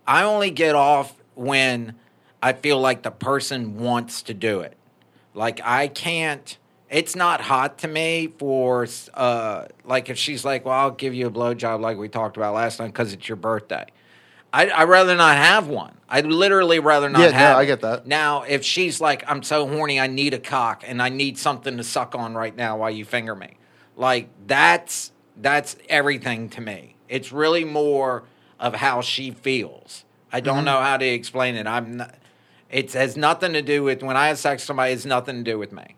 I 0.07 0.23
only 0.25 0.51
get 0.51 0.75
off 0.75 1.15
when 1.35 1.95
I 2.43 2.53
feel 2.53 2.81
like 2.81 3.03
the 3.03 3.11
person 3.11 3.79
wants 3.79 4.23
to 4.23 4.35
do 4.35 4.61
it. 4.61 4.77
Like 5.35 5.61
I 5.65 5.89
can't. 5.89 6.57
It's 6.89 7.17
not 7.17 7.41
hot 7.41 7.79
to 7.79 7.89
me 7.89 8.33
for 8.39 8.87
uh 9.15 9.67
like 9.85 10.09
if 10.11 10.19
she's 10.19 10.45
like, 10.45 10.65
well, 10.65 10.75
I'll 10.75 10.91
give 10.91 11.15
you 11.15 11.27
a 11.27 11.31
blowjob 11.31 11.81
like 11.81 11.97
we 11.99 12.09
talked 12.09 12.37
about 12.37 12.55
last 12.55 12.77
time 12.77 12.89
because 12.89 13.13
it's 13.13 13.29
your 13.29 13.37
birthday. 13.37 13.87
I 14.57 14.69
I 14.69 14.85
rather 14.85 15.15
not 15.15 15.37
have 15.37 15.69
one. 15.69 15.93
I'd 16.09 16.27
literally 16.27 16.79
rather 16.79 17.11
not 17.11 17.21
have. 17.23 17.33
Yeah. 17.33 17.57
I 17.57 17.65
get 17.65 17.81
that. 17.81 18.07
Now, 18.07 18.43
if 18.43 18.65
she's 18.65 19.01
like, 19.01 19.25
I'm 19.29 19.43
so 19.43 19.67
horny, 19.67 19.99
I 19.99 20.07
need 20.07 20.35
a 20.35 20.39
cock 20.39 20.85
and 20.87 21.03
I 21.03 21.09
need 21.09 21.37
something 21.37 21.77
to 21.77 21.85
suck 21.85 22.15
on 22.15 22.35
right 22.35 22.55
now 22.57 22.77
while 22.79 22.91
you 22.91 23.05
finger 23.05 23.35
me, 23.35 23.57
like 23.97 24.29
that's 24.47 25.13
that's 25.37 25.77
everything 25.89 26.49
to 26.51 26.61
me. 26.61 26.97
It's 27.09 27.33
really 27.33 27.65
more 27.65 28.23
of 28.59 28.75
how 28.75 29.01
she 29.01 29.31
feels. 29.33 30.05
I 30.33 30.41
don't 30.41 30.57
Mm-hmm. 30.59 30.65
know 30.65 30.81
how 30.81 30.97
to 30.97 31.07
explain 31.07 31.57
it. 31.57 31.67
I'm 31.67 31.97
not. 31.99 32.15
It 32.71 32.93
has 32.95 33.17
nothing 33.17 33.53
to 33.53 33.63
do 33.63 33.83
with 33.83 34.03
when 34.03 34.17
I 34.17 34.29
have 34.29 34.39
sex 34.39 34.63
with 34.63 34.67
somebody. 34.67 34.93
It's 34.93 35.05
nothing 35.05 35.37
to 35.45 35.51
do 35.51 35.59
with 35.59 35.73
me. 35.73 35.97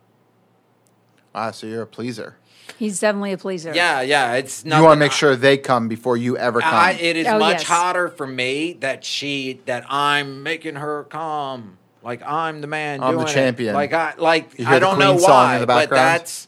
Ah 1.38 1.51
so 1.53 1.66
you're 1.66 1.83
a 1.83 1.87
pleaser 1.87 2.37
He's 2.79 3.01
definitely 3.01 3.33
a 3.33 3.38
pleaser. 3.38 3.72
Yeah, 3.74 4.03
yeah. 4.03 4.35
It's 4.35 4.62
you 4.64 4.70
want 4.70 4.92
to 4.98 5.01
make 5.01 5.11
sure 5.11 5.35
they 5.35 5.57
come 5.59 5.88
before 5.88 6.16
you 6.16 6.37
ever 6.37 6.61
come 6.61 6.72
I, 6.74 6.92
it 6.92 7.16
is 7.16 7.27
Oh, 7.27 7.38
much 7.38 7.61
yes. 7.61 7.62
hotter 7.64 8.09
for 8.09 8.27
me 8.27 8.74
that 8.81 9.05
she 9.05 9.61
that 9.64 9.85
I'm 9.88 10.42
making 10.44 10.77
her 10.77 11.05
come. 11.05 11.79
Like 12.05 12.22
I'm 12.22 12.61
the 12.61 12.68
man. 12.68 13.03
I'm 13.03 13.14
the 13.16 13.20
doing 13.22 13.29
it. 13.29 13.35
champion. 13.35 13.74
Like 13.74 13.92
I 13.94 14.14
like 14.18 14.57
You 14.59 14.66
hear 14.66 14.74
I 14.77 14.79
don't 14.79 14.98
know 15.01 15.14
Queen 15.14 15.20
song 15.24 15.31
why, 15.31 15.55
in 15.55 15.61
the 15.62 15.66
but 15.66 15.90
that's 15.90 16.46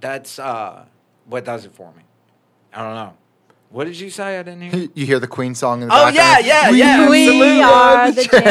that's 0.00 0.38
uh 0.38 0.84
what 1.26 1.44
does 1.44 1.64
it 1.64 1.74
for 1.74 1.90
me. 1.96 2.02
I 2.72 2.82
don't 2.84 2.94
know. 2.94 3.14
What 3.70 3.84
did 3.84 3.98
you 3.98 4.10
say? 4.10 4.38
I 4.38 4.42
didn't 4.44 4.70
hear. 4.70 4.88
you 4.94 5.06
hear 5.06 5.18
the 5.18 5.26
queen 5.26 5.54
song 5.54 5.82
in 5.82 5.88
the 5.88 5.94
background? 5.94 6.16
Oh, 6.16 6.20
yeah, 6.20 6.42
background 6.42 6.76
yeah, 6.76 7.08
We 7.08 7.18
yeah. 7.18 7.40
We 7.40 7.60
Absolutely. 7.62 7.62
are 7.62 8.12
the 8.12 8.24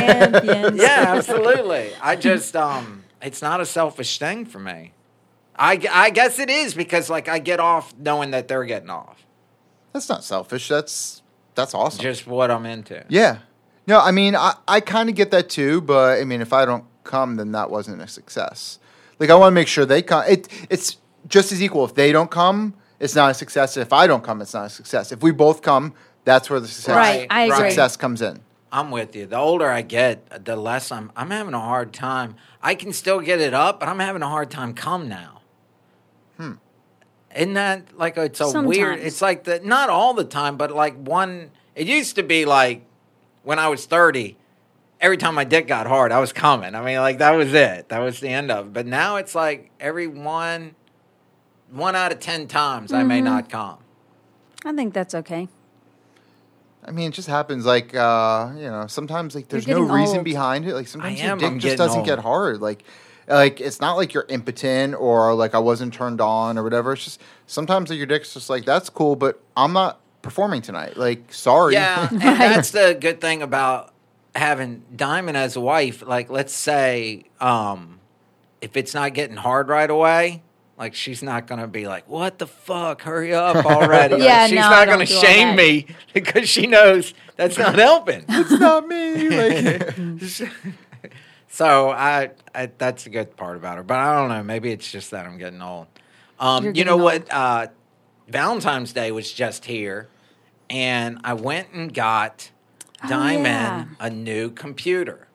champions. 0.52 0.82
yeah, 0.82 1.06
absolutely. 1.16 1.92
I 2.02 2.16
just 2.16 2.56
um, 2.56 3.04
it's 3.22 3.42
not 3.42 3.62
a 3.62 3.66
selfish 3.66 4.18
thing 4.20 4.44
for 4.46 4.60
me. 4.60 4.94
I, 5.62 5.80
I 5.92 6.10
guess 6.10 6.40
it 6.40 6.50
is 6.50 6.74
because 6.74 7.10
like 7.10 7.28
I 7.30 7.38
get 7.40 7.60
off 7.60 7.94
knowing 7.98 8.32
that 8.32 8.48
they're 8.48 8.66
getting 8.66 8.90
off. 8.90 9.26
that's 9.94 10.10
not 10.10 10.24
selfish 10.24 10.68
that's 10.68 11.22
that's 11.54 11.74
awesome 11.76 12.02
Just 12.02 12.26
what 12.26 12.50
I'm 12.50 12.66
into. 12.66 13.06
Yeah. 13.10 13.40
No, 13.86 14.00
I 14.00 14.12
mean, 14.12 14.36
I, 14.36 14.54
I 14.68 14.80
kind 14.80 15.10
of 15.10 15.16
get 15.16 15.32
that 15.32 15.50
too, 15.50 15.82
but 15.82 16.20
I 16.20 16.24
mean, 16.24 16.42
if 16.42 16.54
I 16.54 16.66
don't 16.66 16.86
come, 17.04 17.36
then 17.36 17.52
that 17.52 17.70
wasn't 17.70 18.02
a 18.02 18.08
success. 18.08 18.80
Like, 19.20 19.30
I 19.30 19.36
want 19.36 19.52
to 19.52 19.56
make 19.56 19.68
sure 19.68 19.86
they 19.86 20.02
come. 20.02 20.24
It, 20.28 20.48
it's 20.70 20.98
just 21.28 21.52
as 21.52 21.62
equal. 21.62 21.84
If 21.86 21.94
they 21.96 22.12
don't 22.12 22.32
come, 22.32 22.74
it's 23.00 23.16
not 23.16 23.32
a 23.32 23.34
success. 23.34 23.76
If 23.78 23.92
I 23.92 24.08
don't 24.08 24.24
come, 24.24 24.42
it's 24.42 24.54
not 24.54 24.68
a 24.68 24.70
success. 24.70 25.12
If 25.12 25.22
we 25.22 25.32
both 25.32 25.62
come, 25.62 25.94
that's 26.24 26.50
where 26.50 26.60
the 26.60 26.68
success, 26.68 26.96
Right, 26.96 27.28
I 27.30 27.46
agree. 27.46 27.58
success 27.58 27.98
comes 27.98 28.22
in. 28.22 28.40
I'm 28.72 28.92
with 28.92 29.16
you. 29.16 29.26
The 29.26 29.38
older 29.38 29.70
I 29.70 29.82
get, 29.82 30.46
the 30.46 30.56
less 30.56 30.92
I'm. 30.92 31.12
I'm 31.16 31.32
having 31.32 31.54
a 31.54 31.60
hard 31.60 31.92
time. 31.92 32.36
I 32.62 32.76
can 32.76 32.94
still 32.94 33.20
get 33.20 33.42
it 33.42 33.54
up, 33.54 33.80
but 33.80 33.90
I'm 33.90 34.00
having 34.00 34.22
a 34.22 34.30
hard 34.30 34.50
time 34.50 34.74
come 34.74 35.10
now. 35.10 35.41
Isn't 37.36 37.54
that 37.54 37.98
like 37.98 38.18
it's 38.18 38.40
a 38.42 38.62
weird? 38.62 39.00
It's 39.00 39.22
like 39.22 39.44
the 39.46 39.60
not 39.64 39.90
all 39.90 40.14
the 40.14 40.24
time, 40.26 40.58
but 40.58 40.72
like 40.72 40.96
one. 40.96 41.52
It 41.76 41.88
used 41.88 42.16
to 42.16 42.24
be 42.24 42.46
like 42.46 42.86
when 43.44 43.58
I 43.60 43.70
was 43.70 43.86
30, 43.86 44.36
every 45.00 45.18
time 45.18 45.36
my 45.36 45.44
dick 45.46 45.68
got 45.68 45.88
hard, 45.88 46.12
I 46.12 46.20
was 46.20 46.34
coming. 46.34 46.76
I 46.76 46.82
mean, 46.84 47.00
like 47.00 47.20
that 47.20 47.32
was 47.32 47.54
it. 47.54 47.90
That 47.90 48.00
was 48.00 48.20
the 48.20 48.28
end 48.30 48.52
of 48.52 48.68
it. 48.68 48.74
But 48.74 48.86
now 48.86 49.16
it's 49.16 49.34
like 49.34 49.72
every 49.80 50.08
one, 50.08 50.76
one 51.72 51.96
out 51.96 52.12
of 52.12 52.20
ten 52.20 52.48
times, 52.48 52.92
I 52.92 53.00
Mm-hmm. 53.00 53.08
may 53.08 53.22
not 53.22 53.50
come. 53.50 53.78
I 54.66 54.74
think 54.74 54.94
that's 54.94 55.16
okay. 55.16 55.48
I 56.84 56.92
mean, 56.92 57.10
it 57.10 57.14
just 57.14 57.28
happens. 57.28 57.66
Like 57.66 57.96
uh, 57.96 58.52
you 58.56 58.64
know, 58.64 58.88
sometimes 58.88 59.36
like 59.36 59.48
there's 59.48 59.68
no 59.68 59.82
reason 59.82 60.18
old. 60.18 60.26
behind 60.26 60.68
it. 60.68 60.74
Like 60.74 60.88
sometimes 60.88 61.22
your 61.22 61.36
dick 61.38 61.48
I'm 61.48 61.60
just 61.60 61.78
doesn't 61.78 62.00
old. 62.00 62.06
get 62.06 62.20
hard. 62.20 62.60
Like 62.62 62.84
like 63.32 63.62
it's 63.62 63.80
not 63.80 63.94
like 63.98 64.14
you're 64.14 64.26
impotent 64.30 64.96
or 64.96 65.34
like 65.34 65.56
I 65.56 65.60
wasn't 65.60 65.94
turned 65.94 66.22
on 66.22 66.58
or 66.58 66.64
whatever. 66.64 66.94
It's 66.94 67.04
just 67.04 67.22
sometimes 67.48 67.90
like, 67.90 67.98
your 67.98 68.06
dick's 68.06 68.34
just 68.34 68.50
like 68.50 68.66
that's 68.66 68.90
cool, 68.90 69.16
but 69.16 69.42
I'm 69.56 69.74
not 69.74 70.00
performing 70.22 70.62
tonight. 70.62 70.98
Like 70.98 71.34
sorry. 71.34 71.74
Yeah, 71.74 72.08
and 72.12 72.22
that's 72.22 72.72
the 72.72 72.98
good 73.00 73.22
thing 73.22 73.42
about 73.42 73.94
having 74.36 74.84
Diamond 74.96 75.38
as 75.38 75.56
a 75.56 75.62
wife. 75.62 76.04
Like, 76.06 76.30
let's 76.30 76.54
say 76.54 77.26
um, 77.40 78.00
if 78.62 78.78
it's 78.78 78.94
not 78.94 79.14
getting 79.14 79.38
hard 79.38 79.68
right 79.68 79.90
away, 79.90 80.42
like 80.78 80.96
she's 80.96 81.22
not 81.22 81.48
gonna 81.48 81.68
be 81.68 81.88
like, 81.88 82.08
"What 82.10 82.40
the 82.40 82.48
fuck? 82.48 83.04
Hurry 83.04 83.34
up 83.34 83.66
already!" 83.66 84.16
Like, 84.16 84.24
Yeah, 84.24 84.48
she's 84.48 84.56
no, 84.56 84.70
not 84.70 84.88
gonna 84.88 85.06
shame 85.06 85.56
me 85.56 85.88
because 86.14 86.50
she 86.50 86.68
knows 86.68 87.14
that's 87.36 87.58
not 87.58 87.76
helping. 87.76 88.26
it's 88.28 88.52
not 88.52 88.88
me. 88.88 89.30
Like 89.30 90.62
so 91.52 91.90
I, 91.92 92.32
I, 92.56 92.72
that's 92.78 93.04
the 93.04 93.12
good 93.12 93.36
part 93.38 93.58
about 93.58 93.78
her. 93.78 93.84
But 93.84 94.00
I 94.00 94.18
don't 94.18 94.30
know. 94.30 94.42
Maybe 94.42 94.72
it's 94.72 94.90
just 94.90 95.12
that 95.12 95.26
I'm 95.26 95.38
getting 95.38 95.62
old. 95.62 95.86
Um, 96.40 96.64
You're 96.64 96.74
you 96.74 96.86
know 96.86 96.98
getting 96.98 97.04
what? 97.28 97.34
Uh, 97.34 97.68
Valentine's 98.28 98.94
Day 98.94 99.12
was 99.12 99.32
just 99.32 99.66
here, 99.66 100.08
and 100.70 101.20
I 101.24 101.34
went 101.34 101.68
and 101.74 101.94
got 101.94 102.50
Oh, 103.04 103.08
Diamond 103.10 103.46
yeah. 103.46 103.86
a 104.00 104.10
new 104.10 104.50
computer. 104.52 105.28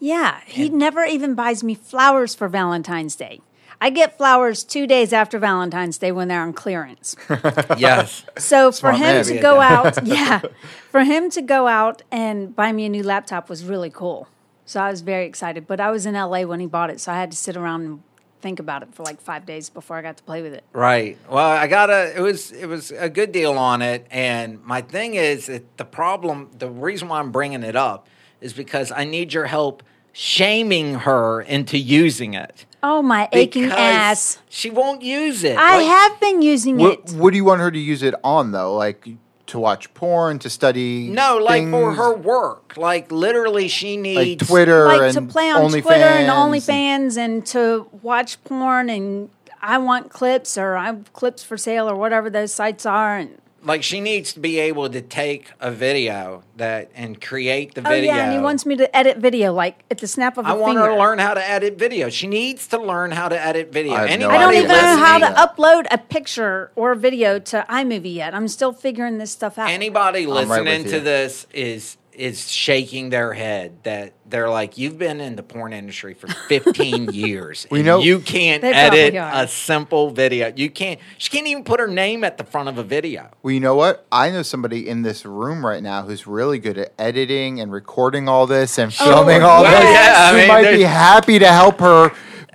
Yeah, 0.00 0.40
he 0.46 0.68
never 0.70 1.04
even 1.04 1.34
buys 1.34 1.62
me 1.62 1.74
flowers 1.74 2.34
for 2.34 2.48
Valentine's 2.48 3.14
Day. 3.14 3.40
I 3.80 3.90
get 3.90 4.16
flowers 4.16 4.64
two 4.64 4.86
days 4.86 5.12
after 5.12 5.38
Valentine's 5.38 5.98
Day 5.98 6.12
when 6.12 6.28
they're 6.28 6.40
on 6.42 6.52
clearance. 6.52 7.14
Yes. 7.76 8.24
So 8.38 8.72
for 8.72 8.76
Smart 8.92 8.96
him 8.96 9.02
man. 9.16 9.24
to 9.26 9.38
go 9.38 9.60
out, 9.60 10.04
yeah, 10.06 10.40
for 10.90 11.04
him 11.04 11.30
to 11.30 11.42
go 11.42 11.68
out 11.68 12.02
and 12.10 12.56
buy 12.56 12.72
me 12.72 12.86
a 12.86 12.88
new 12.88 13.02
laptop 13.02 13.48
was 13.50 13.64
really 13.64 13.90
cool. 13.90 14.28
So 14.68 14.80
I 14.80 14.90
was 14.90 15.00
very 15.00 15.24
excited. 15.24 15.66
But 15.66 15.80
I 15.80 15.90
was 15.90 16.04
in 16.04 16.12
LA 16.14 16.42
when 16.42 16.60
he 16.60 16.66
bought 16.66 16.90
it, 16.90 17.00
so 17.00 17.10
I 17.10 17.14
had 17.16 17.30
to 17.30 17.36
sit 17.36 17.56
around 17.56 17.86
and 17.86 18.02
think 18.42 18.60
about 18.60 18.82
it 18.82 18.94
for 18.94 19.02
like 19.02 19.18
five 19.18 19.46
days 19.46 19.70
before 19.70 19.96
I 19.96 20.02
got 20.02 20.18
to 20.18 20.22
play 20.22 20.42
with 20.42 20.52
it. 20.52 20.62
Right. 20.74 21.16
Well, 21.28 21.48
I 21.48 21.66
got 21.68 21.88
a. 21.88 22.14
It 22.14 22.20
was 22.20 22.52
it 22.52 22.66
was 22.66 22.90
a 22.90 23.08
good 23.08 23.32
deal 23.32 23.52
on 23.52 23.80
it, 23.80 24.06
and 24.10 24.62
my 24.64 24.82
thing 24.82 25.14
is 25.14 25.46
that 25.46 25.78
the 25.78 25.86
problem, 25.86 26.50
the 26.58 26.68
reason 26.68 27.08
why 27.08 27.18
I'm 27.18 27.32
bringing 27.32 27.62
it 27.62 27.76
up, 27.76 28.08
is 28.42 28.52
because 28.52 28.92
I 28.92 29.04
need 29.04 29.32
your 29.32 29.46
help 29.46 29.82
shaming 30.12 30.96
her 30.96 31.40
into 31.40 31.78
using 31.78 32.34
it. 32.34 32.66
Oh 32.82 33.00
my 33.00 33.26
aching 33.32 33.70
ass! 33.70 34.38
She 34.50 34.68
won't 34.68 35.00
use 35.00 35.44
it. 35.44 35.56
I 35.56 35.78
Like, 35.78 35.86
have 35.86 36.20
been 36.20 36.42
using 36.42 36.76
what, 36.76 36.92
it. 36.92 37.12
what 37.12 37.30
do 37.30 37.36
you 37.38 37.44
want 37.44 37.62
her 37.62 37.70
to 37.70 37.78
use 37.78 38.02
it 38.02 38.14
on 38.22 38.52
though? 38.52 38.76
Like 38.76 39.08
to 39.48 39.58
watch 39.58 39.92
porn, 39.94 40.38
to 40.40 40.50
study? 40.50 41.08
No, 41.08 41.38
like 41.38 41.68
for 41.68 41.92
her 41.94 42.14
work. 42.14 42.76
Like 42.76 43.10
literally, 43.10 43.68
she 43.68 43.96
needs 43.96 44.40
like 44.42 44.48
Twitter 44.48 44.86
like 44.86 45.12
to 45.12 45.22
play 45.22 45.50
on 45.50 45.70
OnlyFans 45.70 45.82
Twitter 45.82 46.04
and 46.04 46.30
and- 46.30 46.52
OnlyFans 46.52 47.16
and 47.18 47.46
to 47.46 47.88
watch 48.02 48.42
porn 48.44 48.88
and 48.88 49.30
I 49.60 49.78
want 49.78 50.10
clips 50.10 50.56
or 50.56 50.76
I 50.76 50.86
have 50.86 51.12
clips 51.12 51.42
for 51.42 51.56
sale 51.56 51.90
or 51.90 51.96
whatever 51.96 52.30
those 52.30 52.52
sites 52.54 52.86
are 52.86 53.16
and 53.18 53.38
Like 53.64 53.82
she 53.82 54.00
needs 54.00 54.32
to 54.34 54.40
be 54.40 54.58
able 54.60 54.88
to 54.88 55.00
take 55.00 55.50
a 55.60 55.70
video 55.70 56.44
that 56.56 56.90
and 56.94 57.20
create 57.20 57.74
the 57.74 57.80
video. 57.80 57.92
oh 57.92 58.00
video. 58.00 58.14
yeah 58.14 58.24
and 58.24 58.32
he 58.32 58.38
wants 58.38 58.64
me 58.64 58.76
to 58.76 58.96
edit 58.96 59.18
video 59.18 59.52
like 59.52 59.82
at 59.90 59.98
the 59.98 60.06
snap 60.06 60.38
of 60.38 60.46
a 60.46 60.48
I 60.48 60.52
want 60.52 60.70
finger. 60.70 60.82
her 60.82 60.94
to 60.94 60.98
learn 60.98 61.18
how 61.18 61.34
to 61.34 61.50
edit 61.50 61.76
video. 61.76 62.08
She 62.08 62.28
needs 62.28 62.68
to 62.68 62.78
learn 62.78 63.10
how 63.10 63.28
to 63.28 63.40
edit 63.40 63.72
video. 63.72 63.94
I 63.94 64.16
no 64.16 64.30
I 64.30 64.38
don't 64.38 64.54
even 64.54 64.68
know 64.68 64.96
how 64.96 65.18
to 65.18 65.26
upload 65.26 65.86
a 65.90 65.98
picture 65.98 66.70
or 66.76 66.92
a 66.92 66.96
video 66.96 67.38
to 67.40 67.66
iMovie 67.68 68.14
yet. 68.14 68.34
I'm 68.34 68.48
still 68.48 68.72
figuring 68.72 69.18
this 69.18 69.32
stuff 69.32 69.58
out. 69.58 69.70
Anybody 69.70 70.26
listening 70.26 70.84
you. 70.84 70.90
to 70.90 71.00
this 71.00 71.46
is 71.52 71.96
is 72.18 72.50
shaking 72.50 73.10
their 73.10 73.32
head 73.32 73.78
that 73.84 74.12
they're 74.26 74.50
like, 74.50 74.76
you've 74.76 74.98
been 74.98 75.20
in 75.20 75.36
the 75.36 75.42
porn 75.42 75.72
industry 75.72 76.14
for 76.14 76.26
15 76.26 77.06
years. 77.12 77.66
We 77.70 77.80
and 77.80 77.86
know- 77.86 78.00
you 78.00 78.18
can't 78.18 78.64
edit 78.64 79.16
are. 79.16 79.44
a 79.44 79.48
simple 79.48 80.10
video. 80.10 80.52
You 80.54 80.68
can't. 80.68 81.00
She 81.16 81.30
can't 81.30 81.46
even 81.46 81.64
put 81.64 81.80
her 81.80 81.86
name 81.86 82.24
at 82.24 82.36
the 82.36 82.44
front 82.44 82.68
of 82.68 82.76
a 82.76 82.82
video. 82.82 83.30
Well, 83.42 83.54
you 83.54 83.60
know 83.60 83.76
what? 83.76 84.06
I 84.10 84.30
know 84.30 84.42
somebody 84.42 84.88
in 84.88 85.02
this 85.02 85.24
room 85.24 85.64
right 85.64 85.82
now 85.82 86.02
who's 86.02 86.26
really 86.26 86.58
good 86.58 86.76
at 86.76 86.92
editing 86.98 87.60
and 87.60 87.72
recording 87.72 88.28
all 88.28 88.46
this 88.46 88.78
and 88.78 88.92
oh, 89.00 89.04
filming 89.04 89.42
all 89.42 89.62
yes. 89.62 89.82
this. 89.82 89.92
Yeah, 89.94 90.14
I 90.18 90.36
mean, 90.36 90.48
might 90.48 90.76
be 90.76 90.82
happy 90.82 91.38
to 91.38 91.48
help 91.48 91.78
her 91.80 92.10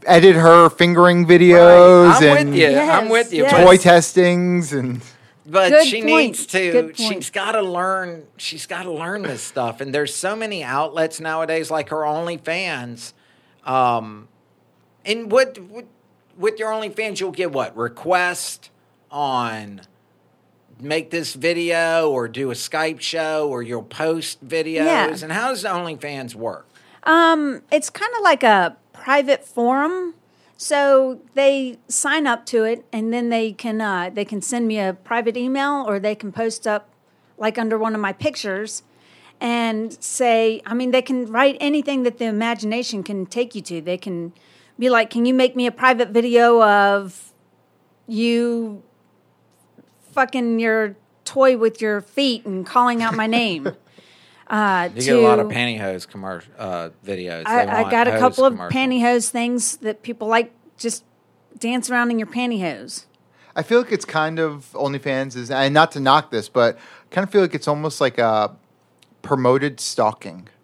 edit 0.05 0.35
her 0.35 0.69
fingering 0.69 1.25
videos 1.25 2.15
I'm 2.15 2.37
and 2.37 2.49
with 2.49 2.59
you. 2.59 2.77
I'm 2.77 3.09
with 3.09 3.33
you. 3.33 3.43
yes. 3.43 3.65
Toy 3.65 3.77
testings 3.77 4.73
and 4.73 5.01
But 5.45 5.69
Good 5.69 5.87
she 5.87 6.01
point. 6.01 6.05
needs 6.05 6.45
to. 6.47 6.93
She's 6.95 7.29
got 7.29 7.53
to 7.53 7.61
learn. 7.61 8.27
She's 8.37 8.65
got 8.65 8.83
to 8.83 8.91
learn 8.91 9.23
this 9.23 9.41
stuff. 9.41 9.81
And 9.81 9.93
there's 9.93 10.15
so 10.15 10.35
many 10.35 10.63
outlets 10.63 11.19
nowadays, 11.19 11.69
like 11.69 11.89
her 11.89 11.97
OnlyFans. 11.97 13.13
Um, 13.65 14.29
and 15.05 15.31
what, 15.31 15.59
what 15.59 15.85
with 16.37 16.59
your 16.59 16.71
OnlyFans, 16.71 17.19
you'll 17.19 17.31
get 17.31 17.51
what 17.51 17.75
request 17.75 18.69
on 19.11 19.81
make 20.79 21.11
this 21.11 21.33
video 21.33 22.09
or 22.09 22.27
do 22.27 22.51
a 22.51 22.53
Skype 22.53 22.99
show 22.99 23.49
or 23.49 23.61
you'll 23.61 23.83
post 23.83 24.45
videos. 24.45 24.85
Yeah. 24.85 25.15
And 25.21 25.31
how 25.31 25.49
does 25.49 25.63
OnlyFans 25.63 26.35
work? 26.35 26.67
Um, 27.03 27.61
it's 27.71 27.89
kind 27.89 28.11
of 28.17 28.23
like 28.23 28.43
a 28.43 28.77
private 28.91 29.45
forum. 29.45 30.15
So 30.57 31.19
they 31.33 31.77
sign 31.87 32.27
up 32.27 32.45
to 32.47 32.63
it, 32.63 32.85
and 32.93 33.13
then 33.13 33.29
they 33.29 33.51
can 33.51 33.81
uh, 33.81 34.09
they 34.13 34.25
can 34.25 34.41
send 34.41 34.67
me 34.67 34.79
a 34.79 34.93
private 34.93 35.35
email, 35.35 35.83
or 35.87 35.99
they 35.99 36.15
can 36.15 36.31
post 36.31 36.65
up 36.67 36.89
like 37.37 37.57
under 37.57 37.77
one 37.77 37.95
of 37.95 38.01
my 38.01 38.13
pictures, 38.13 38.83
and 39.41 40.01
say, 40.01 40.61
I 40.65 40.73
mean, 40.73 40.91
they 40.91 41.01
can 41.01 41.25
write 41.25 41.57
anything 41.59 42.03
that 42.03 42.17
the 42.17 42.25
imagination 42.25 43.03
can 43.03 43.25
take 43.25 43.55
you 43.55 43.61
to. 43.63 43.81
They 43.81 43.97
can 43.97 44.31
be 44.79 44.89
like, 44.89 45.09
"Can 45.09 45.25
you 45.25 45.33
make 45.33 45.55
me 45.55 45.67
a 45.67 45.71
private 45.71 46.09
video 46.09 46.63
of 46.63 47.33
you 48.07 48.83
fucking 50.11 50.59
your 50.59 50.95
toy 51.25 51.57
with 51.57 51.81
your 51.81 51.99
feet 52.01 52.45
and 52.45 52.65
calling 52.65 53.01
out 53.01 53.15
my 53.15 53.27
name?" 53.27 53.75
Uh, 54.47 54.89
You 54.95 55.01
get 55.01 55.15
a 55.15 55.19
lot 55.21 55.39
of 55.39 55.47
pantyhose 55.47 56.07
commercial 56.07 56.51
uh, 56.57 56.89
videos. 57.05 57.43
I, 57.47 57.85
I 57.85 57.89
got 57.91 58.07
a 58.07 58.11
hose 58.11 58.19
couple 58.19 58.45
of 58.45 58.53
pantyhose 58.71 59.29
things 59.29 59.77
that 59.77 60.03
people 60.03 60.27
like 60.27 60.51
just 60.77 61.03
dance 61.57 61.89
around 61.89 62.11
in 62.11 62.19
your 62.19 62.27
pantyhose. 62.27 63.05
I 63.55 63.61
feel 63.63 63.79
like 63.81 63.91
it's 63.91 64.05
kind 64.05 64.39
of 64.39 64.69
OnlyFans 64.73 65.35
is, 65.35 65.51
and 65.51 65.73
not 65.73 65.91
to 65.93 65.99
knock 65.99 66.31
this, 66.31 66.49
but 66.49 66.75
I 66.75 67.13
kind 67.13 67.23
of 67.25 67.31
feel 67.31 67.41
like 67.41 67.53
it's 67.55 67.67
almost 67.67 68.01
like 68.01 68.17
a 68.17 68.55
promoted 69.21 69.79
stalking. 69.79 70.47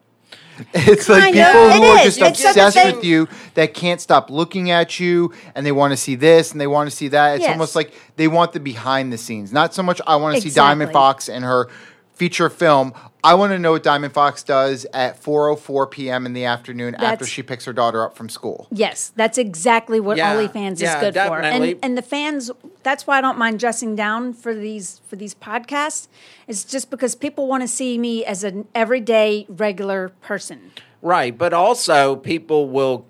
It's 0.74 1.08
like 1.08 1.34
people 1.34 1.46
of. 1.46 1.72
who 1.74 1.84
are 1.84 2.00
is, 2.06 2.18
just 2.18 2.20
except 2.20 2.56
that 2.56 2.68
obsessed 2.68 2.76
they- 2.76 2.92
with 2.94 3.04
you 3.06 3.30
that 3.54 3.74
can't 3.74 4.02
stop 4.02 4.30
looking 4.30 4.72
at 4.72 5.00
you 5.00 5.32
and 5.56 5.66
they 5.66 5.72
want 5.72 5.92
to 5.94 5.98
see 5.98 6.16
this 6.16 6.52
and 6.52 6.60
they 6.60 6.68
want 6.68 6.90
to 6.90 6.94
see 6.96 7.08
that. 7.08 7.36
It's 7.36 7.44
Yes. 7.44 7.52
almost 7.52 7.76
like 7.78 7.94
they 8.18 8.28
want 8.28 8.52
the 8.52 8.60
behind 8.60 9.14
the 9.14 9.18
scenes. 9.18 9.54
Not 9.54 9.74
so 9.74 9.82
much 9.84 10.02
I 10.06 10.18
want 10.18 10.36
to 10.36 10.42
see 10.42 10.50
Diamond 10.50 10.92
Fox 10.92 11.30
and 11.30 11.46
her 11.46 11.70
feature 12.20 12.50
film. 12.50 12.94
I 13.24 13.34
want 13.34 13.54
to 13.54 13.60
know 13.60 13.72
what 13.72 13.84
Diamond 13.84 14.14
Fox 14.14 14.44
does 14.44 14.86
at 14.94 15.22
4:04 15.22 15.90
p.m. 15.90 16.26
in 16.26 16.34
the 16.34 16.44
afternoon 16.46 16.96
after 16.96 17.26
she 17.26 17.42
picks 17.42 17.66
her 17.66 17.74
daughter 17.74 18.04
up 18.04 18.16
from 18.16 18.28
school. 18.30 18.68
Yes, 18.72 19.12
that's 19.16 19.38
exactly 19.38 20.00
what 20.02 20.18
Yeah, 20.18 20.36
OnlyFans 20.36 20.82
yeah, 20.82 20.96
is 20.96 21.02
good 21.02 21.14
for. 21.14 21.42
definitely. 21.42 21.72
And 21.72 21.80
and 21.84 21.98
the 21.98 22.02
fans 22.02 22.52
that's 22.84 23.08
why 23.08 23.18
I 23.18 23.22
don't 23.22 23.38
mind 23.38 23.60
dressing 23.60 23.96
down 23.96 24.34
for 24.34 24.54
these 24.54 25.00
for 25.08 25.16
these 25.16 25.34
podcasts. 25.34 26.08
It's 26.48 26.64
just 26.66 26.90
because 26.90 27.16
people 27.16 27.48
want 27.48 27.64
to 27.64 27.68
see 27.68 27.98
me 27.98 28.26
as 28.26 28.44
an 28.44 28.68
everyday 28.76 29.46
regular 29.50 30.10
person. 30.22 30.72
Right, 31.02 31.38
but 31.38 31.54
also 31.54 32.18
people 32.18 32.70
will 32.70 33.06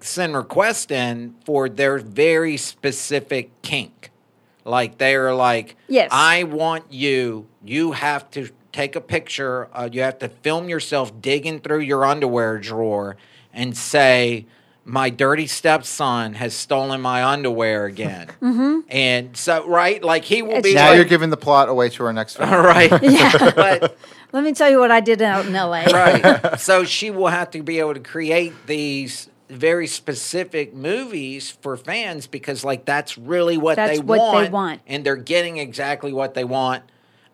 send 0.00 0.36
requests 0.36 0.90
in 0.90 1.34
for 1.44 1.68
their 1.68 1.98
very 1.98 2.56
specific 2.56 3.50
kink. 3.62 4.11
Like 4.64 4.98
they're 4.98 5.34
like, 5.34 5.76
Yes. 5.88 6.08
I 6.12 6.44
want 6.44 6.92
you. 6.92 7.46
You 7.64 7.92
have 7.92 8.30
to 8.32 8.48
take 8.72 8.96
a 8.96 9.00
picture. 9.00 9.68
Uh, 9.72 9.88
you 9.92 10.02
have 10.02 10.18
to 10.20 10.28
film 10.28 10.68
yourself 10.68 11.20
digging 11.20 11.60
through 11.60 11.80
your 11.80 12.04
underwear 12.04 12.58
drawer 12.58 13.16
and 13.52 13.76
say, 13.76 14.46
"My 14.84 15.10
dirty 15.10 15.46
stepson 15.46 16.34
has 16.34 16.54
stolen 16.54 17.00
my 17.00 17.22
underwear 17.24 17.84
again." 17.84 18.28
mm-hmm. 18.42 18.80
And 18.88 19.36
so, 19.36 19.66
right, 19.68 20.02
like 20.02 20.24
he 20.24 20.42
will 20.42 20.56
It's 20.56 20.68
be. 20.68 20.74
Now 20.74 20.88
like, 20.88 20.96
you're 20.96 21.04
giving 21.04 21.30
the 21.30 21.36
plot 21.36 21.68
away 21.68 21.88
to 21.90 22.04
our 22.04 22.12
next 22.12 22.36
film. 22.38 22.48
right, 22.50 22.90
Yeah. 23.02 23.52
but 23.54 23.96
Let 24.32 24.42
me 24.44 24.54
tell 24.54 24.70
you 24.70 24.78
what 24.78 24.90
I 24.90 25.00
did 25.00 25.20
out 25.20 25.44
in 25.44 25.52
LA. 25.52 25.84
right. 25.92 26.58
so 26.58 26.84
she 26.84 27.10
will 27.10 27.26
have 27.28 27.50
to 27.50 27.62
be 27.62 27.78
able 27.80 27.94
to 27.94 28.00
create 28.00 28.54
these 28.66 29.28
very 29.52 29.86
specific 29.86 30.74
movies 30.74 31.50
for 31.50 31.76
fans 31.76 32.26
because 32.26 32.64
like 32.64 32.84
that's 32.84 33.18
really 33.18 33.56
what, 33.56 33.76
That's 33.76 33.98
they, 33.98 34.04
what 34.04 34.16
they 34.16 34.22
want, 34.22 34.52
want. 34.52 34.80
and 34.86 35.04
they're 35.04 35.16
getting 35.16 35.58
exactly 35.58 36.12
what 36.12 36.34
they 36.34 36.44
want 36.44 36.82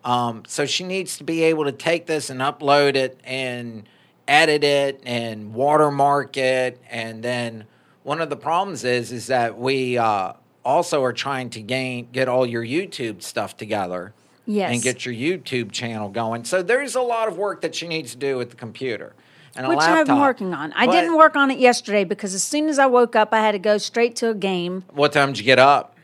um, 0.03 0.43
so 0.47 0.65
she 0.65 0.83
needs 0.83 1.17
to 1.17 1.23
be 1.23 1.43
able 1.43 1.65
to 1.65 1.71
take 1.71 2.05
this 2.05 2.29
and 2.29 2.39
upload 2.39 2.95
it 2.95 3.19
and 3.23 3.87
edit 4.27 4.63
it 4.63 5.01
and 5.05 5.53
watermark 5.53 6.37
it, 6.37 6.81
and 6.89 7.23
then 7.23 7.65
one 8.03 8.21
of 8.21 8.29
the 8.29 8.37
problems 8.37 8.83
is 8.83 9.11
is 9.11 9.27
that 9.27 9.57
we 9.57 9.97
uh, 9.97 10.33
also 10.63 11.03
are 11.03 11.13
trying 11.13 11.49
to 11.51 11.61
gain 11.61 12.07
get 12.11 12.29
all 12.29 12.45
your 12.45 12.63
YouTube 12.63 13.21
stuff 13.21 13.57
together. 13.57 14.13
Yes. 14.45 14.73
And 14.73 14.81
get 14.81 15.05
your 15.05 15.13
YouTube 15.13 15.71
channel 15.71 16.09
going. 16.09 16.43
So 16.43 16.63
there's 16.63 16.95
a 16.95 17.01
lot 17.01 17.27
of 17.27 17.37
work 17.37 17.61
that 17.61 17.75
she 17.75 17.87
needs 17.87 18.13
to 18.13 18.17
do 18.17 18.35
with 18.35 18.49
the 18.49 18.55
computer. 18.55 19.13
And 19.55 19.65
a 19.65 19.69
Which 19.69 19.79
I've 19.79 20.05
been 20.05 20.15
laptop. 20.15 20.19
working 20.19 20.53
on. 20.53 20.71
I 20.73 20.85
But 20.85 20.91
didn't 20.93 21.17
work 21.17 21.35
on 21.35 21.51
it 21.51 21.59
yesterday 21.59 22.03
because 22.03 22.33
as 22.33 22.43
soon 22.43 22.69
as 22.69 22.77
I 22.79 22.85
woke 22.85 23.15
up, 23.15 23.33
I 23.33 23.39
had 23.39 23.51
to 23.53 23.59
go 23.59 23.77
straight 23.77 24.15
to 24.17 24.29
a 24.29 24.33
game. 24.35 24.83
What 24.93 25.11
time 25.13 25.29
did 25.29 25.39
you 25.39 25.43
get 25.43 25.59
up? 25.59 25.95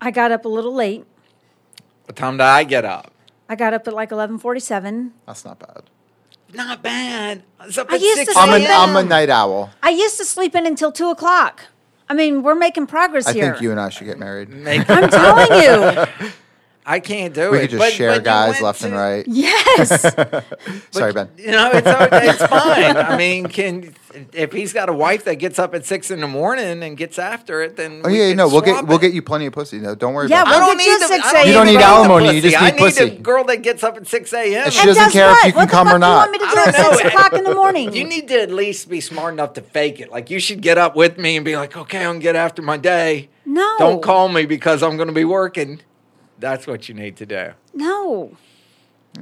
I 0.00 0.10
got 0.10 0.30
up 0.32 0.44
a 0.44 0.48
little 0.48 0.74
late. 0.74 1.04
What 2.06 2.16
time 2.16 2.36
did 2.36 2.44
I 2.44 2.64
get 2.64 2.84
up? 2.84 3.10
I 3.48 3.56
got 3.56 3.74
up 3.74 3.86
at 3.88 3.94
like 3.94 4.10
eleven 4.12 4.38
forty-seven. 4.38 5.12
That's 5.26 5.44
not 5.44 5.58
bad. 5.58 5.82
Not 6.54 6.82
bad. 6.82 7.42
I 7.58 7.66
was 7.66 7.76
up 7.78 7.90
I 7.90 7.96
at 7.96 8.00
used 8.00 8.18
to 8.20 8.24
6 8.26 8.34
say 8.34 8.40
I'm 8.40 8.62
a. 8.62 8.66
I'm 8.66 8.96
a 8.96 9.08
night 9.08 9.28
owl. 9.28 9.70
I 9.82 9.90
used 9.90 10.16
to 10.18 10.24
sleep 10.24 10.54
in 10.54 10.66
until 10.66 10.92
two 10.92 11.10
o'clock. 11.10 11.64
I 12.08 12.14
mean, 12.14 12.42
we're 12.42 12.54
making 12.54 12.86
progress 12.86 13.26
I 13.26 13.32
here. 13.32 13.44
I 13.46 13.50
think 13.52 13.62
you 13.62 13.70
and 13.70 13.80
I 13.80 13.88
should 13.88 14.06
get 14.06 14.18
married. 14.18 14.50
Make- 14.50 14.88
I'm 14.88 15.08
telling 15.10 15.62
you. 15.62 16.28
I 16.86 17.00
can't 17.00 17.32
do 17.32 17.50
We 17.50 17.58
it. 17.58 17.60
could 17.62 17.70
just 17.70 17.80
But- 17.80 17.92
share 17.94 18.12
but 18.16 18.24
guys 18.24 18.52
went 18.54 18.62
left 18.64 18.82
and 18.84 18.94
right. 18.94 19.24
Yes. 19.26 19.88
Sorry, 20.90 21.12
Ben. 21.12 21.30
You 21.38 21.52
know, 21.52 21.70
it's 21.72 21.86
okay, 21.86 22.28
it's 22.28 22.44
fine. 22.46 22.96
I 22.96 23.16
mean, 23.16 23.46
can 23.46 23.94
if 24.32 24.52
he's 24.52 24.72
got 24.72 24.88
a 24.88 24.92
wife 24.92 25.24
that 25.24 25.36
gets 25.36 25.58
up 25.58 25.74
at 25.74 25.84
six 25.86 26.10
in 26.10 26.20
the 26.20 26.28
morning 26.28 26.82
and 26.82 26.96
gets 26.96 27.18
after 27.18 27.62
it, 27.62 27.76
then 27.76 28.02
Oh 28.04 28.08
we 28.10 28.18
yeah, 28.20 28.28
can 28.28 28.36
no, 28.36 28.44
we'll 28.48 28.62
swap 28.62 28.80
get 28.82 28.86
we'll 28.86 28.98
get 28.98 29.12
you 29.14 29.22
plenty 29.22 29.46
of 29.46 29.54
pussy. 29.54 29.78
No, 29.78 29.94
don't 29.94 30.12
worry 30.14 30.28
Yeah, 30.28 30.42
about 30.42 30.54
I 30.54 30.56
it. 30.56 30.60
we'll 30.60 30.66
don't 30.68 30.78
get 30.78 30.86
you 30.86 30.92
need 30.98 31.02
at 31.02 31.08
6 31.08 31.24
I 31.26 31.32
don't 31.32 31.46
You 31.46 31.52
don't 31.54 31.66
need 31.66 31.72
need 31.76 31.82
alimony, 31.82 32.34
you 32.36 32.40
just 32.42 32.56
I 32.60 32.66
need 32.66 32.72
need 32.74 32.78
pussy. 32.80 33.04
a 33.04 33.10
girl 33.18 33.44
that 33.44 33.62
gets 33.62 33.82
up 33.82 33.96
at 33.96 34.06
six 34.06 34.32
a.m. 34.34 34.70
She 34.70 34.78
And 34.80 34.86
doesn't 34.88 35.04
guess 35.04 35.12
care 35.12 35.30
if 35.32 35.44
you 35.46 35.52
can 35.52 35.60
what 35.62 35.70
come 35.70 35.88
or 35.88 35.90
fuck 35.92 36.00
not. 36.00 36.26
You 36.26 36.30
want 36.30 36.32
me 36.32 36.38
to 36.38 36.44
I 36.44 36.52
do 36.52 36.60
at 36.60 36.78
know. 36.90 36.96
six 36.98 37.08
o'clock 37.08 37.32
in 37.32 37.44
the 37.44 37.54
morning? 37.54 37.92
You 37.94 38.04
need 38.04 38.28
to 38.28 38.42
at 38.42 38.50
least 38.52 38.88
be 38.90 39.00
smart 39.00 39.32
enough 39.32 39.54
to 39.54 39.62
fake 39.62 40.00
it. 40.00 40.12
Like 40.12 40.28
you 40.30 40.38
should 40.38 40.60
get 40.60 40.76
up 40.78 40.94
with 40.96 41.16
me 41.18 41.36
and 41.36 41.44
be 41.44 41.56
like, 41.56 41.76
"Okay, 41.76 42.00
I'm 42.00 42.04
gonna 42.14 42.18
get 42.20 42.36
after 42.36 42.60
my 42.62 42.76
day." 42.76 43.30
no. 43.46 43.74
Don't 43.78 44.02
call 44.02 44.28
me 44.28 44.44
because 44.46 44.82
I'm 44.82 44.96
going 44.96 45.08
to 45.08 45.14
be 45.14 45.24
working. 45.24 45.80
That's 46.38 46.66
what 46.66 46.88
you 46.88 46.94
need 46.94 47.16
to 47.16 47.26
do. 47.26 47.50
No. 47.72 48.36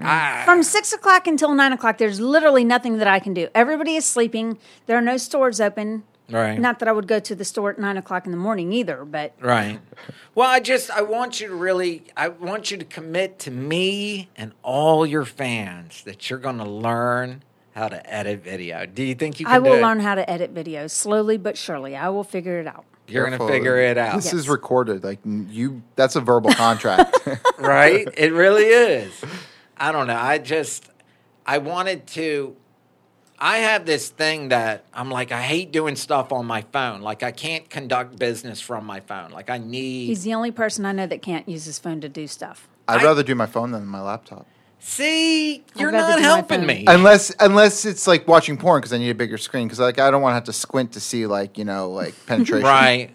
Ah, 0.01 0.43
From 0.47 0.63
six 0.63 0.93
o'clock 0.93 1.27
until 1.27 1.55
nine 1.55 1.73
o'clock, 1.73 1.99
there's 1.99 2.19
literally 2.19 2.65
nothing 2.65 2.97
that 2.99 3.07
I 3.09 3.19
can 3.19 3.35
do. 3.35 3.49
Everybody 3.55 3.97
is 3.97 4.07
sleeping. 4.07 4.59
There 4.87 4.97
are 4.97 5.03
no 5.03 5.19
stores 5.19 5.61
open. 5.61 6.05
right. 6.31 6.59
Not 6.59 6.79
that 6.79 6.89
I 6.89 6.93
would 6.93 7.07
go 7.07 7.19
to 7.21 7.35
the 7.35 7.45
store 7.45 7.71
at 7.71 7.79
nine 7.79 7.99
o'clock 7.99 8.25
in 8.25 8.31
the 8.33 8.39
morning 8.39 8.73
either, 8.73 9.05
but 9.05 9.35
Right. 9.39 9.81
Well, 10.35 10.49
I 10.49 10.61
just 10.61 10.91
I 10.91 11.03
want 11.03 11.41
you 11.43 11.49
to 11.49 11.55
really 11.55 12.05
I 12.17 12.29
want 12.29 12.71
you 12.71 12.79
to 12.79 12.87
commit 12.87 13.39
to 13.41 13.51
me 13.51 14.31
and 14.35 14.53
all 14.63 15.05
your 15.05 15.27
fans 15.27 16.03
that 16.05 16.31
you're 16.31 16.39
going 16.39 16.59
to 16.59 16.65
learn 16.65 17.43
how 17.75 17.89
to 17.89 18.11
edit 18.11 18.43
video. 18.43 18.87
Do 18.87 19.03
you 19.03 19.15
think 19.15 19.41
you 19.41 19.47
can 19.47 19.55
I 19.55 19.59
will 19.59 19.79
learn 19.81 20.01
how 20.01 20.15
to 20.15 20.29
edit 20.31 20.55
videos 20.55 20.91
slowly 20.93 21.37
but 21.37 21.59
surely. 21.59 21.95
I 21.97 22.09
will 22.09 22.25
figure 22.25 22.59
it 22.61 22.67
out. 22.67 22.87
You're 23.09 23.27
going 23.27 23.39
to 23.39 23.47
figure 23.47 23.77
it 23.77 23.99
out. 23.99 24.17
This 24.17 24.27
Yes. 24.27 24.35
is 24.35 24.49
recorded. 24.49 25.05
Like 25.05 25.19
you, 25.25 25.83
that's 25.97 26.17
a 26.17 26.21
verbal 26.21 26.53
contract. 26.53 27.19
right? 27.59 28.09
It 28.17 28.33
really 28.33 28.65
is. 28.65 29.13
I 29.77 29.93
don't 29.93 30.07
know. 30.07 30.17
I 30.17 30.39
just 30.39 30.89
I 31.45 31.59
wanted 31.59 32.07
to 32.09 32.57
I 33.39 33.59
have 33.59 33.85
this 33.87 34.09
thing 34.09 34.51
that 34.51 34.85
I'm 34.95 35.11
like 35.11 35.33
I 35.33 35.43
hate 35.43 35.73
doing 35.73 35.97
stuff 35.97 36.33
on 36.33 36.47
my 36.47 36.63
phone. 36.73 37.03
Like 37.03 37.23
I 37.23 37.33
can't 37.33 37.69
conduct 37.69 38.19
business 38.19 38.61
from 38.61 38.87
my 38.87 39.01
phone. 39.01 39.31
Like 39.33 39.51
I 39.51 39.59
need 39.59 40.07
He's 40.07 40.23
the 40.23 40.35
only 40.35 40.53
person 40.53 40.87
I 40.87 40.93
know 40.93 41.07
that 41.07 41.23
can't 41.23 41.49
use 41.49 41.65
his 41.65 41.79
phone 41.79 42.01
to 42.03 42.09
do 42.09 42.27
stuff. 42.29 42.69
I'd 42.87 43.01
I- 43.01 43.05
rather 43.05 43.23
do 43.25 43.35
my 43.35 43.47
phone 43.47 43.73
than 43.73 43.87
my 43.87 44.01
laptop. 44.01 44.47
See, 44.85 45.63
you're 45.77 45.93
not 45.93 46.19
helping 46.21 46.67
me. 46.67 46.85
Unless 46.89 47.33
unless 47.39 47.85
it's 47.85 48.09
like 48.09 48.27
watching 48.27 48.57
porn 48.57 48.81
because 48.81 48.93
I 48.93 48.99
need 48.99 49.11
a 49.11 49.15
bigger 49.15 49.39
screen 49.39 49.67
because 49.69 49.79
like 49.79 50.01
I 50.01 50.11
don't 50.11 50.21
want 50.23 50.33
to 50.33 50.35
have 50.35 50.45
to 50.45 50.53
squint 50.53 50.93
to 50.95 51.01
see 51.01 51.25
like 51.27 51.57
you 51.57 51.65
know 51.65 51.91
like 51.91 52.15
penetration. 52.27 52.67
Right. 52.67 53.11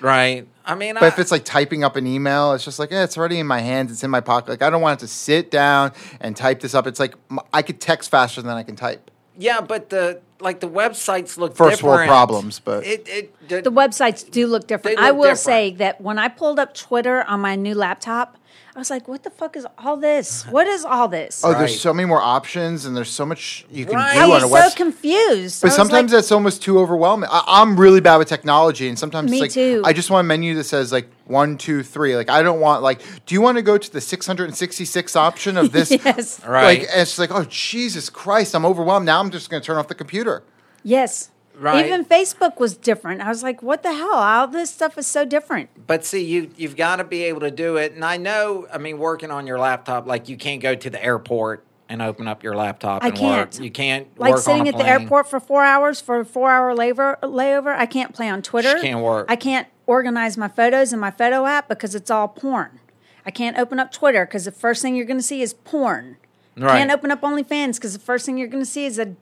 Right. 0.00 0.46
I 0.66 0.74
mean, 0.74 0.94
But 0.94 1.04
I, 1.04 1.06
if 1.08 1.18
it's 1.18 1.30
like 1.30 1.44
typing 1.44 1.84
up 1.84 1.96
an 1.96 2.06
email, 2.06 2.52
it's 2.52 2.64
just 2.66 2.78
like 2.78 2.92
eh, 2.92 3.02
it's 3.02 3.16
already 3.16 3.38
in 3.38 3.46
my 3.46 3.60
hands. 3.60 3.90
It's 3.90 4.04
in 4.04 4.10
my 4.10 4.20
pocket. 4.20 4.50
Like 4.50 4.62
I 4.62 4.68
don't 4.68 4.82
want 4.82 4.98
to 5.00 5.04
have 5.04 5.10
to 5.10 5.14
sit 5.16 5.50
down 5.50 5.92
and 6.20 6.36
type 6.36 6.60
this 6.60 6.74
up. 6.74 6.86
It's 6.86 7.00
like 7.00 7.14
I 7.52 7.62
could 7.62 7.80
text 7.80 8.10
faster 8.10 8.42
than 8.42 8.54
I 8.54 8.62
can 8.62 8.76
type. 8.76 9.10
yeah, 9.38 9.62
but 9.62 9.88
the 9.88 10.20
like 10.40 10.60
the 10.60 10.68
websites 10.68 11.38
look 11.38 11.56
First 11.56 11.82
world 11.82 12.06
problems, 12.06 12.58
but 12.60 12.84
it 12.84 13.08
it 13.08 13.48
the, 13.48 13.62
The 13.62 13.72
websites 13.72 14.30
do 14.30 14.46
look 14.46 14.66
different. 14.66 14.98
They 14.98 15.02
I 15.02 15.12
will 15.12 15.22
different. 15.22 15.38
say 15.38 15.70
that 15.76 16.00
when 16.02 16.18
I 16.18 16.28
pulled 16.28 16.58
up 16.58 16.74
Twitter 16.74 17.24
on 17.24 17.40
my 17.40 17.56
new 17.56 17.74
laptop, 17.74 18.36
I 18.76 18.78
was 18.78 18.90
like, 18.90 19.08
what 19.08 19.22
the 19.22 19.30
fuck 19.30 19.56
is 19.56 19.66
all 19.78 19.96
this? 19.96 20.44
What 20.44 20.66
is 20.66 20.84
all 20.84 21.08
this? 21.08 21.42
oh, 21.42 21.48
Right. 21.52 21.60
there's 21.60 21.80
so 21.80 21.94
many 21.94 22.06
more 22.06 22.20
options 22.20 22.84
and 22.84 22.94
there's 22.94 23.08
so 23.08 23.24
much 23.24 23.64
you 23.70 23.86
can 23.86 23.94
Right. 23.94 24.12
do 24.12 24.20
I 24.20 24.24
on 24.24 24.28
was 24.28 24.42
a 24.44 24.48
so 24.48 24.52
website. 24.54 24.76
confused. 24.76 25.62
But 25.62 25.68
was 25.68 25.74
sometimes 25.76 26.12
like, 26.12 26.18
that's 26.18 26.30
almost 26.30 26.62
too 26.62 26.78
overwhelming. 26.78 27.30
I, 27.32 27.42
I'm 27.46 27.80
really 27.80 28.02
bad 28.02 28.18
with 28.18 28.28
technology, 28.28 28.86
and 28.88 28.98
sometimes 28.98 29.30
Me 29.30 29.38
it's 29.38 29.42
like 29.44 29.50
too. 29.52 29.80
I 29.82 29.94
just 29.94 30.10
want 30.10 30.26
a 30.26 30.28
menu 30.28 30.54
that 30.56 30.64
says 30.64 30.92
like 30.92 31.08
one, 31.24 31.56
two, 31.56 31.82
three. 31.82 32.14
Like 32.16 32.28
I 32.28 32.42
don't 32.42 32.60
want 32.60 32.82
like, 32.82 33.00
do 33.24 33.34
you 33.34 33.40
want 33.40 33.56
to 33.56 33.62
go 33.62 33.78
to 33.78 33.90
the 33.90 34.00
666 34.02 35.16
option 35.16 35.56
of 35.56 35.72
this? 35.76 35.90
Yes. 35.90 36.44
Right. 36.46 36.80
Like 36.80 36.88
and 36.92 37.00
it's 37.00 37.18
like, 37.18 37.30
oh 37.32 37.44
Jesus 37.48 38.10
Christ, 38.10 38.54
I'm 38.54 38.66
overwhelmed. 38.66 39.06
Now 39.06 39.20
I'm 39.20 39.30
just 39.30 39.48
going 39.48 39.62
to 39.62 39.66
turn 39.66 39.78
off 39.78 39.88
the 39.88 39.94
computer. 39.94 40.42
yes. 40.84 41.30
Right. 41.58 41.86
Even 41.86 42.04
Facebook 42.04 42.58
was 42.58 42.76
different. 42.76 43.22
I 43.22 43.28
was 43.28 43.42
like, 43.42 43.62
what 43.62 43.82
the 43.82 43.92
hell? 43.92 44.14
All 44.14 44.46
this 44.46 44.70
stuff 44.70 44.98
is 44.98 45.06
so 45.06 45.24
different. 45.24 45.70
But 45.86 46.04
see, 46.04 46.22
you 46.22 46.50
you've 46.56 46.76
got 46.76 46.96
to 46.96 47.04
be 47.04 47.24
able 47.24 47.40
to 47.40 47.50
do 47.50 47.76
it. 47.76 47.92
And 47.92 48.04
I 48.04 48.18
know, 48.18 48.66
I 48.72 48.78
mean, 48.78 48.98
working 48.98 49.30
on 49.30 49.46
your 49.46 49.58
laptop, 49.58 50.06
like 50.06 50.28
you 50.28 50.36
can't 50.36 50.60
go 50.60 50.74
to 50.74 50.90
the 50.90 51.02
airport 51.02 51.64
and 51.88 52.02
open 52.02 52.28
up 52.28 52.42
your 52.42 52.54
laptop 52.54 53.02
I 53.02 53.08
and 53.08 53.16
can't. 53.16 53.54
work. 53.54 53.64
You 53.64 53.70
can't 53.70 54.18
Like 54.18 54.38
sitting 54.38 54.68
at 54.68 54.76
the 54.76 54.86
airport 54.86 55.28
for 55.28 55.40
four 55.40 55.62
hours 55.62 56.00
for 56.00 56.20
a 56.20 56.24
four 56.24 56.50
hour 56.50 56.74
layover, 56.74 57.18
layover. 57.20 57.74
I 57.74 57.86
can't 57.86 58.14
play 58.14 58.28
on 58.28 58.42
Twitter. 58.42 58.76
She 58.76 58.88
can't 58.88 59.02
work. 59.02 59.26
I 59.30 59.36
can't 59.36 59.68
organize 59.86 60.36
my 60.36 60.48
photos 60.48 60.92
in 60.92 60.98
my 60.98 61.10
photo 61.10 61.46
app 61.46 61.68
because 61.68 61.94
it's 61.94 62.10
all 62.10 62.28
porn. 62.28 62.80
I 63.24 63.30
can't 63.30 63.58
open 63.58 63.80
up 63.80 63.92
Twitter 63.92 64.26
because 64.26 64.44
the 64.44 64.52
first 64.52 64.82
thing 64.82 64.94
you're 64.94 65.06
going 65.06 65.18
to 65.18 65.22
see 65.26 65.42
is 65.42 65.54
porn. 65.54 66.16
Right. 66.56 66.78
Can't 66.78 66.90
open 66.90 67.10
up 67.10 67.20
OnlyFans 67.20 67.74
because 67.74 67.92
the 67.92 67.98
first 67.98 68.24
thing 68.24 68.38
you're 68.38 68.48
going 68.48 68.62
to 68.62 68.70
see 68.70 68.86
is 68.86 68.98
a 68.98 69.14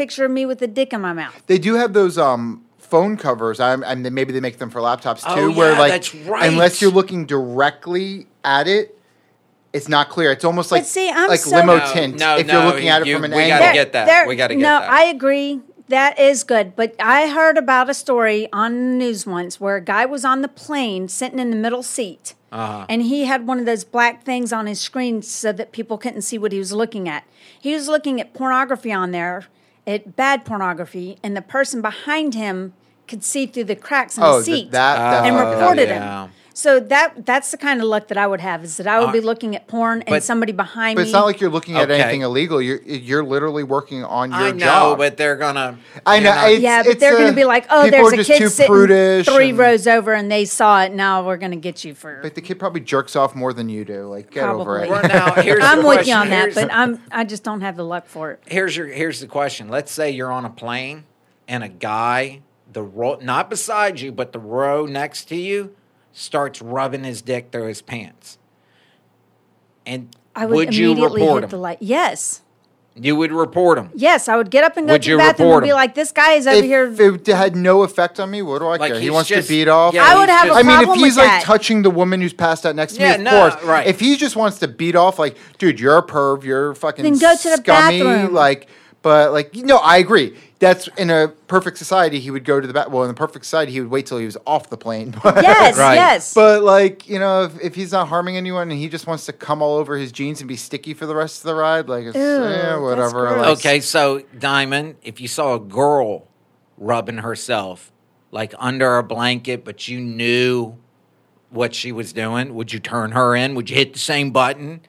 picture 0.00 0.24
of 0.24 0.30
me 0.30 0.46
with 0.46 0.62
a 0.62 0.66
dick 0.66 0.92
in 0.92 1.00
my 1.00 1.12
mouth. 1.12 1.42
They 1.46 1.58
do 1.58 1.74
have 1.74 1.92
those 1.92 2.16
um 2.18 2.64
phone 2.78 3.16
covers. 3.16 3.60
I'm, 3.60 3.82
and 3.84 4.04
then 4.04 4.14
maybe 4.14 4.32
they 4.32 4.40
make 4.40 4.58
them 4.58 4.70
for 4.70 4.80
laptops 4.80 5.22
too, 5.22 5.40
Oh, 5.52 5.52
where 5.52 5.72
yeah, 5.72 5.78
like 5.78 5.92
that's 5.92 6.14
right. 6.14 6.48
unless 6.50 6.80
you're 6.82 6.90
looking 6.90 7.26
directly 7.26 8.26
at 8.44 8.66
it. 8.66 8.96
It's 9.72 9.88
not 9.88 10.08
clear. 10.08 10.32
It's 10.32 10.44
almost 10.44 10.72
like 10.72 10.84
see, 10.84 11.08
I'm 11.08 11.28
like 11.28 11.38
so- 11.40 11.54
limo 11.56 11.76
No, 11.78 11.92
tint. 11.92 12.18
no, 12.18 12.36
if 12.38 12.46
no, 12.46 12.52
you're 12.54 12.70
looking 12.72 12.88
at 12.88 13.02
it 13.02 13.06
you- 13.08 13.14
from 13.14 13.24
an 13.26 13.30
we 13.32 13.42
angle, 13.42 13.58
gotta 13.60 13.74
get 13.74 13.92
that. 13.92 14.06
There- 14.06 14.26
We 14.26 14.34
gotta 14.36 14.54
get 14.56 14.62
no, 14.62 14.80
that. 14.80 14.90
No, 14.90 14.96
I 14.96 15.02
agree. 15.04 15.60
That 15.88 16.18
is 16.18 16.42
good. 16.44 16.74
But 16.76 16.94
I 17.00 17.28
heard 17.28 17.56
about 17.58 17.88
a 17.90 17.94
story 17.94 18.48
on 18.52 18.72
the 18.74 18.96
news 18.96 19.26
once 19.26 19.60
where 19.60 19.76
a 19.76 19.80
guy 19.80 20.06
was 20.06 20.24
on 20.24 20.40
the 20.40 20.48
plane 20.48 21.08
sitting 21.08 21.38
in 21.38 21.50
the 21.50 21.56
middle 21.56 21.82
seat. 21.84 22.34
Uh-huh. 22.52 22.86
And 22.88 23.02
he 23.02 23.24
had 23.26 23.46
one 23.46 23.58
of 23.60 23.66
those 23.66 23.84
black 23.84 24.24
things 24.24 24.52
on 24.52 24.66
his 24.66 24.80
screen 24.80 25.22
so 25.22 25.52
that 25.52 25.70
people 25.72 25.98
couldn't 25.98 26.22
see 26.22 26.38
what 26.38 26.50
he 26.52 26.58
was 26.58 26.72
looking 26.72 27.08
at. 27.08 27.22
He 27.60 27.72
was 27.74 27.86
looking 27.88 28.20
at 28.20 28.34
pornography 28.34 28.92
on 28.92 29.10
there, 29.12 29.46
at 29.86 30.16
bad 30.16 30.44
pornography, 30.44 31.18
and 31.22 31.36
the 31.36 31.42
person 31.42 31.80
behind 31.82 32.34
him 32.34 32.72
could 33.08 33.24
see 33.24 33.46
through 33.46 33.64
the 33.64 33.76
cracks 33.76 34.16
in 34.16 34.22
oh, 34.22 34.38
the 34.38 34.44
th- 34.44 34.58
seat 34.64 34.70
that, 34.70 35.24
and 35.26 35.36
that 35.36 35.46
Oh, 35.46 35.50
reported 35.50 35.88
yeah. 35.88 36.24
him. 36.24 36.32
So 36.60 36.78
that 36.78 37.24
that's 37.24 37.50
the 37.52 37.56
kind 37.56 37.80
of 37.80 37.86
luck 37.88 38.08
that 38.08 38.18
I 38.18 38.26
would 38.26 38.40
have 38.42 38.62
is 38.64 38.76
that 38.76 38.86
I 38.86 39.00
would 39.00 39.12
be 39.12 39.20
Uh, 39.20 39.22
looking 39.22 39.56
at 39.56 39.66
porn 39.66 40.00
and 40.02 40.08
but- 40.10 40.22
somebody 40.22 40.52
behind 40.52 40.96
But 40.96 41.00
me. 41.00 41.04
But 41.04 41.08
it's 41.08 41.12
not 41.14 41.24
like 41.24 41.40
you're 41.40 41.48
looking 41.48 41.76
at 41.76 41.90
Okay. 41.90 42.00
anything 42.02 42.20
illegal. 42.20 42.60
You're 42.60 42.82
you're 42.82 43.24
literally 43.24 43.62
working 43.62 44.04
on 44.04 44.30
your 44.30 44.40
I 44.40 44.50
know, 44.50 44.58
job. 44.58 44.98
but 44.98 45.16
they're 45.16 45.36
gonna. 45.36 45.78
I 46.04 46.16
you 46.16 46.24
know, 46.24 46.30
it's- 46.30 46.60
yeah, 46.60 46.82
but 46.82 47.00
they're 47.00 47.16
going 47.16 47.28
to 47.30 47.34
be 47.34 47.44
like, 47.44 47.64
"Oh, 47.70 47.88
there's 47.88 48.10
are 48.10 48.14
a 48.14 48.16
just 48.18 48.28
kid 48.30 48.38
too 48.40 48.48
sitting 48.48 48.70
prudish 48.74 49.26
three 49.26 49.48
and- 49.50 49.58
rows 49.58 49.86
over, 49.86 50.12
and 50.12 50.30
they 50.30 50.44
saw 50.44 50.82
it. 50.82 50.92
Now 50.92 51.26
we're 51.26 51.38
going 51.38 51.52
to 51.52 51.56
get 51.56 51.82
you 51.82 51.94
for." 51.94 52.18
But 52.20 52.34
the 52.34 52.42
kid 52.42 52.58
probably 52.58 52.82
jerks 52.82 53.16
off 53.16 53.34
more 53.34 53.54
than 53.54 53.70
you 53.70 53.86
do. 53.86 54.02
Like, 54.08 54.30
get 54.30 54.46
over 54.46 54.80
it. 54.80 54.90
Well, 54.90 55.02
now 55.02 55.32
here's 55.42 55.64
I'm 55.64 55.80
the 55.80 55.88
with 55.88 56.06
you 56.06 56.14
on 56.14 56.28
that, 56.28 56.52
Here's- 56.52 56.54
but 56.56 56.68
I'm 56.74 57.00
I 57.10 57.24
just 57.24 57.42
don't 57.42 57.62
have 57.62 57.76
the 57.78 57.84
luck 57.84 58.06
for 58.06 58.32
it. 58.32 58.40
here's 58.46 58.76
your 58.76 58.86
here's 58.88 59.20
the 59.20 59.26
question. 59.26 59.68
Let's 59.70 59.90
say 59.92 60.10
you're 60.10 60.30
on 60.32 60.44
a 60.44 60.50
plane 60.50 61.04
and 61.48 61.64
a 61.64 61.68
guy, 61.68 62.40
the 62.70 62.82
row 62.82 63.18
not 63.22 63.48
beside 63.48 63.98
you, 64.00 64.12
but 64.12 64.32
the 64.32 64.38
row 64.38 64.84
next 64.84 65.24
to 65.30 65.36
you, 65.36 65.74
starts 66.12 66.60
rubbing 66.62 67.04
his 67.04 67.22
dick 67.22 67.48
through 67.52 67.66
his 67.68 67.82
pants. 67.82 68.38
And 69.86 70.14
I 70.36 70.46
would, 70.46 70.74
you 70.74 70.86
immediately 70.92 71.22
report 71.22 71.42
hit 71.42 71.44
him? 71.44 71.50
the 71.50 71.56
light. 71.58 71.78
Yes, 71.80 72.42
You 72.94 73.16
would 73.16 73.32
report 73.32 73.78
him. 73.78 73.90
yes, 73.94 74.28
I 74.28 74.36
would 74.36 74.50
get 74.50 74.62
up 74.64 74.76
and 74.76 74.86
go 74.86 74.94
Would 74.94 75.02
to 75.02 75.10
you 75.10 75.16
the 75.16 75.22
bathroom 75.22 75.48
report 75.48 75.64
and 75.64 75.68
be 75.70 75.72
like, 75.72 75.94
"This 75.94 76.12
guy 76.12 76.32
is 76.32 76.46
over 76.46 76.58
if 76.58 76.64
here." 76.64 76.92
it 77.14 77.26
had 77.26 77.56
no 77.56 77.82
effect 77.82 78.20
on 78.20 78.30
me, 78.30 78.42
what 78.42 78.58
do 78.58 78.66
I 78.66 78.76
Like, 78.76 78.92
care? 78.92 79.00
He 79.00 79.10
wants 79.10 79.28
just- 79.28 79.48
to 79.48 79.52
beat 79.54 79.68
off. 79.68 79.94
yeah, 79.94 80.04
I 80.04 80.18
would 80.18 80.28
have 80.28 80.46
just- 80.48 80.58
I 80.58 80.62
mean, 80.62 80.88
if 80.88 80.94
he's 80.96 81.16
like 81.16 81.26
that. 81.26 81.42
touching 81.44 81.82
the 81.82 81.90
woman 81.90 82.20
who's 82.20 82.32
passed 82.32 82.66
out 82.66 82.76
next 82.76 82.94
to 82.94 83.00
Yeah, 83.00 83.16
me, 83.16 83.24
no, 83.24 83.46
of 83.46 83.52
course. 83.54 83.64
right. 83.64 83.86
If 83.86 84.00
he 84.00 84.16
just 84.16 84.36
wants 84.36 84.58
to 84.58 84.68
beat 84.68 84.94
off, 84.96 85.18
like, 85.18 85.36
dude, 85.58 85.80
you're 85.80 85.96
a 85.98 86.02
perv, 86.02 86.44
you're 86.44 86.74
fucking 86.74 87.02
Then 87.04 87.18
go 87.18 87.34
to 87.34 87.48
the 87.48 87.56
scummy, 87.56 88.02
bathroom. 88.02 88.34
like. 88.34 88.68
But 89.02 89.32
like, 89.32 89.56
you 89.56 89.64
know, 89.64 89.78
I 89.78 89.96
agree. 89.98 90.36
That's 90.58 90.88
in 90.98 91.08
a 91.08 91.28
perfect 91.46 91.78
society, 91.78 92.20
he 92.20 92.30
would 92.30 92.44
go 92.44 92.60
to 92.60 92.66
the 92.66 92.74
back. 92.74 92.90
Well, 92.90 93.02
in 93.04 93.08
the 93.08 93.14
perfect 93.14 93.46
society, 93.46 93.72
he 93.72 93.80
would 93.80 93.90
wait 93.90 94.04
till 94.04 94.18
he 94.18 94.26
was 94.26 94.36
off 94.46 94.68
the 94.68 94.76
plane. 94.76 95.14
But, 95.22 95.36
Yes, 95.42 95.78
Right. 95.78 95.94
yes. 95.94 96.34
But 96.34 96.62
like, 96.62 97.08
you 97.08 97.18
know, 97.18 97.44
if, 97.44 97.58
if 97.62 97.74
he's 97.74 97.92
not 97.92 98.08
harming 98.08 98.36
anyone 98.36 98.70
and 98.70 98.78
he 98.78 98.90
just 98.90 99.06
wants 99.06 99.24
to 99.26 99.32
come 99.32 99.62
all 99.62 99.76
over 99.78 99.96
his 99.96 100.12
jeans 100.12 100.42
and 100.42 100.48
be 100.48 100.56
sticky 100.56 100.92
for 100.92 101.06
the 101.06 101.14
rest 101.14 101.38
of 101.40 101.44
the 101.44 101.54
ride, 101.54 101.88
like, 101.88 102.04
it's, 102.04 102.14
Ew, 102.16 102.22
yeah, 102.22 102.76
whatever. 102.78 103.36
like- 103.38 103.58
Okay, 103.58 103.80
so 103.80 104.20
Diamond, 104.38 104.96
if 105.02 105.18
you 105.18 105.28
saw 105.28 105.54
a 105.54 105.60
girl 105.60 106.28
rubbing 106.76 107.18
herself 107.18 107.90
like 108.30 108.52
under 108.58 108.98
a 108.98 109.02
blanket, 109.02 109.64
but 109.64 109.88
you 109.88 109.98
knew 109.98 110.76
what 111.48 111.74
she 111.74 111.90
was 111.90 112.12
doing, 112.12 112.54
would 112.54 112.70
you 112.72 112.78
turn 112.80 113.12
her 113.12 113.34
in? 113.34 113.54
Would 113.54 113.70
you 113.70 113.76
hit 113.76 113.94
the 113.94 113.98
same 113.98 114.30
button? 114.30 114.82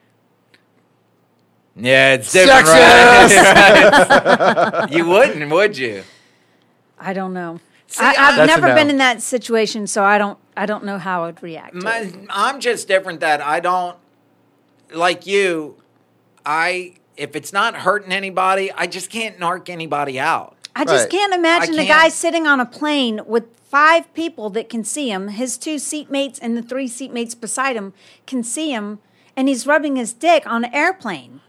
Yeah, 1.74 2.12
it's 2.14 2.30
different, 2.32 2.66
right? 2.68 4.88
you 4.90 5.06
wouldn't, 5.06 5.50
would 5.50 5.78
you? 5.78 6.02
I 6.98 7.12
don't 7.14 7.32
know. 7.32 7.60
See, 7.86 8.04
I, 8.04 8.10
I've 8.10 8.18
I- 8.18 8.36
That's 8.36 8.52
a 8.52 8.60
never 8.60 8.68
no. 8.68 8.74
been 8.74 8.90
in 8.90 8.98
that 8.98 9.22
situation, 9.22 9.86
so 9.86 10.04
I 10.04 10.18
don't. 10.18 10.38
I 10.56 10.66
don't 10.66 10.84
know 10.84 10.98
how 10.98 11.24
I'd 11.24 11.42
react. 11.42 11.74
My, 11.74 12.12
I'm 12.28 12.60
just 12.60 12.88
different 12.88 13.20
that 13.20 13.40
I 13.40 13.60
don't 13.60 13.96
like 14.92 15.26
you. 15.26 15.76
I 16.44 16.94
if 17.16 17.34
it's 17.36 17.52
not 17.54 17.74
hurting 17.74 18.12
anybody, 18.12 18.70
I 18.72 18.86
just 18.86 19.10
can't 19.10 19.38
narc 19.38 19.70
anybody 19.70 20.20
out. 20.20 20.56
I 20.76 20.84
just 20.84 21.04
Right. 21.04 21.10
can't 21.10 21.32
imagine 21.34 21.78
I 21.78 21.82
a 21.82 21.86
guy 21.86 22.00
can't- 22.02 22.12
sitting 22.12 22.46
on 22.46 22.60
a 22.60 22.66
plane 22.66 23.20
with 23.26 23.44
five 23.64 24.12
people 24.14 24.50
that 24.50 24.68
can 24.68 24.84
see 24.84 25.10
him. 25.10 25.28
His 25.28 25.56
two 25.56 25.76
seatmates 25.76 26.38
and 26.42 26.54
the 26.56 26.62
three 26.62 26.88
seatmates 26.88 27.38
beside 27.38 27.76
him 27.76 27.94
can 28.26 28.42
see 28.42 28.72
him, 28.72 28.98
and 29.36 29.48
he's 29.48 29.66
rubbing 29.66 29.96
his 29.96 30.12
dick 30.12 30.46
on 30.46 30.64
an 30.64 30.74
airplane. 30.74 31.40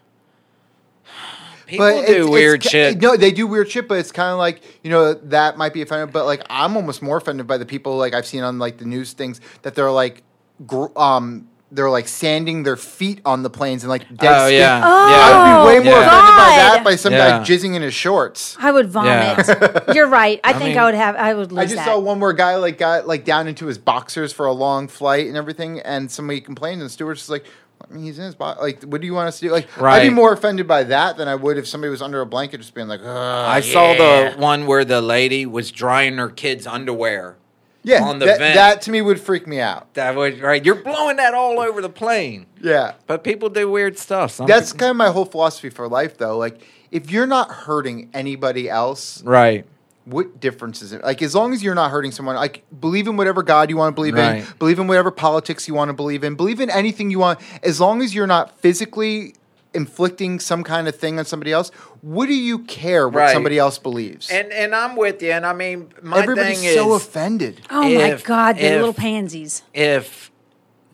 People 1.74 1.86
But 2.02 2.06
do 2.08 2.14
it's- 2.14 2.30
weird 2.30 2.62
it's 2.62 2.70
shit. 2.72 3.02
No, 3.02 3.18
they 3.18 3.32
do 3.32 3.48
weird 3.48 3.70
shit, 3.72 3.88
but 3.88 3.98
it's 3.98 4.12
kind 4.12 4.32
of 4.32 4.38
like 4.38 4.62
you 4.84 4.90
know 4.92 5.14
that 5.16 5.58
might 5.58 5.74
be 5.74 5.82
offended. 5.82 6.14
But 6.14 6.26
like 6.26 6.44
I'm 6.50 6.76
almost 6.78 7.02
more 7.02 7.18
offended 7.18 7.48
by 7.48 7.58
the 7.58 7.66
people 7.66 7.98
like 7.98 8.14
I've 8.14 8.26
seen 8.28 8.44
on 8.44 8.60
like 8.60 8.78
the 8.78 8.86
news 8.86 9.14
things 9.14 9.42
that 9.64 9.76
they're 9.76 9.92
like, 9.92 10.24
gr- 10.68 10.96
um, 10.96 11.48
they're 11.72 11.90
like 11.90 12.08
sanding 12.08 12.62
their 12.62 12.76
feet 12.76 13.20
on 13.26 13.42
the 13.42 13.50
planes 13.50 13.82
and 13.84 13.90
like 13.90 14.08
dead 14.16 14.32
Oh 14.44 14.46
skin. 14.46 14.60
yeah, 14.60 14.82
Oh, 14.86 15.10
yeah. 15.10 15.16
I 15.18 15.64
would 15.66 15.72
be 15.74 15.80
way 15.80 15.84
more 15.92 16.00
Yeah. 16.00 16.08
offended 16.08 16.36
by 16.36 16.50
that 16.58 16.82
by 16.84 16.96
some 16.96 17.14
Yeah. 17.14 17.40
guy 17.40 17.44
jizzing 17.44 17.74
in 17.76 17.82
his 17.82 17.96
shorts. 17.96 18.56
I 18.60 18.72
would 18.72 18.90
vomit. 18.92 19.48
You're 19.96 20.08
right. 20.08 20.40
I, 20.44 20.54
think 20.54 20.66
mean- 20.66 20.78
I 20.78 20.86
would 20.86 20.94
have. 20.94 21.16
I 21.16 21.34
would 21.34 21.52
lose 21.52 21.60
I 21.60 21.64
just 21.66 21.76
that. 21.78 21.86
saw 21.86 21.98
one 21.98 22.20
where 22.20 22.32
guy 22.34 22.58
like 22.58 22.78
got 22.78 23.08
like 23.08 23.26
down 23.26 23.48
into 23.48 23.66
his 23.66 23.80
boxers 23.80 24.32
for 24.32 24.46
a 24.46 24.52
long 24.54 24.88
flight 24.88 25.26
and 25.26 25.36
everything, 25.36 25.80
and 25.80 26.12
somebody 26.12 26.42
complained, 26.42 26.82
and 26.82 26.86
the 26.90 26.94
stewardess 26.94 27.24
was 27.24 27.30
like, 27.32 27.46
I 27.90 27.94
mean, 27.94 28.04
he's 28.06 28.18
in 28.18 28.26
his 28.26 28.36
box. 28.36 28.60
Like, 28.62 28.84
what 28.84 29.02
do 29.02 29.08
you 29.08 29.14
want 29.14 29.28
us 29.28 29.40
to 29.40 29.48
do? 29.48 29.52
Like, 29.52 29.68
I'd 29.82 30.04
be 30.04 30.10
more 30.10 30.34
offended 30.34 30.68
by 30.68 30.84
that 30.86 31.18
than 31.18 31.28
I 31.28 31.36
would 31.36 31.58
if 31.58 31.68
somebody 31.68 31.92
was 31.92 32.02
under 32.02 32.22
a 32.22 32.26
blanket 32.26 32.58
just 32.60 32.74
being 32.74 32.88
like, 32.88 33.02
I 33.04 33.60
saw 33.62 33.94
the 33.94 34.34
one 34.38 34.66
where 34.68 34.86
the 34.86 35.02
lady 35.02 35.46
was 35.46 35.72
drying 35.72 36.18
her 36.18 36.30
kid's 36.30 36.66
underwear. 36.66 37.36
yeah, 37.84 38.04
on 38.04 38.20
the 38.20 38.26
that, 38.28 38.40
vent. 38.40 38.56
that 38.56 38.82
to 38.84 38.92
me 38.92 39.02
would 39.02 39.20
freak 39.20 39.46
me 39.46 39.60
out. 39.60 39.94
That 39.96 40.16
was 40.16 40.40
right. 40.40 40.64
You're 40.66 40.76
blowing 40.76 41.18
that 41.18 41.34
all 41.34 41.60
over 41.60 41.82
the 41.82 41.90
plane. 41.90 42.46
Yeah. 42.62 42.94
But 43.08 43.24
people 43.26 43.50
do 43.50 43.70
weird 43.70 43.98
stuff. 44.00 44.32
Some 44.32 44.48
That's 44.48 44.72
people- 44.72 44.80
kind 44.86 44.92
of 44.92 44.96
my 44.98 45.10
whole 45.10 45.26
philosophy 45.26 45.70
for 45.70 45.88
life, 45.90 46.18
though. 46.18 46.38
Like, 46.38 46.62
if 46.92 47.12
you're 47.12 47.28
not 47.28 47.52
hurting 47.52 48.10
anybody 48.14 48.70
else, 48.70 49.22
right. 49.24 49.66
What 50.06 50.40
difference 50.40 50.82
is 50.82 50.92
it? 50.94 51.04
Like, 51.04 51.22
as 51.22 51.34
long 51.34 51.54
as 51.54 51.64
you're 51.64 51.76
not 51.76 51.92
hurting 51.92 52.12
someone, 52.12 52.36
like, 52.36 52.64
believe 52.78 53.08
in 53.08 53.16
whatever 53.18 53.42
God 53.44 53.70
you 53.70 53.78
want 53.78 53.94
to 53.94 53.96
believe 53.96 54.16
Right. 54.16 54.38
in, 54.38 54.46
believe 54.60 54.78
in 54.80 54.88
whatever 54.88 55.12
politics 55.12 55.68
you 55.68 55.74
want 55.74 55.90
to 55.90 55.94
believe 55.94 56.24
in, 56.24 56.36
believe 56.36 56.60
in 56.60 56.70
anything 56.70 57.10
you 57.10 57.20
want, 57.20 57.40
as 57.64 57.80
long 57.80 58.02
as 58.02 58.14
you're 58.14 58.28
not 58.28 58.60
physically 58.60 59.36
inflicting 59.74 60.40
some 60.40 60.64
kind 60.64 60.88
of 60.88 60.96
thing 60.96 61.18
on 61.18 61.26
somebody 61.26 61.52
else, 61.52 61.70
what 62.02 62.28
do 62.28 62.36
you 62.36 62.60
care 62.60 63.08
what 63.10 63.16
Right. 63.22 63.34
somebody 63.34 63.58
else 63.58 63.80
believes? 63.80 64.30
And 64.30 64.52
and 64.54 64.76
I'm 64.76 64.96
with 64.96 65.24
you. 65.24 65.32
And 65.32 65.46
I 65.48 65.54
mean, 65.54 65.88
my 66.04 66.20
Everybody's 66.22 66.60
thing 66.62 66.76
so 66.76 66.94
offended. 66.94 67.62
oh 67.72 67.82
my 67.82 67.90
if- 67.90 68.24
God, 68.24 68.58
the 68.58 68.66
if- 68.66 68.72
little 68.76 68.94
pansies. 68.94 69.64
if 69.74 70.30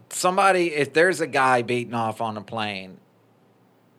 somebody, 0.09 0.73
if 0.75 0.93
there's 0.93 1.19
a 1.19 1.27
guy 1.27 1.61
beating 1.61 1.93
off 1.93 2.21
on 2.21 2.37
a 2.37 2.41
plane, 2.41 2.98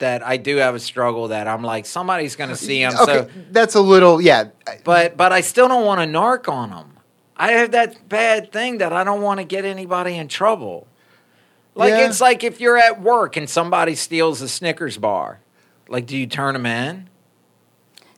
that 0.00 0.26
I 0.26 0.36
do 0.36 0.56
have 0.56 0.74
a 0.74 0.80
struggle 0.80 1.28
that 1.28 1.46
I'm 1.48 1.62
like 1.62 1.86
somebody's 1.86 2.36
going 2.36 2.50
to 2.50 2.56
see 2.56 2.82
him. 2.82 2.92
okay, 2.94 3.04
So, 3.04 3.28
that's 3.50 3.74
a 3.74 3.80
little, 3.80 4.20
yeah. 4.20 4.44
but 4.84 5.16
but 5.16 5.32
I 5.32 5.40
still 5.40 5.68
don't 5.68 5.86
want 5.86 6.00
to 6.00 6.06
narc 6.06 6.48
on 6.52 6.70
them. 6.70 6.96
I 7.36 7.52
have 7.52 7.70
that 7.70 8.08
bad 8.08 8.52
thing 8.52 8.78
that 8.78 8.92
I 8.92 9.04
don't 9.04 9.22
want 9.22 9.38
to 9.40 9.44
get 9.44 9.64
anybody 9.64 10.16
in 10.16 10.28
trouble. 10.28 10.86
Like 11.74 11.90
Yeah. 11.90 12.08
it's 12.08 12.20
like 12.20 12.44
if 12.44 12.60
you're 12.60 12.76
at 12.76 13.00
work 13.00 13.36
and 13.36 13.48
somebody 13.48 13.94
steals 13.94 14.42
a 14.42 14.48
Snickers 14.48 14.98
bar, 14.98 15.40
like 15.88 16.04
do 16.06 16.16
you 16.16 16.26
turn 16.26 16.52
them 16.54 16.66
in? 16.66 17.08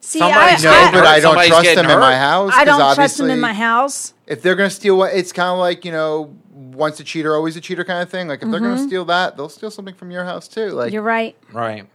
See, 0.00 0.18
Somebody's 0.18 0.64
I, 0.66 0.68
No, 0.70 0.74
getting 0.74 0.88
I, 0.88 1.00
but 1.00 1.06
I 1.06 1.20
don't 1.20 1.30
Somebody's 1.30 1.50
trust 1.50 1.62
getting 1.64 1.82
them 1.84 1.90
in 1.92 2.00
my 2.00 2.16
house. 2.16 2.52
I 2.54 2.64
'cause 2.64 2.78
don't 2.78 2.94
trust 2.96 3.18
them 3.18 3.30
in 3.30 3.40
my 3.40 3.52
house. 3.54 4.14
If 4.26 4.42
they're 4.42 4.56
going 4.56 4.68
to 4.70 4.74
steal, 4.74 4.96
what 4.96 5.14
it's 5.14 5.30
kind 5.32 5.50
of 5.52 5.58
like 5.58 5.84
you 5.84 5.92
know, 5.92 6.34
once 6.72 7.00
a 7.00 7.04
cheater, 7.04 7.34
always 7.34 7.56
a 7.56 7.60
cheater 7.60 7.84
kind 7.84 8.02
of 8.02 8.10
thing. 8.10 8.28
Like 8.28 8.42
if 8.42 8.50
they're 8.50 8.60
going 8.60 8.76
to 8.76 8.82
steal 8.82 9.04
that, 9.06 9.36
they'll 9.36 9.48
steal 9.48 9.70
something 9.70 9.94
from 9.94 10.10
your 10.10 10.24
house 10.24 10.48
too. 10.48 10.70
Like 10.70 10.92
You're 10.92 11.02
right. 11.02 11.36
Right. 11.52 11.86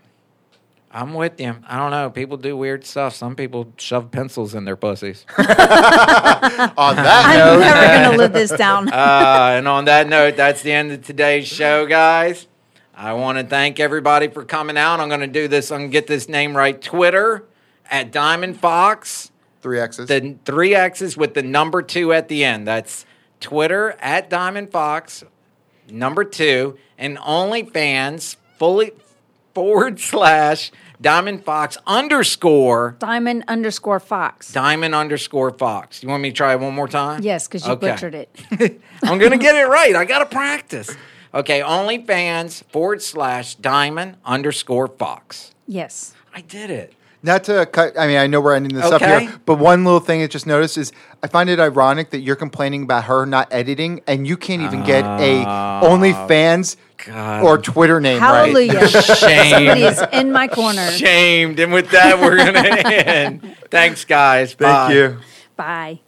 I'm 0.89 1.13
with 1.13 1.39
you. 1.39 1.55
I 1.67 1.77
don't 1.77 1.91
know. 1.91 2.09
People 2.09 2.37
do 2.37 2.55
weird 2.55 2.85
stuff. 2.85 3.13
Some 3.13 3.35
people 3.35 3.73
shove 3.77 4.09
pencils 4.09 4.55
in 4.55 4.63
their 4.65 4.77
pussies. 4.77 5.25
on 5.37 5.45
that 5.45 7.23
I'm 7.27 7.37
note, 7.37 7.59
never 7.59 7.87
going 7.87 8.11
to 8.11 8.17
live 8.17 8.33
this 8.33 8.51
down. 8.51 8.87
uh, 8.93 9.55
and 9.57 9.67
on 9.67 9.85
that 9.85 10.07
note, 10.07 10.37
that's 10.37 10.61
the 10.61 10.71
end 10.71 10.91
of 10.91 11.05
today's 11.05 11.47
show, 11.47 11.85
guys. 11.85 12.47
I 12.95 13.13
want 13.13 13.37
to 13.37 13.43
thank 13.43 13.79
everybody 13.79 14.27
for 14.29 14.43
coming 14.45 14.77
out. 14.77 14.99
I'm 14.99 15.09
going 15.09 15.19
to 15.19 15.27
do 15.27 15.47
this. 15.47 15.71
I'm 15.71 15.79
going 15.79 15.89
to 15.89 15.93
get 15.93 16.07
this 16.07 16.29
name 16.29 16.55
right. 16.55 16.81
Twitter 16.81 17.43
at 17.91 18.11
Diamond 18.11 18.59
Fox. 18.59 19.31
three 19.61 19.79
X's. 19.79 20.07
The 20.07 20.35
three 20.45 20.73
X's 20.73 21.17
with 21.17 21.33
the 21.33 21.43
number 21.43 21.81
two 21.81 22.13
at 22.13 22.27
the 22.27 22.43
end. 22.43 22.65
That's 22.65 23.05
Twitter 23.39 23.95
at 23.99 24.29
Diamond 24.29 24.71
Fox, 24.71 25.23
number 25.89 26.23
two, 26.23 26.77
and 26.97 27.17
OnlyFans 27.17 28.35
fully 28.57 28.91
forward 29.53 29.99
slash 29.99 30.71
Diamond 30.99 31.43
Fox 31.45 31.77
underscore 31.85 32.95
Diamond 32.99 33.43
underscore 33.47 33.99
Fox. 33.99 34.51
Diamond 34.51 34.95
underscore 34.95 35.51
Fox. 35.51 36.01
You 36.01 36.09
want 36.09 36.23
me 36.23 36.29
to 36.29 36.35
try 36.35 36.53
it 36.53 36.59
one 36.59 36.73
more 36.73 36.87
time? 36.87 37.21
Yes, 37.21 37.47
because 37.47 37.65
you 37.65 37.73
Okay. 37.73 37.91
butchered 37.91 38.15
it. 38.15 38.81
I'm 39.03 39.19
gonna 39.19 39.37
get 39.37 39.55
it 39.55 39.67
right. 39.67 39.95
I 39.95 40.05
gotta 40.05 40.25
practice. 40.25 40.89
Okay, 41.33 41.59
OnlyFans 41.59 42.63
forward 42.71 43.03
slash 43.03 43.55
Diamond 43.55 44.17
underscore 44.25 44.87
Fox. 44.87 45.53
Yes. 45.67 46.15
I 46.33 46.41
did 46.41 46.71
it. 46.71 46.93
Not 47.21 47.43
to 47.45 47.65
cut. 47.65 47.99
I 47.99 48.07
mean, 48.07 48.17
I 48.17 48.25
know 48.27 48.39
we're 48.41 48.55
ending 48.55 48.75
this 48.75 48.85
up 48.85 49.01
here, 49.01 49.39
but 49.45 49.55
one 49.55 49.83
little 49.83 49.99
thing 49.99 50.21
I 50.23 50.27
just 50.27 50.47
noticed 50.47 50.77
is 50.77 50.91
I 51.23 51.27
find 51.27 51.49
it 51.49 51.59
ironic 51.59 52.11
that 52.11 52.19
you're 52.19 52.35
complaining 52.35 52.83
about 52.83 53.05
her 53.05 53.25
not 53.25 53.47
editing, 53.51 54.01
and 54.07 54.27
you 54.27 54.37
can't 54.37 54.61
even 54.61 54.83
get 54.83 55.03
a 55.03 55.43
ah. 55.45 55.81
OnlyFans 55.83 56.77
God. 57.05 57.43
or 57.43 57.57
Twitter 57.57 57.99
name 57.99 58.21
right. 58.21 58.47
Hallelujah. 58.47 58.87
Shame. 58.89 59.95
Somebody 59.95 60.17
in 60.17 60.31
my 60.31 60.47
corner. 60.47 60.91
Shamed. 60.91 61.59
And 61.59 61.73
with 61.73 61.89
that, 61.91 62.19
we're 62.19 62.37
gonna 62.37 62.59
end. 62.59 63.57
Thanks, 63.69 64.05
guys. 64.05 64.53
Thank 64.53 64.59
Bye. 64.71 64.93
you. 64.93 65.19
Bye. 65.55 65.99